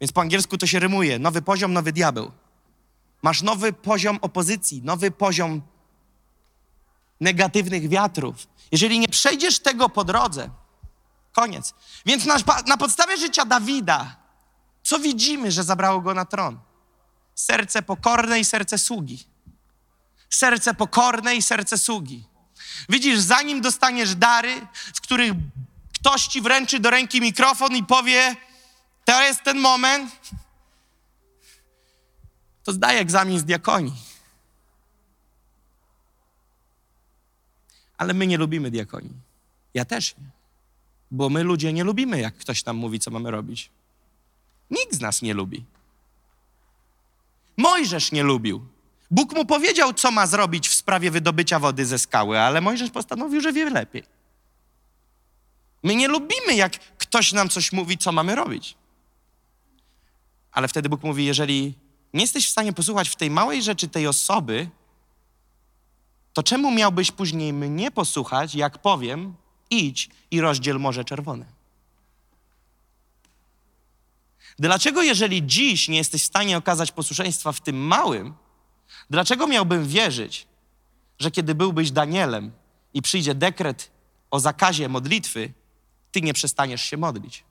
[0.01, 2.31] Więc po angielsku to się rymuje: nowy poziom, nowy diabeł.
[3.21, 5.61] Masz nowy poziom opozycji, nowy poziom
[7.23, 8.47] negatywnych wiatrów.
[8.71, 10.49] Jeżeli nie przejdziesz tego po drodze,
[11.31, 11.73] koniec.
[12.05, 12.37] Więc na,
[12.67, 14.15] na podstawie życia Dawida,
[14.83, 16.59] co widzimy, że zabrało go na tron?
[17.35, 19.25] Serce pokorne i serce sługi.
[20.29, 22.27] Serce pokorne i serce sługi.
[22.89, 25.33] Widzisz, zanim dostaniesz dary, w których
[25.93, 28.35] ktoś ci wręczy do ręki mikrofon i powie:
[29.05, 30.11] To jest ten moment,
[32.63, 34.12] to zdaj egzamin z diakonii.
[37.97, 39.13] Ale my nie lubimy diakonii.
[39.73, 40.43] Ja też nie.
[41.11, 43.69] Bo my ludzie nie lubimy, jak ktoś nam mówi, co mamy robić.
[44.71, 45.65] Nikt z nas nie lubi.
[47.57, 48.65] Mojżesz nie lubił.
[49.11, 53.41] Bóg mu powiedział, co ma zrobić w sprawie wydobycia wody ze skały, ale Mojżesz postanowił,
[53.41, 54.03] że wie lepiej.
[55.83, 58.75] My nie lubimy, jak ktoś nam coś mówi, co mamy robić.
[60.51, 61.73] Ale wtedy Bóg mówi: Jeżeli
[62.13, 64.69] nie jesteś w stanie posłuchać w tej małej rzeczy tej osoby,
[66.33, 69.35] to czemu miałbyś później mnie posłuchać, jak powiem,
[69.69, 71.45] idź i rozdziel Morze Czerwone?
[74.59, 78.33] Dlaczego, jeżeli dziś nie jesteś w stanie okazać posłuszeństwa w tym małym,
[79.09, 80.47] dlaczego miałbym wierzyć,
[81.19, 82.51] że kiedy byłbyś Danielem
[82.93, 83.91] i przyjdzie dekret
[84.31, 85.53] o zakazie modlitwy,
[86.11, 87.43] ty nie przestaniesz się modlić?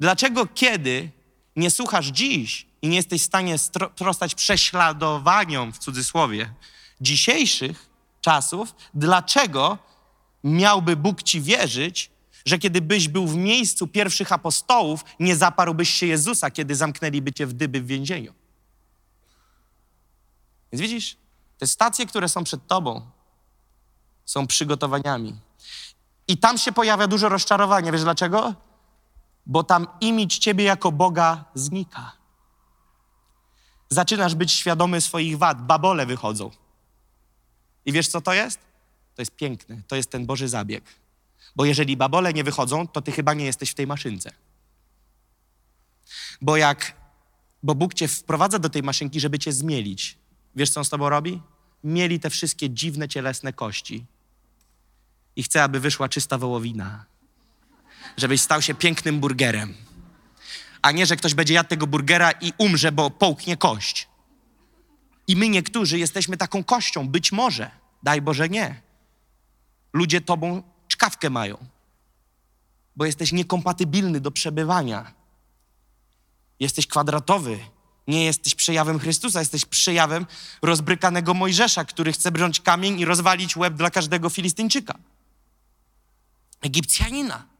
[0.00, 1.10] Dlaczego, kiedy
[1.56, 6.50] nie słuchasz dziś i nie jesteś w stanie sprostać prześladowaniom, w cudzysłowie,
[7.00, 7.90] dzisiejszych
[8.20, 9.78] czasów, dlaczego
[10.44, 12.10] miałby Bóg ci wierzyć,
[12.44, 17.46] że kiedy byś był w miejscu pierwszych apostołów, nie zaparłbyś się Jezusa, kiedy zamknęliby cię
[17.46, 18.32] w dyby w więzieniu?
[20.72, 21.16] Więc widzisz,
[21.58, 23.10] te stacje, które są przed tobą,
[24.24, 25.36] są przygotowaniami.
[26.28, 27.92] I tam się pojawia dużo rozczarowania.
[27.92, 28.54] Wiesz dlaczego?
[29.46, 32.25] Bo tam imić ciebie jako Boga znika.
[33.88, 36.50] Zaczynasz być świadomy swoich wad, babole wychodzą.
[37.86, 38.58] I wiesz co to jest?
[39.14, 40.84] To jest piękne, to jest ten Boży zabieg.
[41.56, 44.32] Bo jeżeli babole nie wychodzą, to ty chyba nie jesteś w tej maszynce.
[46.40, 46.96] Bo jak,
[47.62, 50.18] bo Bóg cię wprowadza do tej maszynki, żeby cię zmielić.
[50.56, 51.42] Wiesz, co on z tobą robi?
[51.84, 54.04] Mieli te wszystkie dziwne cielesne kości.
[55.36, 57.04] I chce, aby wyszła czysta wołowina.
[58.16, 59.74] Żebyś stał się pięknym burgerem.
[60.86, 64.08] A nie, że ktoś będzie jadł tego burgera i umrze, bo połknie kość.
[65.28, 67.70] I my niektórzy jesteśmy taką kością, być może.
[68.02, 68.82] Daj Boże nie.
[69.92, 71.56] Ludzie tobą czkawkę mają,
[72.96, 75.12] bo jesteś niekompatybilny do przebywania.
[76.60, 77.58] Jesteś kwadratowy,
[78.06, 80.26] nie jesteś przejawem Chrystusa, jesteś przejawem
[80.62, 84.98] rozbrykanego Mojżesza, który chce brząć kamień i rozwalić łeb dla każdego Filistyńczyka.
[86.60, 87.55] Egipcjanina.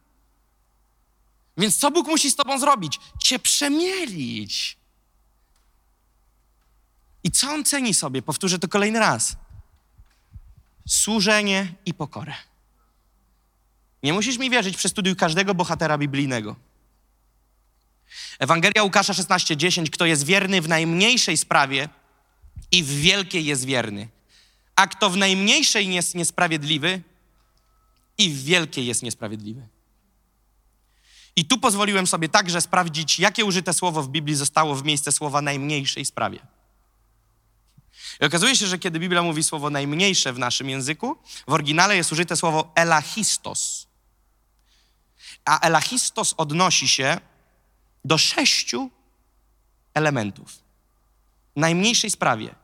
[1.57, 3.01] Więc co Bóg musi z tobą zrobić?
[3.19, 4.77] Cię przemielić.
[7.25, 8.23] I co on ceni sobie?
[8.23, 9.37] Powtórzę to kolejny raz.
[10.89, 12.35] Służenie i pokorę.
[14.03, 16.57] Nie musisz mi wierzyć, przestudiuj każdego bohatera biblijnego.
[18.39, 19.91] Ewangelia Łukasza 16:10.
[19.91, 21.89] Kto jest wierny w najmniejszej sprawie
[22.71, 24.09] i w wielkiej jest wierny.
[24.77, 27.03] A kto w najmniejszej jest niesprawiedliwy
[28.19, 29.69] i w wielkiej jest niesprawiedliwy.
[31.37, 35.43] I tu pozwoliłem sobie także sprawdzić, jakie użyte słowo w Biblii zostało w miejsce słowa
[35.43, 36.39] najmniejszej sprawie.
[38.21, 41.17] I okazuje się, że kiedy Biblia mówi słowo najmniejsze w naszym języku,
[41.49, 43.87] w oryginale jest użyte słowo elachistos.
[45.45, 47.21] A elachistos odnosi się
[48.05, 48.91] do sześciu
[49.95, 50.59] elementów.
[51.57, 52.55] Najmniejszej sprawie.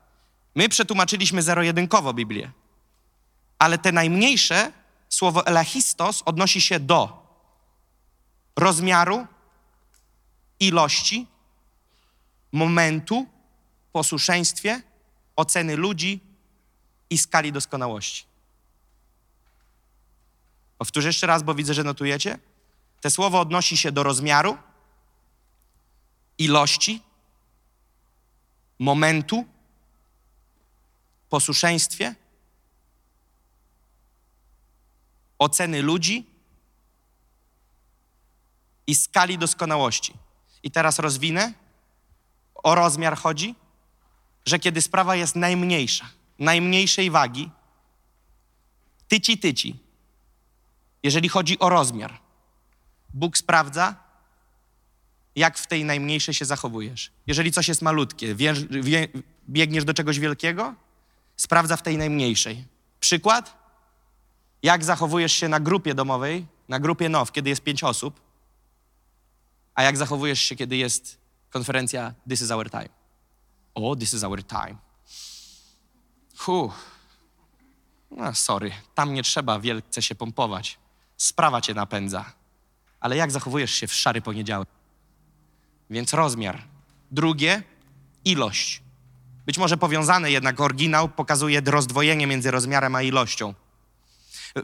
[0.55, 2.51] My przetłumaczyliśmy zero-jedynkowo Biblię,
[3.59, 4.73] ale te najmniejsze,
[5.09, 7.22] słowo elachistos odnosi się do
[8.57, 9.27] rozmiaru,
[10.61, 11.27] ilości,
[12.53, 13.27] momentu,
[13.93, 14.83] posłuszeństwie,
[15.37, 16.20] oceny ludzi
[17.11, 18.24] i skali doskonałości.
[20.79, 22.39] Powtórzę jeszcze raz, bo widzę, że notujecie.
[23.01, 24.59] Te słowo odnosi się do rozmiaru,
[26.39, 27.03] ilości,
[28.79, 29.45] momentu,
[31.29, 32.15] posłuszeństwie,
[35.39, 36.32] oceny ludzi
[38.87, 40.13] i skali doskonałości.
[40.63, 41.53] I teraz rozwinę.
[42.55, 43.55] O rozmiar chodzi,
[44.47, 47.51] że kiedy sprawa jest najmniejsza, najmniejszej wagi,
[49.09, 49.79] tyci, tyci,
[51.03, 52.21] jeżeli chodzi o rozmiar,
[53.15, 53.95] Bóg sprawdza,
[55.37, 57.13] jak w tej najmniejszej się zachowujesz.
[57.27, 59.09] Jeżeli coś jest malutkie, wie, wie,
[59.49, 60.75] biegniesz do czegoś wielkiego,
[61.37, 62.65] sprawdza w tej najmniejszej.
[63.01, 63.63] Przykład?
[64.63, 68.21] Jak zachowujesz się na grupie domowej, na grupie NOW, kiedy jest pięć osób,
[69.74, 71.19] a jak zachowujesz się, kiedy jest
[71.51, 72.89] konferencja This is our time.
[73.74, 74.77] O, this is our time.
[76.36, 76.73] Huh.
[78.11, 80.78] No, sorry, tam nie trzeba wielce się pompować.
[81.16, 82.32] Sprawa cię napędza.
[83.01, 84.69] Ale jak zachowujesz się w szary poniedziałek?
[85.90, 86.62] Więc rozmiar.
[87.11, 87.62] Drugie,
[88.24, 88.82] ilość.
[89.47, 93.55] Być może powiązane, jednak oryginał pokazuje rozdwojenie między rozmiarem a ilością.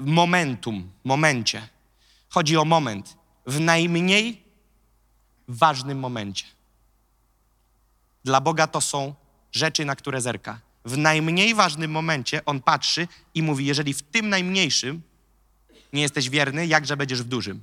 [0.01, 1.69] Momentum, momencie.
[2.29, 3.17] Chodzi o moment.
[3.47, 4.48] W najmniej
[5.49, 6.45] ważnym momencie.
[8.25, 9.15] Dla Boga to są
[9.53, 10.61] rzeczy, na które zerka.
[10.85, 15.03] W najmniej ważnym momencie On patrzy i mówi: Jeżeli w tym najmniejszym
[15.93, 17.63] nie jesteś wierny, jakże będziesz w dużym?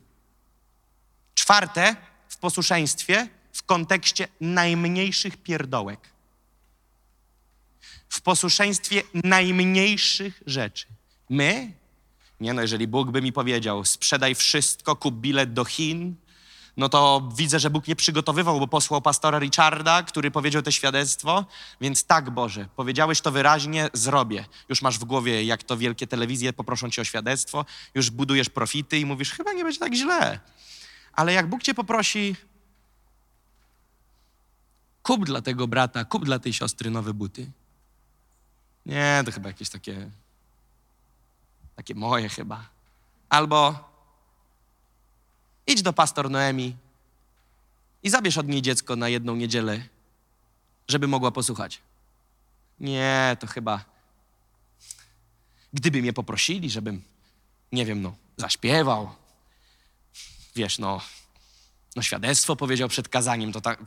[1.35, 1.95] Czwarte,
[2.29, 5.99] w posłuszeństwie w kontekście najmniejszych pierdołek.
[8.09, 10.85] W posłuszeństwie najmniejszych rzeczy.
[11.29, 11.73] My?
[12.39, 16.15] Nie no, jeżeli Bóg by mi powiedział, sprzedaj wszystko, kup bilet do Chin,
[16.77, 21.45] no to widzę, że Bóg nie przygotowywał, bo posłał pastora Richarda, który powiedział to świadectwo.
[21.81, 24.45] Więc tak, Boże, powiedziałeś to wyraźnie, zrobię.
[24.69, 27.65] Już masz w głowie, jak to wielkie telewizje poproszą cię o świadectwo,
[27.95, 30.39] już budujesz profity i mówisz, chyba nie będzie tak źle.
[31.13, 32.35] Ale jak Bóg cię poprosi,
[35.03, 37.51] kup dla tego brata, kup dla tej siostry nowe buty.
[38.85, 40.09] Nie, to chyba jakieś takie,
[41.75, 42.69] takie moje chyba.
[43.29, 43.94] Albo
[45.67, 46.75] idź do pastor Noemi
[48.03, 49.83] i zabierz od niej dziecko na jedną niedzielę,
[50.87, 51.81] żeby mogła posłuchać.
[52.79, 53.85] Nie, to chyba.
[55.73, 57.03] Gdyby mnie poprosili, żebym,
[57.71, 59.15] nie wiem, no, zaśpiewał,
[60.55, 61.01] wiesz, no,
[61.95, 63.83] no świadectwo powiedział przed kazaniem, to tak,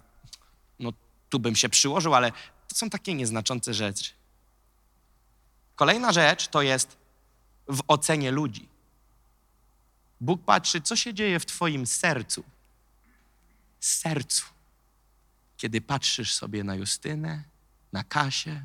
[0.78, 0.92] no
[1.28, 2.32] tu bym się przyłożył, ale
[2.68, 4.10] to są takie nieznaczące rzeczy.
[5.76, 6.96] Kolejna rzecz to jest
[7.68, 8.68] w ocenie ludzi.
[10.20, 12.44] Bóg patrzy, co się dzieje w Twoim sercu.
[13.80, 14.44] Sercu.
[15.56, 17.42] Kiedy patrzysz sobie na Justynę,
[17.92, 18.64] na Kasię,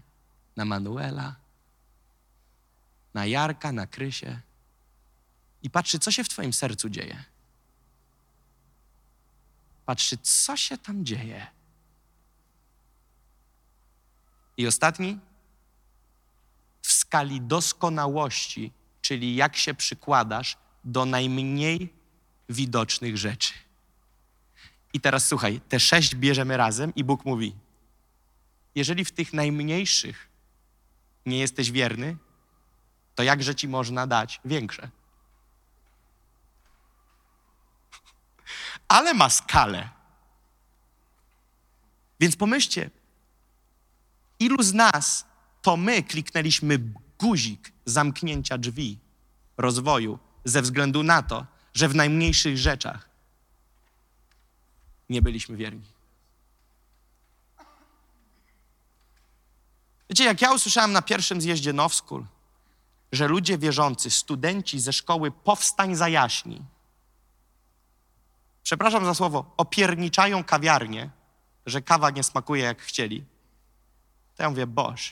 [0.56, 1.36] na Manuela,
[3.14, 4.40] na Jarka, na Krysię
[5.64, 7.24] i patrzy, co się w Twoim sercu dzieje.
[9.86, 11.48] Patrzy, co się tam dzieje.
[14.58, 15.20] I ostatni,
[16.82, 18.72] w skali doskonałości,
[19.02, 21.94] czyli jak się przykładasz do najmniej
[22.50, 23.54] widocznych rzeczy.
[24.94, 27.56] I teraz słuchaj, te sześć bierzemy razem i Bóg mówi:
[28.76, 30.30] Jeżeli w tych najmniejszych
[31.26, 32.18] nie jesteś wierny,
[33.16, 34.90] to jakże ci można dać większe?
[38.88, 39.90] Ale ma skalę.
[42.20, 42.90] Więc pomyślcie,
[44.40, 45.26] ilu z nas
[45.62, 46.80] to my kliknęliśmy
[47.20, 48.98] guzik zamknięcia drzwi
[49.58, 53.10] rozwoju ze względu na to, że w najmniejszych rzeczach
[55.10, 55.94] nie byliśmy wierni.
[60.10, 62.26] Wiecie, jak ja usłyszałem na pierwszym zjeździe Now School,
[63.12, 66.62] że ludzie wierzący, studenci ze szkoły Powstań Zajaśni,
[68.64, 71.10] przepraszam za słowo, opierniczają kawiarnię,
[71.66, 73.26] że kawa nie smakuje jak chcieli,
[74.36, 75.12] to ja mówię, Boże,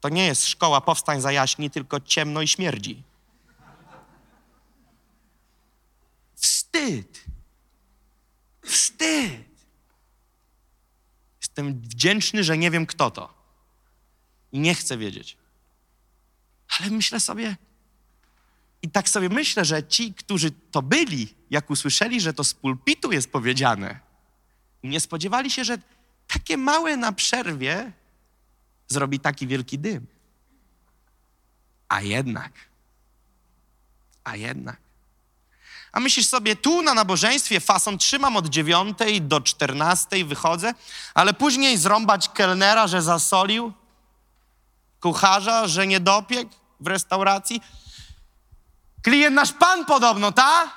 [0.00, 3.09] to nie jest szkoła Powstań Zajaśni, tylko ciemno i śmierdzi.
[6.40, 7.24] Wstyd.
[8.62, 9.48] Wstyd.
[11.40, 13.34] Jestem wdzięczny, że nie wiem, kto to.
[14.52, 15.36] I nie chcę wiedzieć.
[16.78, 17.56] Ale myślę sobie,
[18.82, 23.12] i tak sobie myślę, że ci, którzy to byli, jak usłyszeli, że to z pulpitu
[23.12, 24.00] jest powiedziane,
[24.82, 25.78] nie spodziewali się, że
[26.26, 27.92] takie małe na przerwie
[28.88, 30.06] zrobi taki wielki dym.
[31.88, 32.52] A jednak,
[34.24, 34.89] a jednak.
[35.92, 40.74] A myślisz sobie, tu na nabożeństwie fason trzymam od dziewiątej do czternastej, wychodzę,
[41.14, 43.72] ale później zrąbać kelnera, że zasolił,
[45.00, 46.50] kucharza, że nie dopiekł
[46.80, 47.60] w restauracji.
[49.02, 50.72] Klient nasz pan podobno, ta?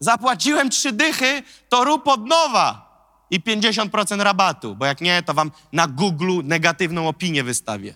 [0.00, 2.84] Zapłaciłem trzy dychy, to rób od nowa
[3.30, 7.94] i 50% rabatu, bo jak nie, to wam na Google negatywną opinię wystawię.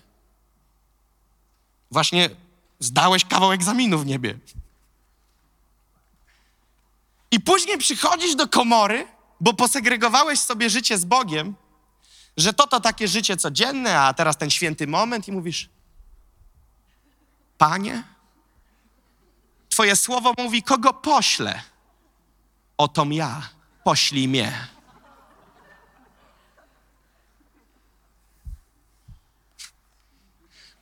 [1.91, 2.29] Właśnie
[2.79, 4.39] zdałeś kawał egzaminu w niebie.
[7.31, 9.07] I później przychodzisz do komory,
[9.39, 11.55] bo posegregowałeś sobie życie z Bogiem,
[12.37, 15.69] że to to takie życie codzienne, a teraz ten święty moment i mówisz:
[17.57, 18.03] Panie,
[19.79, 21.61] Twoje słowo mówi, kogo poślę?
[22.77, 23.49] Otom ja,
[23.83, 24.67] poślij mnie.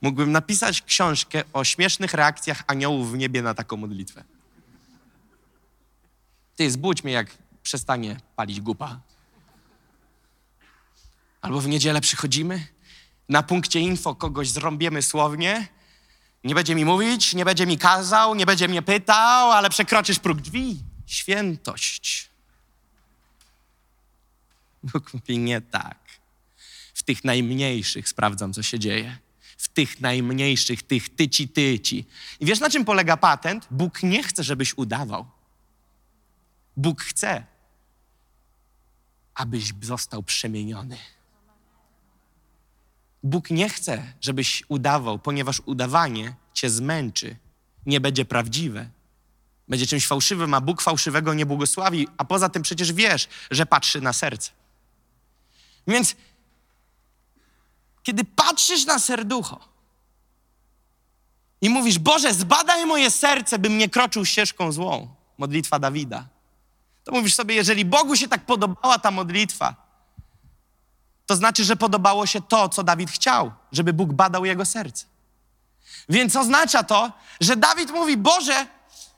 [0.02, 4.24] Mógłbym napisać książkę o śmiesznych reakcjach aniołów w niebie na taką modlitwę.
[6.58, 9.00] Ty, zbudź mnie, jak przestanie palić gupa.
[11.40, 12.66] Albo w niedzielę przychodzimy,
[13.28, 15.68] na punkcie info kogoś zrąbiemy słownie,
[16.44, 20.40] nie będzie mi mówić, nie będzie mi kazał, nie będzie mnie pytał, ale przekroczysz próg
[20.40, 20.82] drzwi.
[21.06, 22.30] Świętość.
[24.82, 25.98] Bóg mówi nie tak.
[26.94, 29.18] W tych najmniejszych sprawdzam, co się dzieje.
[29.58, 32.06] W tych najmniejszych, tych tyci, tyci.
[32.40, 33.66] I wiesz, na czym polega patent?
[33.70, 35.37] Bóg nie chce, żebyś udawał.
[36.78, 37.44] Bóg chce,
[39.34, 40.98] abyś został przemieniony.
[43.22, 47.36] Bóg nie chce, żebyś udawał, ponieważ udawanie cię zmęczy,
[47.86, 48.90] nie będzie prawdziwe.
[49.68, 54.00] Będzie czymś fałszywym, a Bóg fałszywego nie błogosławi, a poza tym przecież wiesz, że patrzy
[54.00, 54.50] na serce.
[55.86, 56.16] Więc
[58.02, 59.68] kiedy patrzysz na serducho
[61.60, 66.37] i mówisz, Boże, zbadaj moje serce, bym nie kroczył ścieżką złą, modlitwa Dawida,
[67.08, 69.74] to mówisz sobie, jeżeli Bogu się tak podobała ta modlitwa,
[71.26, 75.06] to znaczy, że podobało się to, co Dawid chciał, żeby Bóg badał jego serce.
[76.08, 78.66] Więc oznacza to, że Dawid mówi: Boże,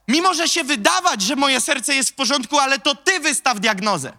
[0.08, 4.12] mimo że się wydawać, że moje serce jest w porządku, ale to Ty wystaw diagnozę.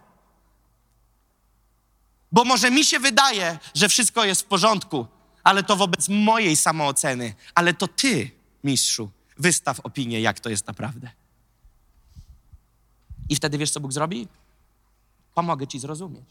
[2.32, 5.06] Bo może mi się wydaje, że wszystko jest w porządku,
[5.44, 8.30] ale to wobec mojej samooceny, ale to Ty,
[8.64, 11.21] mistrzu, wystaw opinię, jak to jest naprawdę.
[13.32, 14.28] I wtedy wiesz, co Bóg zrobi?
[15.34, 16.24] Pomogę Ci zrozumieć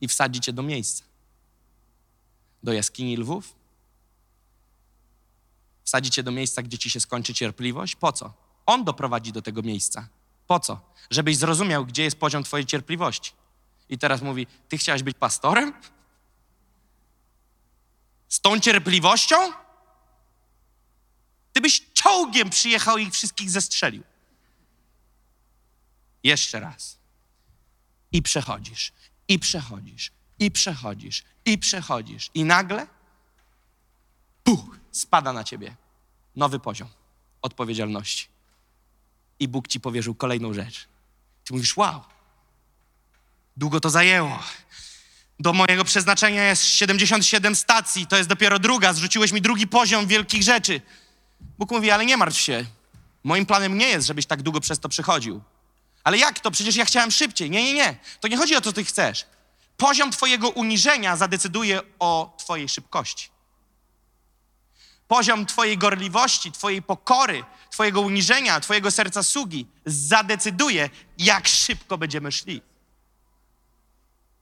[0.00, 1.04] i wsadzi cię do miejsca.
[2.62, 3.54] Do jaskini lwów.
[5.84, 7.96] Wsadzi cię do miejsca, gdzie ci się skończy cierpliwość.
[7.96, 8.32] Po co?
[8.66, 10.08] On doprowadzi do tego miejsca.
[10.46, 10.80] Po co?
[11.10, 13.32] Żebyś zrozumiał, gdzie jest poziom twojej cierpliwości.
[13.88, 15.72] I teraz mówi, ty chciałeś być pastorem?
[18.28, 19.36] Z tą cierpliwością?
[21.52, 24.02] Ty byś czołgiem przyjechał i ich wszystkich zestrzelił.
[26.22, 26.98] Jeszcze raz.
[28.12, 28.92] I przechodzisz,
[29.28, 32.30] i przechodzisz, i przechodzisz, i przechodzisz.
[32.34, 32.86] I nagle,
[34.44, 35.76] puch, spada na ciebie
[36.36, 36.88] nowy poziom
[37.42, 38.28] odpowiedzialności.
[39.38, 40.88] I Bóg ci powierzył kolejną rzecz.
[41.44, 42.00] Ty mówisz, wow,
[43.56, 44.42] długo to zajęło.
[45.40, 50.42] Do mojego przeznaczenia jest 77 stacji, to jest dopiero druga, zrzuciłeś mi drugi poziom wielkich
[50.42, 50.80] rzeczy.
[51.40, 52.64] Bóg mówi, ale nie martw się.
[53.24, 55.42] Moim planem nie jest, żebyś tak długo przez to przechodził.
[56.04, 56.50] Ale jak to?
[56.50, 57.50] Przecież ja chciałem szybciej.
[57.50, 57.96] Nie, nie, nie.
[58.20, 59.26] To nie chodzi o to, co ty chcesz.
[59.76, 63.28] Poziom twojego uniżenia zadecyduje o twojej szybkości.
[65.08, 72.62] Poziom twojej gorliwości, twojej pokory, twojego uniżenia, twojego serca sługi zadecyduje, jak szybko będziemy szli.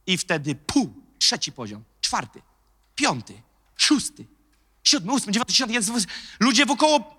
[0.07, 2.43] I wtedy pół, trzeci poziom, czwarty,
[2.95, 3.43] piąty,
[3.77, 4.27] szósty,
[4.85, 6.05] siódmy, ósmy, dziewiąty, dziesiąty, jeden.
[6.41, 7.15] Ludzie wokoło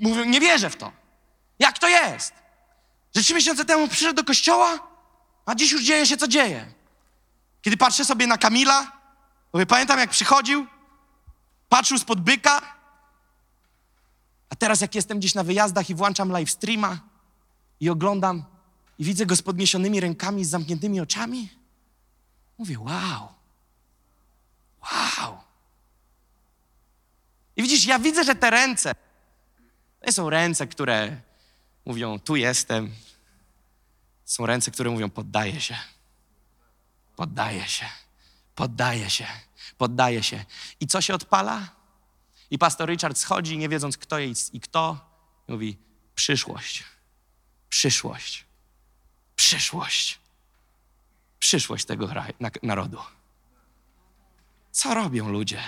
[0.00, 0.92] mówią, nie wierzę w to.
[1.58, 2.32] Jak to jest?
[3.14, 4.78] Że trzy miesiące temu przyszedł do kościoła,
[5.46, 6.72] a dziś już dzieje się, co dzieje.
[7.62, 8.92] Kiedy patrzę sobie na Kamila,
[9.52, 10.66] mówię, pamiętam jak przychodził,
[11.68, 12.78] patrzył spod byka,
[14.50, 16.98] a teraz jak jestem gdzieś na wyjazdach i włączam live streama
[17.80, 18.44] i oglądam
[18.98, 21.48] i widzę go z podniesionymi rękami, z zamkniętymi oczami,
[22.58, 23.28] mówię, wow,
[24.82, 25.47] wow.
[27.58, 28.94] I widzisz, ja widzę, że te ręce,
[30.00, 31.20] to nie są ręce, które
[31.84, 32.94] mówią, tu jestem.
[34.24, 35.76] Są ręce, które mówią, poddaję się.
[37.16, 37.86] Poddaję się.
[38.54, 39.26] Poddaję się.
[39.78, 40.44] Poddaję się.
[40.80, 41.68] I co się odpala?
[42.50, 45.10] I pastor Richard schodzi, nie wiedząc kto jest i kto,
[45.48, 45.78] mówi,
[46.14, 46.84] przyszłość.
[47.68, 48.44] Przyszłość.
[49.36, 50.18] Przyszłość.
[51.38, 52.08] Przyszłość tego
[52.62, 52.98] narodu.
[54.70, 55.62] Co robią ludzie?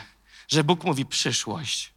[0.51, 1.93] Że Bóg mówi przyszłość.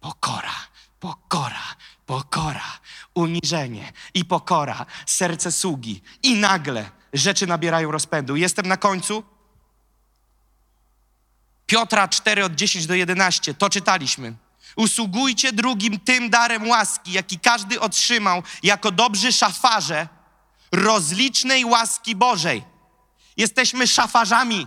[0.00, 0.54] Pokora,
[1.00, 1.76] pokora,
[2.06, 2.78] pokora,
[3.14, 6.02] uniżenie i pokora, serce sługi.
[6.22, 8.36] I nagle rzeczy nabierają rozpędu.
[8.36, 9.24] Jestem na końcu.
[11.66, 14.34] Piotra 4 od 10 do 11, to czytaliśmy.
[14.76, 20.08] Usługujcie drugim tym darem łaski, jaki każdy otrzymał jako dobrzy szafarze
[20.72, 22.64] rozlicznej łaski Bożej.
[23.36, 24.66] Jesteśmy szafarzami.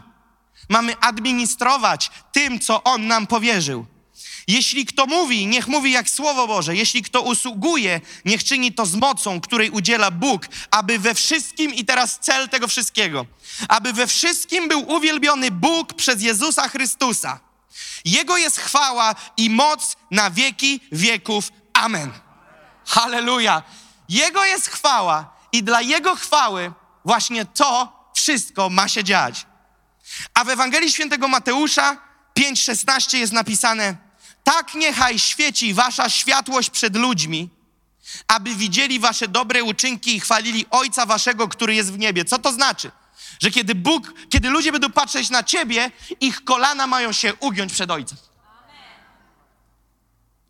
[0.69, 3.85] Mamy administrować tym, co On nam powierzył.
[4.47, 6.75] Jeśli kto mówi, niech mówi jak Słowo Boże.
[6.75, 11.85] Jeśli kto usługuje, niech czyni to z mocą, której udziela Bóg, aby we wszystkim, i
[11.85, 13.25] teraz cel tego wszystkiego,
[13.67, 17.39] aby we wszystkim był uwielbiony Bóg przez Jezusa Chrystusa.
[18.05, 21.51] Jego jest chwała i moc na wieki wieków.
[21.73, 22.11] Amen.
[22.85, 23.63] Halleluja.
[24.09, 26.71] Jego jest chwała i dla Jego chwały
[27.05, 29.45] właśnie to wszystko ma się dziać.
[30.33, 31.97] A w Ewangelii Świętego Mateusza
[32.39, 33.95] 5,16 jest napisane:
[34.43, 37.49] Tak niechaj świeci wasza światłość przed ludźmi,
[38.27, 42.25] aby widzieli wasze dobre uczynki i chwalili Ojca waszego, który jest w niebie.
[42.25, 42.91] Co to znaczy?
[43.41, 47.91] Że kiedy Bóg, kiedy ludzie będą patrzeć na ciebie, ich kolana mają się ugiąć przed
[47.91, 48.17] Ojcem.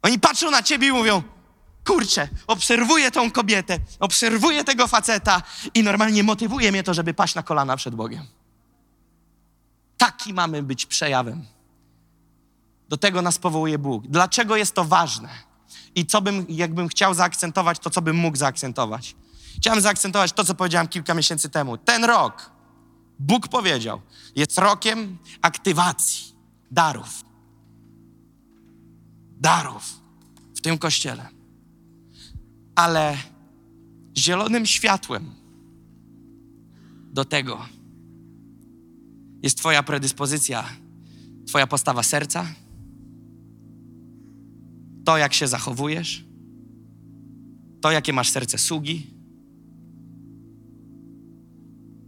[0.02, 1.24] Oni patrzą na ciebie i mówią:
[1.86, 5.42] Kurczę, obserwuję tą kobietę, obserwuję tego faceta
[5.74, 8.28] i normalnie motywuje mnie to, żeby paść na kolana przed Bogiem.
[9.98, 11.46] Taki mamy być przejawem.
[12.90, 14.08] Do tego nas powołuje Bóg.
[14.08, 15.30] Dlaczego jest to ważne?
[15.96, 19.16] I co bym, jakbym chciał zaakcentować, to co bym mógł zaakcentować?
[19.58, 21.78] Chciałem zaakcentować to, co powiedziałem kilka miesięcy temu.
[21.78, 22.52] Ten rok,
[23.20, 24.02] Bóg powiedział,
[24.36, 26.36] jest rokiem aktywacji
[26.72, 27.24] darów.
[29.40, 30.02] Darów
[30.56, 31.30] w tym kościele.
[32.76, 33.18] Ale
[34.18, 35.36] zielonym światłem
[37.14, 37.66] do tego
[39.46, 40.70] jest Twoja predyspozycja,
[41.48, 42.48] Twoja postawa serca,
[45.06, 46.26] to jak się zachowujesz,
[47.82, 49.08] to jakie masz serce sługi,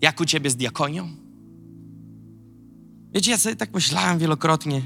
[0.01, 1.09] jak u Ciebie z diakonią.
[3.13, 4.81] Wiecie, ja sobie tak myślałem wielokrotnie.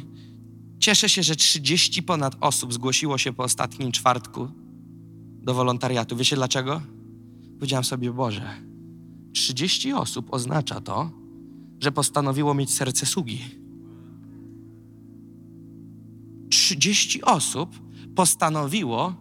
[0.79, 4.47] Cieszę się, że 30 ponad osób zgłosiło się po ostatnim czwartku
[5.43, 6.15] do wolontariatu.
[6.15, 6.81] Wiecie dlaczego?
[7.53, 8.61] Powiedziałem sobie, Boże,
[9.33, 11.20] 30 osób oznacza to,
[11.81, 13.39] że postanowiło mieć serce sługi.
[16.49, 17.69] 30 osób
[18.15, 19.15] postanowiło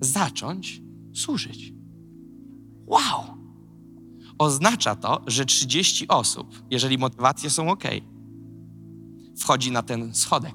[0.00, 0.82] zacząć
[1.14, 1.72] służyć.
[2.86, 3.24] Wow!
[4.38, 7.84] Oznacza to, że 30 osób, jeżeli motywacje są ok,
[9.36, 10.54] wchodzi na ten schodek.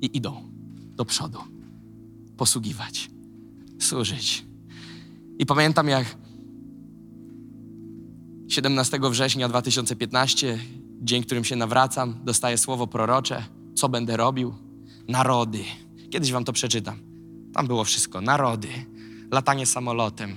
[0.00, 0.52] I idą
[0.96, 1.38] do przodu,
[2.36, 3.10] posługiwać,
[3.80, 4.53] służyć.
[5.38, 6.16] I pamiętam, jak
[8.48, 10.58] 17 września 2015,
[11.02, 13.44] dzień, którym się nawracam, dostaję słowo prorocze,
[13.74, 14.54] co będę robił.
[15.08, 15.64] Narody.
[16.10, 16.98] Kiedyś wam to przeczytam.
[17.54, 18.20] Tam było wszystko.
[18.20, 18.68] Narody,
[19.30, 20.34] latanie samolotem.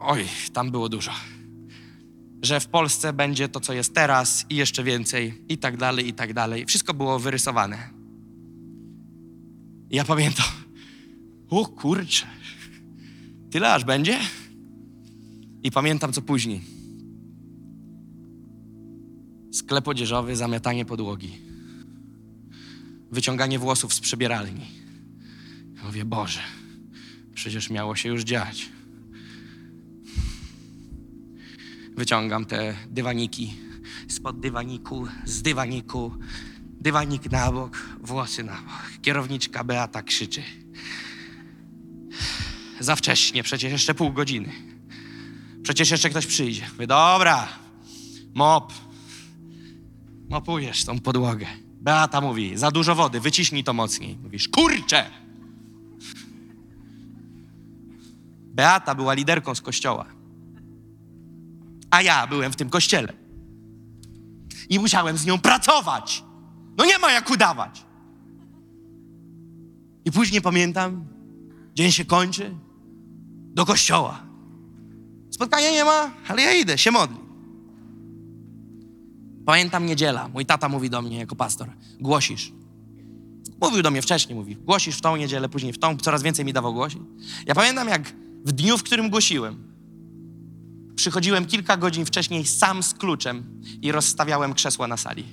[0.00, 1.10] Oj, tam było dużo.
[2.42, 6.12] Że w Polsce będzie to, co jest teraz i jeszcze więcej, i tak dalej, i
[6.12, 6.66] tak dalej.
[6.66, 7.90] Wszystko było wyrysowane.
[9.90, 10.65] Ja pamiętam.
[11.50, 12.26] O kurczę.
[13.50, 14.18] Tyle aż będzie?
[15.62, 16.60] I pamiętam, co później.
[19.52, 21.38] Sklep odzieżowy, zamiatanie podłogi.
[23.10, 24.66] Wyciąganie włosów z przebieralni.
[25.84, 26.40] Mówię, Boże,
[27.34, 28.68] przecież miało się już dziać.
[31.96, 33.66] Wyciągam te dywaniki
[34.08, 36.12] spod dywaniku, z dywaniku,
[36.80, 39.02] dywanik na bok, włosy na bok.
[39.02, 40.42] Kierowniczka Beata krzyczy.
[42.80, 44.52] Za wcześnie, przecież jeszcze pół godziny.
[45.62, 46.68] Przecież jeszcze ktoś przyjdzie.
[46.72, 47.48] Mówię, dobra,
[48.34, 48.72] mop.
[50.28, 51.46] Mopujesz tą podłogę.
[51.80, 54.18] Beata mówi, za dużo wody, wyciśnij to mocniej.
[54.22, 55.10] Mówisz, kurczę!
[58.54, 60.06] Beata była liderką z kościoła.
[61.90, 63.12] A ja byłem w tym kościele.
[64.68, 66.24] I musiałem z nią pracować.
[66.76, 67.84] No nie ma jak udawać.
[70.04, 71.06] I później pamiętam,
[71.74, 72.54] dzień się kończy,
[73.56, 74.22] do kościoła.
[75.30, 77.16] Spotkania nie ma, ale ja idę, się modli.
[79.46, 80.28] Pamiętam niedziela.
[80.28, 81.68] Mój tata mówi do mnie jako pastor:
[82.00, 82.52] głosisz.
[83.60, 86.52] Mówił do mnie wcześniej, mówi: głosisz w tą niedzielę, później w tą, coraz więcej mi
[86.52, 87.02] dawał głosić.
[87.46, 88.12] Ja pamiętam, jak
[88.44, 89.56] w dniu, w którym głosiłem,
[90.94, 95.24] przychodziłem kilka godzin wcześniej sam z kluczem i rozstawiałem krzesła na sali.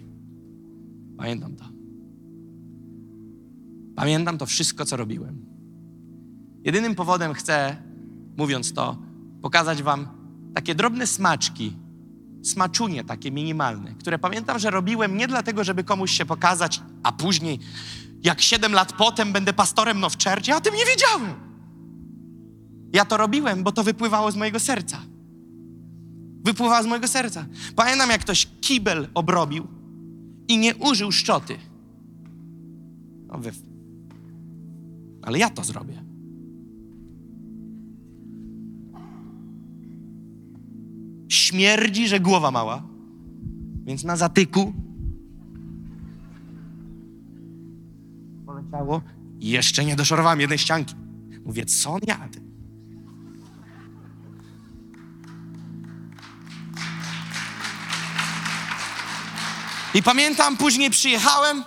[1.17, 1.65] Pamiętam to.
[3.95, 5.45] Pamiętam to wszystko, co robiłem.
[6.63, 7.77] Jedynym powodem chcę,
[8.37, 8.97] mówiąc to,
[9.41, 10.07] pokazać Wam
[10.55, 11.77] takie drobne smaczki,
[12.43, 17.59] smaczunie takie minimalne, które pamiętam, że robiłem nie dlatego, żeby komuś się pokazać, a później,
[18.23, 20.15] jak siedem lat potem będę pastorem no w
[20.57, 21.33] o tym nie wiedziałem.
[22.93, 24.97] Ja to robiłem, bo to wypływało z mojego serca.
[26.43, 27.45] Wypływało z mojego serca.
[27.75, 29.67] Pamiętam, jak ktoś kibel obrobił
[30.47, 31.57] i nie użył szczoty.
[33.27, 33.51] No wy...
[35.21, 36.02] Ale ja to zrobię.
[41.29, 42.83] Śmierdzi, że głowa mała,
[43.85, 44.73] więc na zatyku
[48.45, 49.01] poleciało.
[49.39, 50.95] Jeszcze nie doszorowałem jednej ścianki.
[51.45, 52.39] Mówię, co on jadł?
[59.93, 61.63] I pamiętam, później przyjechałem,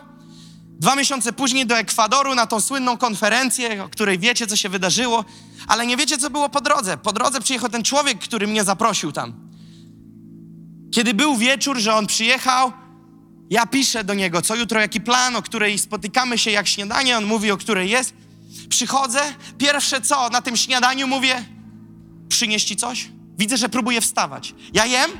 [0.68, 5.24] dwa miesiące później do Ekwadoru na tą słynną konferencję, o której wiecie, co się wydarzyło,
[5.66, 6.96] ale nie wiecie, co było po drodze.
[6.96, 9.45] Po drodze przyjechał ten człowiek, który mnie zaprosił tam.
[10.90, 12.72] Kiedy był wieczór, że on przyjechał,
[13.50, 17.24] ja piszę do niego, co jutro, jaki plan, o której spotykamy się jak śniadanie, on
[17.24, 18.14] mówi, o której jest.
[18.68, 19.20] Przychodzę,
[19.58, 21.44] pierwsze co, na tym śniadaniu mówię,
[22.28, 23.08] przynieś ci coś?
[23.38, 24.54] Widzę, że próbuje wstawać.
[24.72, 25.10] Ja jem,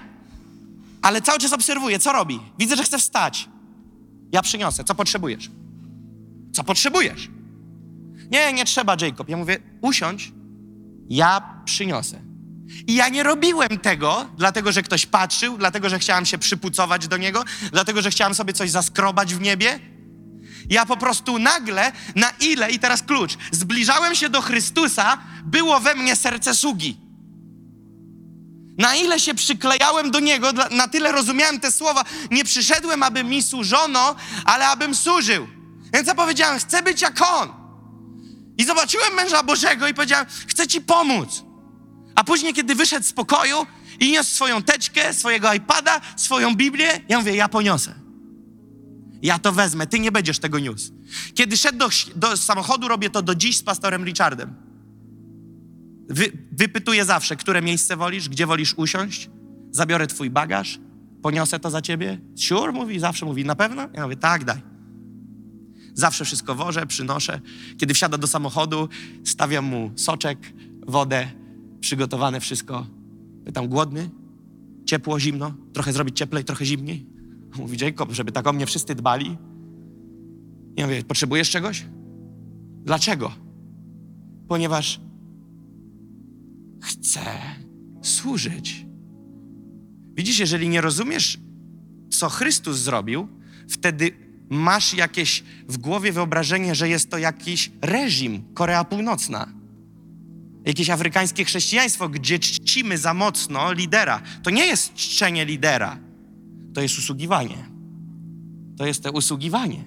[1.02, 2.40] ale cały czas obserwuję, co robi.
[2.58, 3.48] Widzę, że chce wstać.
[4.32, 4.84] Ja przyniosę.
[4.84, 5.50] Co potrzebujesz?
[6.52, 7.30] Co potrzebujesz?
[8.30, 9.28] Nie, nie trzeba, Jacob.
[9.28, 10.32] Ja mówię, usiądź,
[11.08, 12.25] ja przyniosę.
[12.86, 17.16] I ja nie robiłem tego, dlatego że ktoś patrzył, dlatego że chciałam się przypucować do
[17.16, 19.80] niego, dlatego że chciałam sobie coś zaskrobać w niebie.
[20.70, 25.94] Ja po prostu nagle, na ile, i teraz klucz, zbliżałem się do Chrystusa, było we
[25.94, 26.96] mnie serce sługi.
[28.78, 32.04] Na ile się przyklejałem do Niego, na tyle rozumiałem te słowa.
[32.30, 34.14] Nie przyszedłem, aby mi służono,
[34.44, 35.46] ale abym służył.
[35.92, 37.52] Więc ja powiedziałem, chcę być jak On.
[38.58, 41.42] I zobaczyłem męża Bożego i powiedziałem, chcę Ci pomóc.
[42.16, 43.56] A później, kiedy wyszedł z pokoju
[44.00, 47.94] i niósł swoją teczkę, swojego iPada, swoją Biblię, ja mówię, ja poniosę.
[49.22, 50.92] Ja to wezmę, ty nie będziesz tego niósł.
[51.34, 54.54] Kiedy szedł do, do samochodu, robię to do dziś z pastorem Richardem.
[56.08, 59.30] Wy, wypytuję zawsze, które miejsce wolisz, gdzie wolisz usiąść,
[59.70, 60.78] zabiorę twój bagaż,
[61.22, 62.20] poniosę to za ciebie.
[62.36, 63.88] Sure, mówi, zawsze mówi, na pewno?
[63.94, 64.62] Ja mówię, tak, daj.
[65.94, 67.40] Zawsze wszystko wożę, przynoszę.
[67.78, 68.88] Kiedy wsiada do samochodu,
[69.24, 70.52] stawiam mu soczek,
[70.86, 71.30] wodę,
[71.86, 72.86] przygotowane wszystko.
[73.44, 74.10] Pytam, głodny?
[74.84, 75.54] Ciepło, zimno?
[75.72, 77.06] Trochę zrobić cieplej, trochę zimniej?
[77.58, 79.38] Mówi Jacob, żeby tak o mnie wszyscy dbali.
[80.76, 81.86] Ja mówię, potrzebujesz czegoś?
[82.84, 83.32] Dlaczego?
[84.48, 85.00] Ponieważ
[86.82, 87.20] chcę
[88.02, 88.86] służyć.
[90.14, 91.38] Widzisz, jeżeli nie rozumiesz,
[92.10, 93.28] co Chrystus zrobił,
[93.68, 94.10] wtedy
[94.50, 99.65] masz jakieś w głowie wyobrażenie, że jest to jakiś reżim, Korea Północna
[100.66, 104.22] Jakieś afrykańskie chrześcijaństwo, gdzie czcimy za mocno lidera.
[104.42, 105.98] To nie jest czczenie lidera,
[106.74, 107.68] to jest usługiwanie.
[108.78, 109.84] To jest to usługiwanie.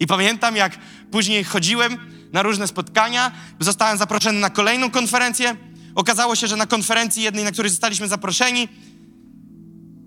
[0.00, 0.78] I pamiętam, jak
[1.10, 1.96] później chodziłem
[2.32, 5.56] na różne spotkania, zostałem zaproszony na kolejną konferencję.
[5.94, 8.68] Okazało się, że na konferencji jednej, na której zostaliśmy zaproszeni,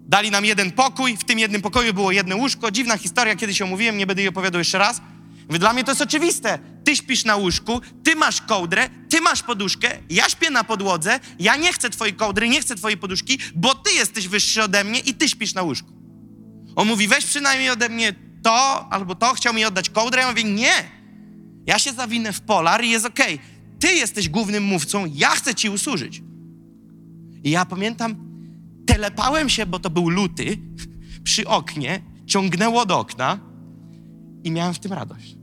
[0.07, 1.17] dali nam jeden pokój.
[1.17, 2.71] W tym jednym pokoju było jedno łóżko.
[2.71, 5.01] Dziwna historia, kiedyś ją mówiłem, nie będę jej opowiadał jeszcze raz.
[5.47, 6.59] Mówię, dla mnie to jest oczywiste.
[6.83, 11.55] Ty śpisz na łóżku, ty masz kołdrę, ty masz poduszkę, ja śpię na podłodze, ja
[11.55, 15.13] nie chcę twojej kołdry, nie chcę twojej poduszki, bo ty jesteś wyższy ode mnie i
[15.13, 15.89] ty śpisz na łóżku.
[16.75, 20.21] On mówi, weź przynajmniej ode mnie to albo to, chciał mi oddać kołdrę.
[20.21, 20.73] Ja mówię, nie.
[21.65, 23.35] Ja się zawinę w polar i jest okej.
[23.35, 23.47] Okay.
[23.79, 26.21] Ty jesteś głównym mówcą, ja chcę ci usłużyć.
[27.43, 28.15] I ja pamiętam,
[28.85, 30.57] telepałem się, bo to był luty,
[31.23, 33.39] przy oknie, ciągnęło do okna
[34.47, 35.37] i miałem w tym radość.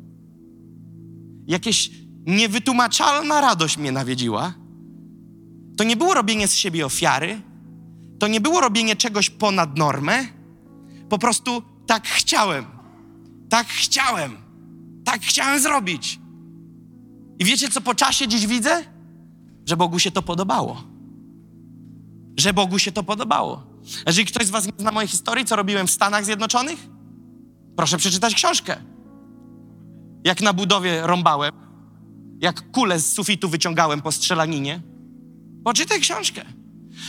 [1.46, 1.90] Jakieś
[2.26, 4.54] niewytłumaczalna radość mnie nawiedziła.
[5.76, 7.40] To nie było robienie z siebie ofiary,
[8.18, 10.26] to nie było robienie czegoś ponad normę.
[11.08, 12.64] Po prostu tak chciałem.
[13.48, 14.36] Tak chciałem.
[15.04, 16.20] Tak chciałem zrobić.
[17.38, 18.84] I wiecie, co po czasie dziś widzę?
[19.66, 20.82] Że Bogu się to podobało.
[22.36, 23.62] Że Bogu się to podobało.
[24.06, 26.86] Jeżeli ktoś z Was nie zna mojej historii, co robiłem w Stanach Zjednoczonych,
[27.76, 28.93] proszę przeczytać książkę.
[30.24, 31.52] Jak na budowie rąbałem,
[32.40, 34.80] jak kulę z sufitu wyciągałem po strzelaninie.
[35.64, 36.44] Poczytaj książkę.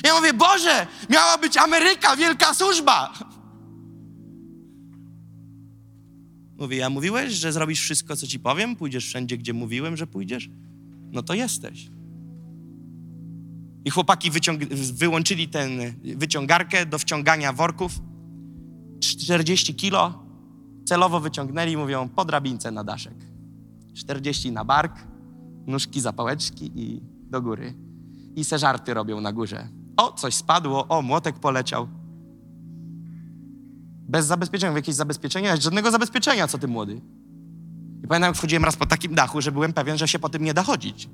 [0.03, 3.13] Ja mówię, Boże, miała być Ameryka, wielka służba.
[6.57, 8.75] Mówi, ja mówiłeś, że zrobisz wszystko, co ci powiem?
[8.75, 10.49] Pójdziesz wszędzie, gdzie mówiłem, że pójdziesz?
[11.11, 11.87] No to jesteś.
[13.85, 14.31] I chłopaki
[14.93, 15.67] wyłączyli tę
[16.03, 17.91] wyciągarkę do wciągania worków.
[18.99, 20.24] 40 kilo
[20.85, 23.13] celowo wyciągnęli mówią po drabince na daszek.
[23.93, 25.07] 40 na bark,
[25.67, 27.73] nóżki za pałeczki i do góry.
[28.35, 29.67] I se żarty robią na górze.
[29.97, 31.87] O, coś spadło, o, młotek poleciał.
[34.07, 35.55] Bez zabezpieczenia, w jakieś zabezpieczenia?
[35.57, 37.01] Żadnego zabezpieczenia, co ty młody.
[38.03, 40.43] I pamiętam, jak wchodziłem raz po takim dachu, że byłem pewien, że się po tym
[40.43, 41.09] nie da chodzić.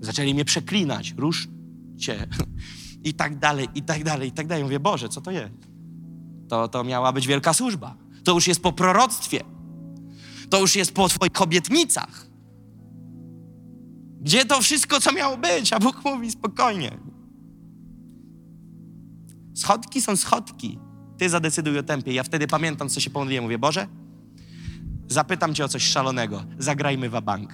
[0.00, 1.48] Zaczęli mnie przeklinać, rusz
[1.96, 2.26] cię
[3.08, 4.64] i tak dalej, i tak dalej, i tak dalej.
[4.64, 5.54] Mówię, Boże, co to jest?
[6.48, 8.07] To, to miała być wielka służba.
[8.28, 9.44] To już jest po proroctwie.
[10.50, 12.26] To już jest po twoich obietnicach.
[14.20, 15.72] Gdzie to wszystko, co miało być?
[15.72, 16.98] A Bóg mówi spokojnie.
[19.54, 20.78] Schodki są schodki.
[21.18, 22.12] Ty zadecyduj o tempie.
[22.12, 23.44] Ja wtedy pamiętam, co się pomodliłem.
[23.44, 23.86] Mówię, Boże,
[25.06, 26.44] zapytam Cię o coś szalonego.
[26.58, 27.52] Zagrajmy w bank.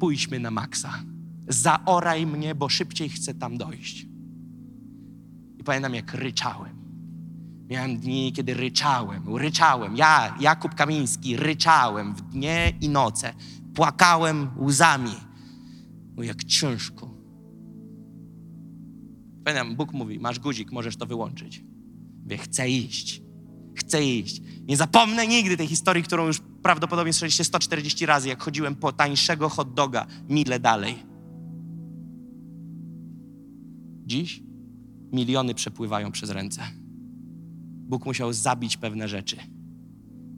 [0.00, 1.02] Pójdźmy na maksa.
[1.48, 4.06] Zaoraj mnie, bo szybciej chcę tam dojść.
[5.58, 6.85] I pamiętam, jak ryczałem.
[7.68, 9.96] Miałem dni, kiedy ryczałem, ryczałem.
[9.96, 13.34] Ja, Jakub Kamiński, ryczałem w dnie i noce.
[13.74, 15.14] Płakałem łzami.
[16.16, 17.10] O, jak ciężko.
[19.44, 21.64] Pamiętam, Bóg mówi, masz guzik, możesz to wyłączyć.
[22.26, 23.22] Wie, chcę iść.
[23.74, 24.42] Chcę iść.
[24.68, 29.48] Nie zapomnę nigdy tej historii, którą już prawdopodobnie słyszeliście 140 razy, jak chodziłem po tańszego
[29.48, 31.02] hot doga mile dalej.
[34.06, 34.42] Dziś
[35.12, 36.85] miliony przepływają przez ręce.
[37.86, 39.36] Bóg musiał zabić pewne rzeczy.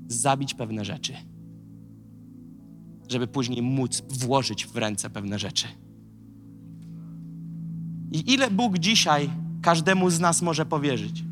[0.06, 1.14] Zabić pewne rzeczy.
[3.08, 5.66] Żeby później móc włożyć w ręce pewne rzeczy.
[8.12, 9.30] I ile Bóg dzisiaj
[9.62, 11.24] każdemu z nas może powierzyć?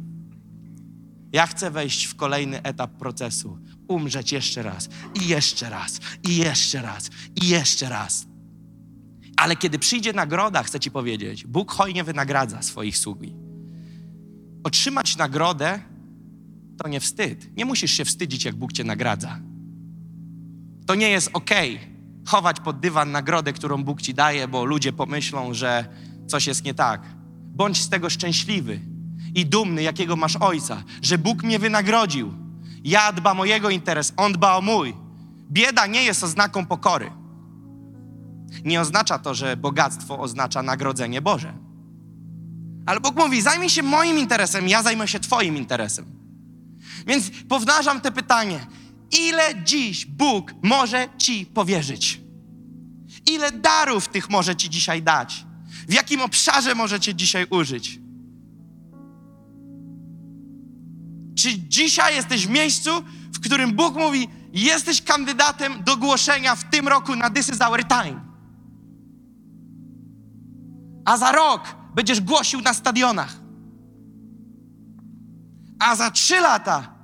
[1.32, 4.88] Ja chcę wejść w kolejny etap procesu, umrzeć jeszcze raz,
[5.22, 7.10] i jeszcze raz, i jeszcze raz,
[7.43, 8.26] i jeszcze raz.
[9.36, 13.34] Ale kiedy przyjdzie nagroda, chcę Ci powiedzieć, Bóg hojnie wynagradza swoich sługi.
[14.64, 15.80] Otrzymać nagrodę
[16.82, 17.57] to nie wstyd.
[17.57, 19.39] Nie musisz się wstydzić, jak Bóg Cię nagradza.
[20.86, 21.51] To nie jest ok
[22.27, 25.86] chować pod dywan nagrodę, którą Bóg Ci daje, bo ludzie pomyślą, że
[26.27, 27.03] coś jest nie tak.
[27.55, 28.81] Bądź z tego szczęśliwy
[29.35, 32.35] i dumny, jakiego masz ojca, że Bóg mnie wynagrodził.
[32.85, 34.94] Ja dbam o jego interes, on dba o mój.
[35.51, 37.11] Bieda nie jest oznaką pokory.
[38.65, 41.53] Nie oznacza to, że bogactwo oznacza nagrodzenie Boże.
[42.86, 46.15] Ale Bóg mówi: zajmij się moim interesem, ja zajmę się Twoim interesem.
[47.07, 48.66] Więc powtarzam te pytanie:
[49.12, 52.20] ile dziś Bóg może Ci powierzyć?
[53.31, 55.47] Ile darów tych może Ci dzisiaj dać?
[55.89, 58.01] W jakim obszarze możecie dzisiaj użyć?
[61.39, 62.91] Czy dzisiaj jesteś w miejscu,
[63.35, 67.85] w którym Bóg mówi, jesteś kandydatem do głoszenia w tym roku na This is our
[67.85, 68.20] time?
[71.05, 73.41] A za rok będziesz głosił na stadionach.
[75.78, 76.95] A za trzy lata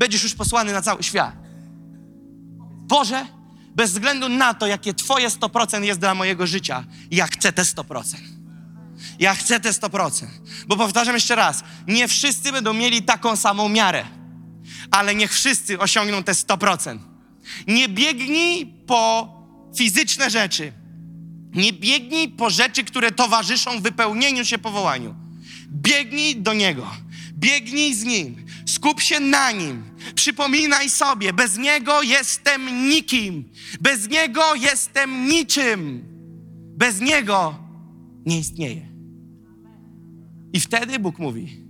[0.00, 1.34] będziesz już posłany na cały świat.
[2.88, 3.26] Boże,
[3.74, 8.16] Bez względu na to, jakie Twoje 100% jest dla mojego życia, ja chcę te 100%.
[9.18, 10.26] Ja chcę te 100%.
[10.66, 14.04] Bo powtarzam jeszcze raz, nie wszyscy będą mieli taką samą miarę,
[14.90, 16.98] ale niech wszyscy osiągną te 100%.
[17.66, 19.28] Nie biegnij po
[19.76, 20.72] fizyczne rzeczy.
[21.52, 25.14] Nie biegnij po rzeczy, które towarzyszą wypełnieniu się powołaniu.
[25.68, 26.90] Biegnij do Niego.
[27.32, 28.46] Biegnij z Nim.
[28.70, 29.82] Skup się na Nim.
[30.14, 33.44] Przypominaj sobie, bez Niego jestem nikim.
[33.80, 36.04] Bez Niego jestem niczym.
[36.76, 37.54] Bez Niego
[38.26, 38.88] nie istnieje.
[40.52, 41.64] I wtedy Bóg mówi: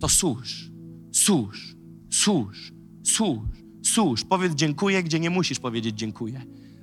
[0.00, 0.70] To służ,
[1.12, 1.76] służ,
[2.10, 2.72] służ,
[3.04, 3.48] służ,
[3.82, 4.24] służ.
[4.24, 6.42] Powiedz dziękuję, gdzie nie musisz powiedzieć dziękuję.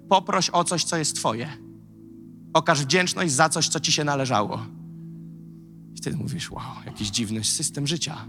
[0.09, 1.49] Poproś o coś, co jest Twoje.
[2.53, 4.65] Okaż wdzięczność za coś, co Ci się należało.
[5.93, 8.25] I wtedy mówisz: Wow, jakiś dziwny system życia.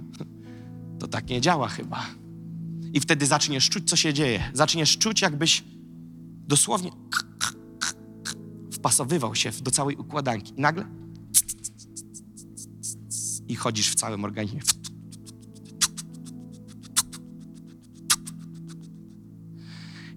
[0.98, 2.06] To tak nie działa chyba.
[2.92, 4.50] I wtedy zaczniesz czuć, co się dzieje.
[4.52, 5.64] Zaczniesz czuć, jakbyś
[6.46, 6.90] dosłownie
[8.72, 10.52] wpasowywał się do całej układanki.
[10.56, 10.84] I nagle
[13.48, 14.60] i chodzisz w całym organizmie.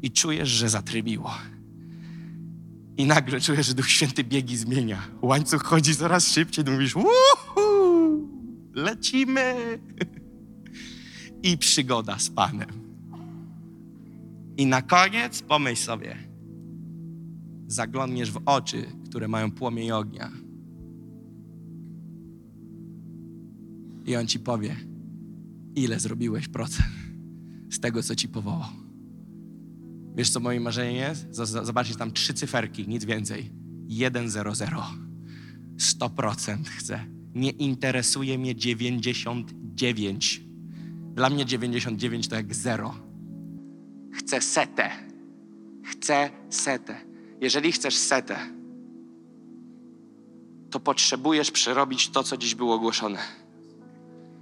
[0.02, 1.34] I czujesz, że zatrybiło.
[2.98, 5.08] I nagle czujesz, że Duch Święty biegi zmienia.
[5.22, 7.10] Łańcuch chodzi coraz szybciej, mówisz, Uhu,
[8.74, 9.80] lecimy.
[11.44, 12.70] I przygoda z Panem.
[14.58, 16.18] I na koniec pomyśl sobie,
[17.68, 20.32] zaglądniesz w oczy, które mają płomień ognia.
[24.06, 24.76] I on ci powie,
[25.76, 26.90] ile zrobiłeś procent
[27.70, 28.70] z tego, co ci powołał.
[30.16, 31.28] Wiesz, co moje marzenie jest?
[31.36, 33.52] Zobaczyć tam trzy cyferki, nic więcej.
[35.78, 36.08] 100.
[36.08, 37.06] 100% chcę.
[37.36, 40.42] Nie interesuje mnie 99.
[41.16, 42.96] Dla mnie 99 to jak zero.
[44.14, 44.92] Chcę setę.
[45.86, 46.96] Chcę setę.
[47.42, 48.36] Jeżeli chcesz setę,
[50.72, 53.20] to potrzebujesz przerobić to, co dziś było ogłoszone.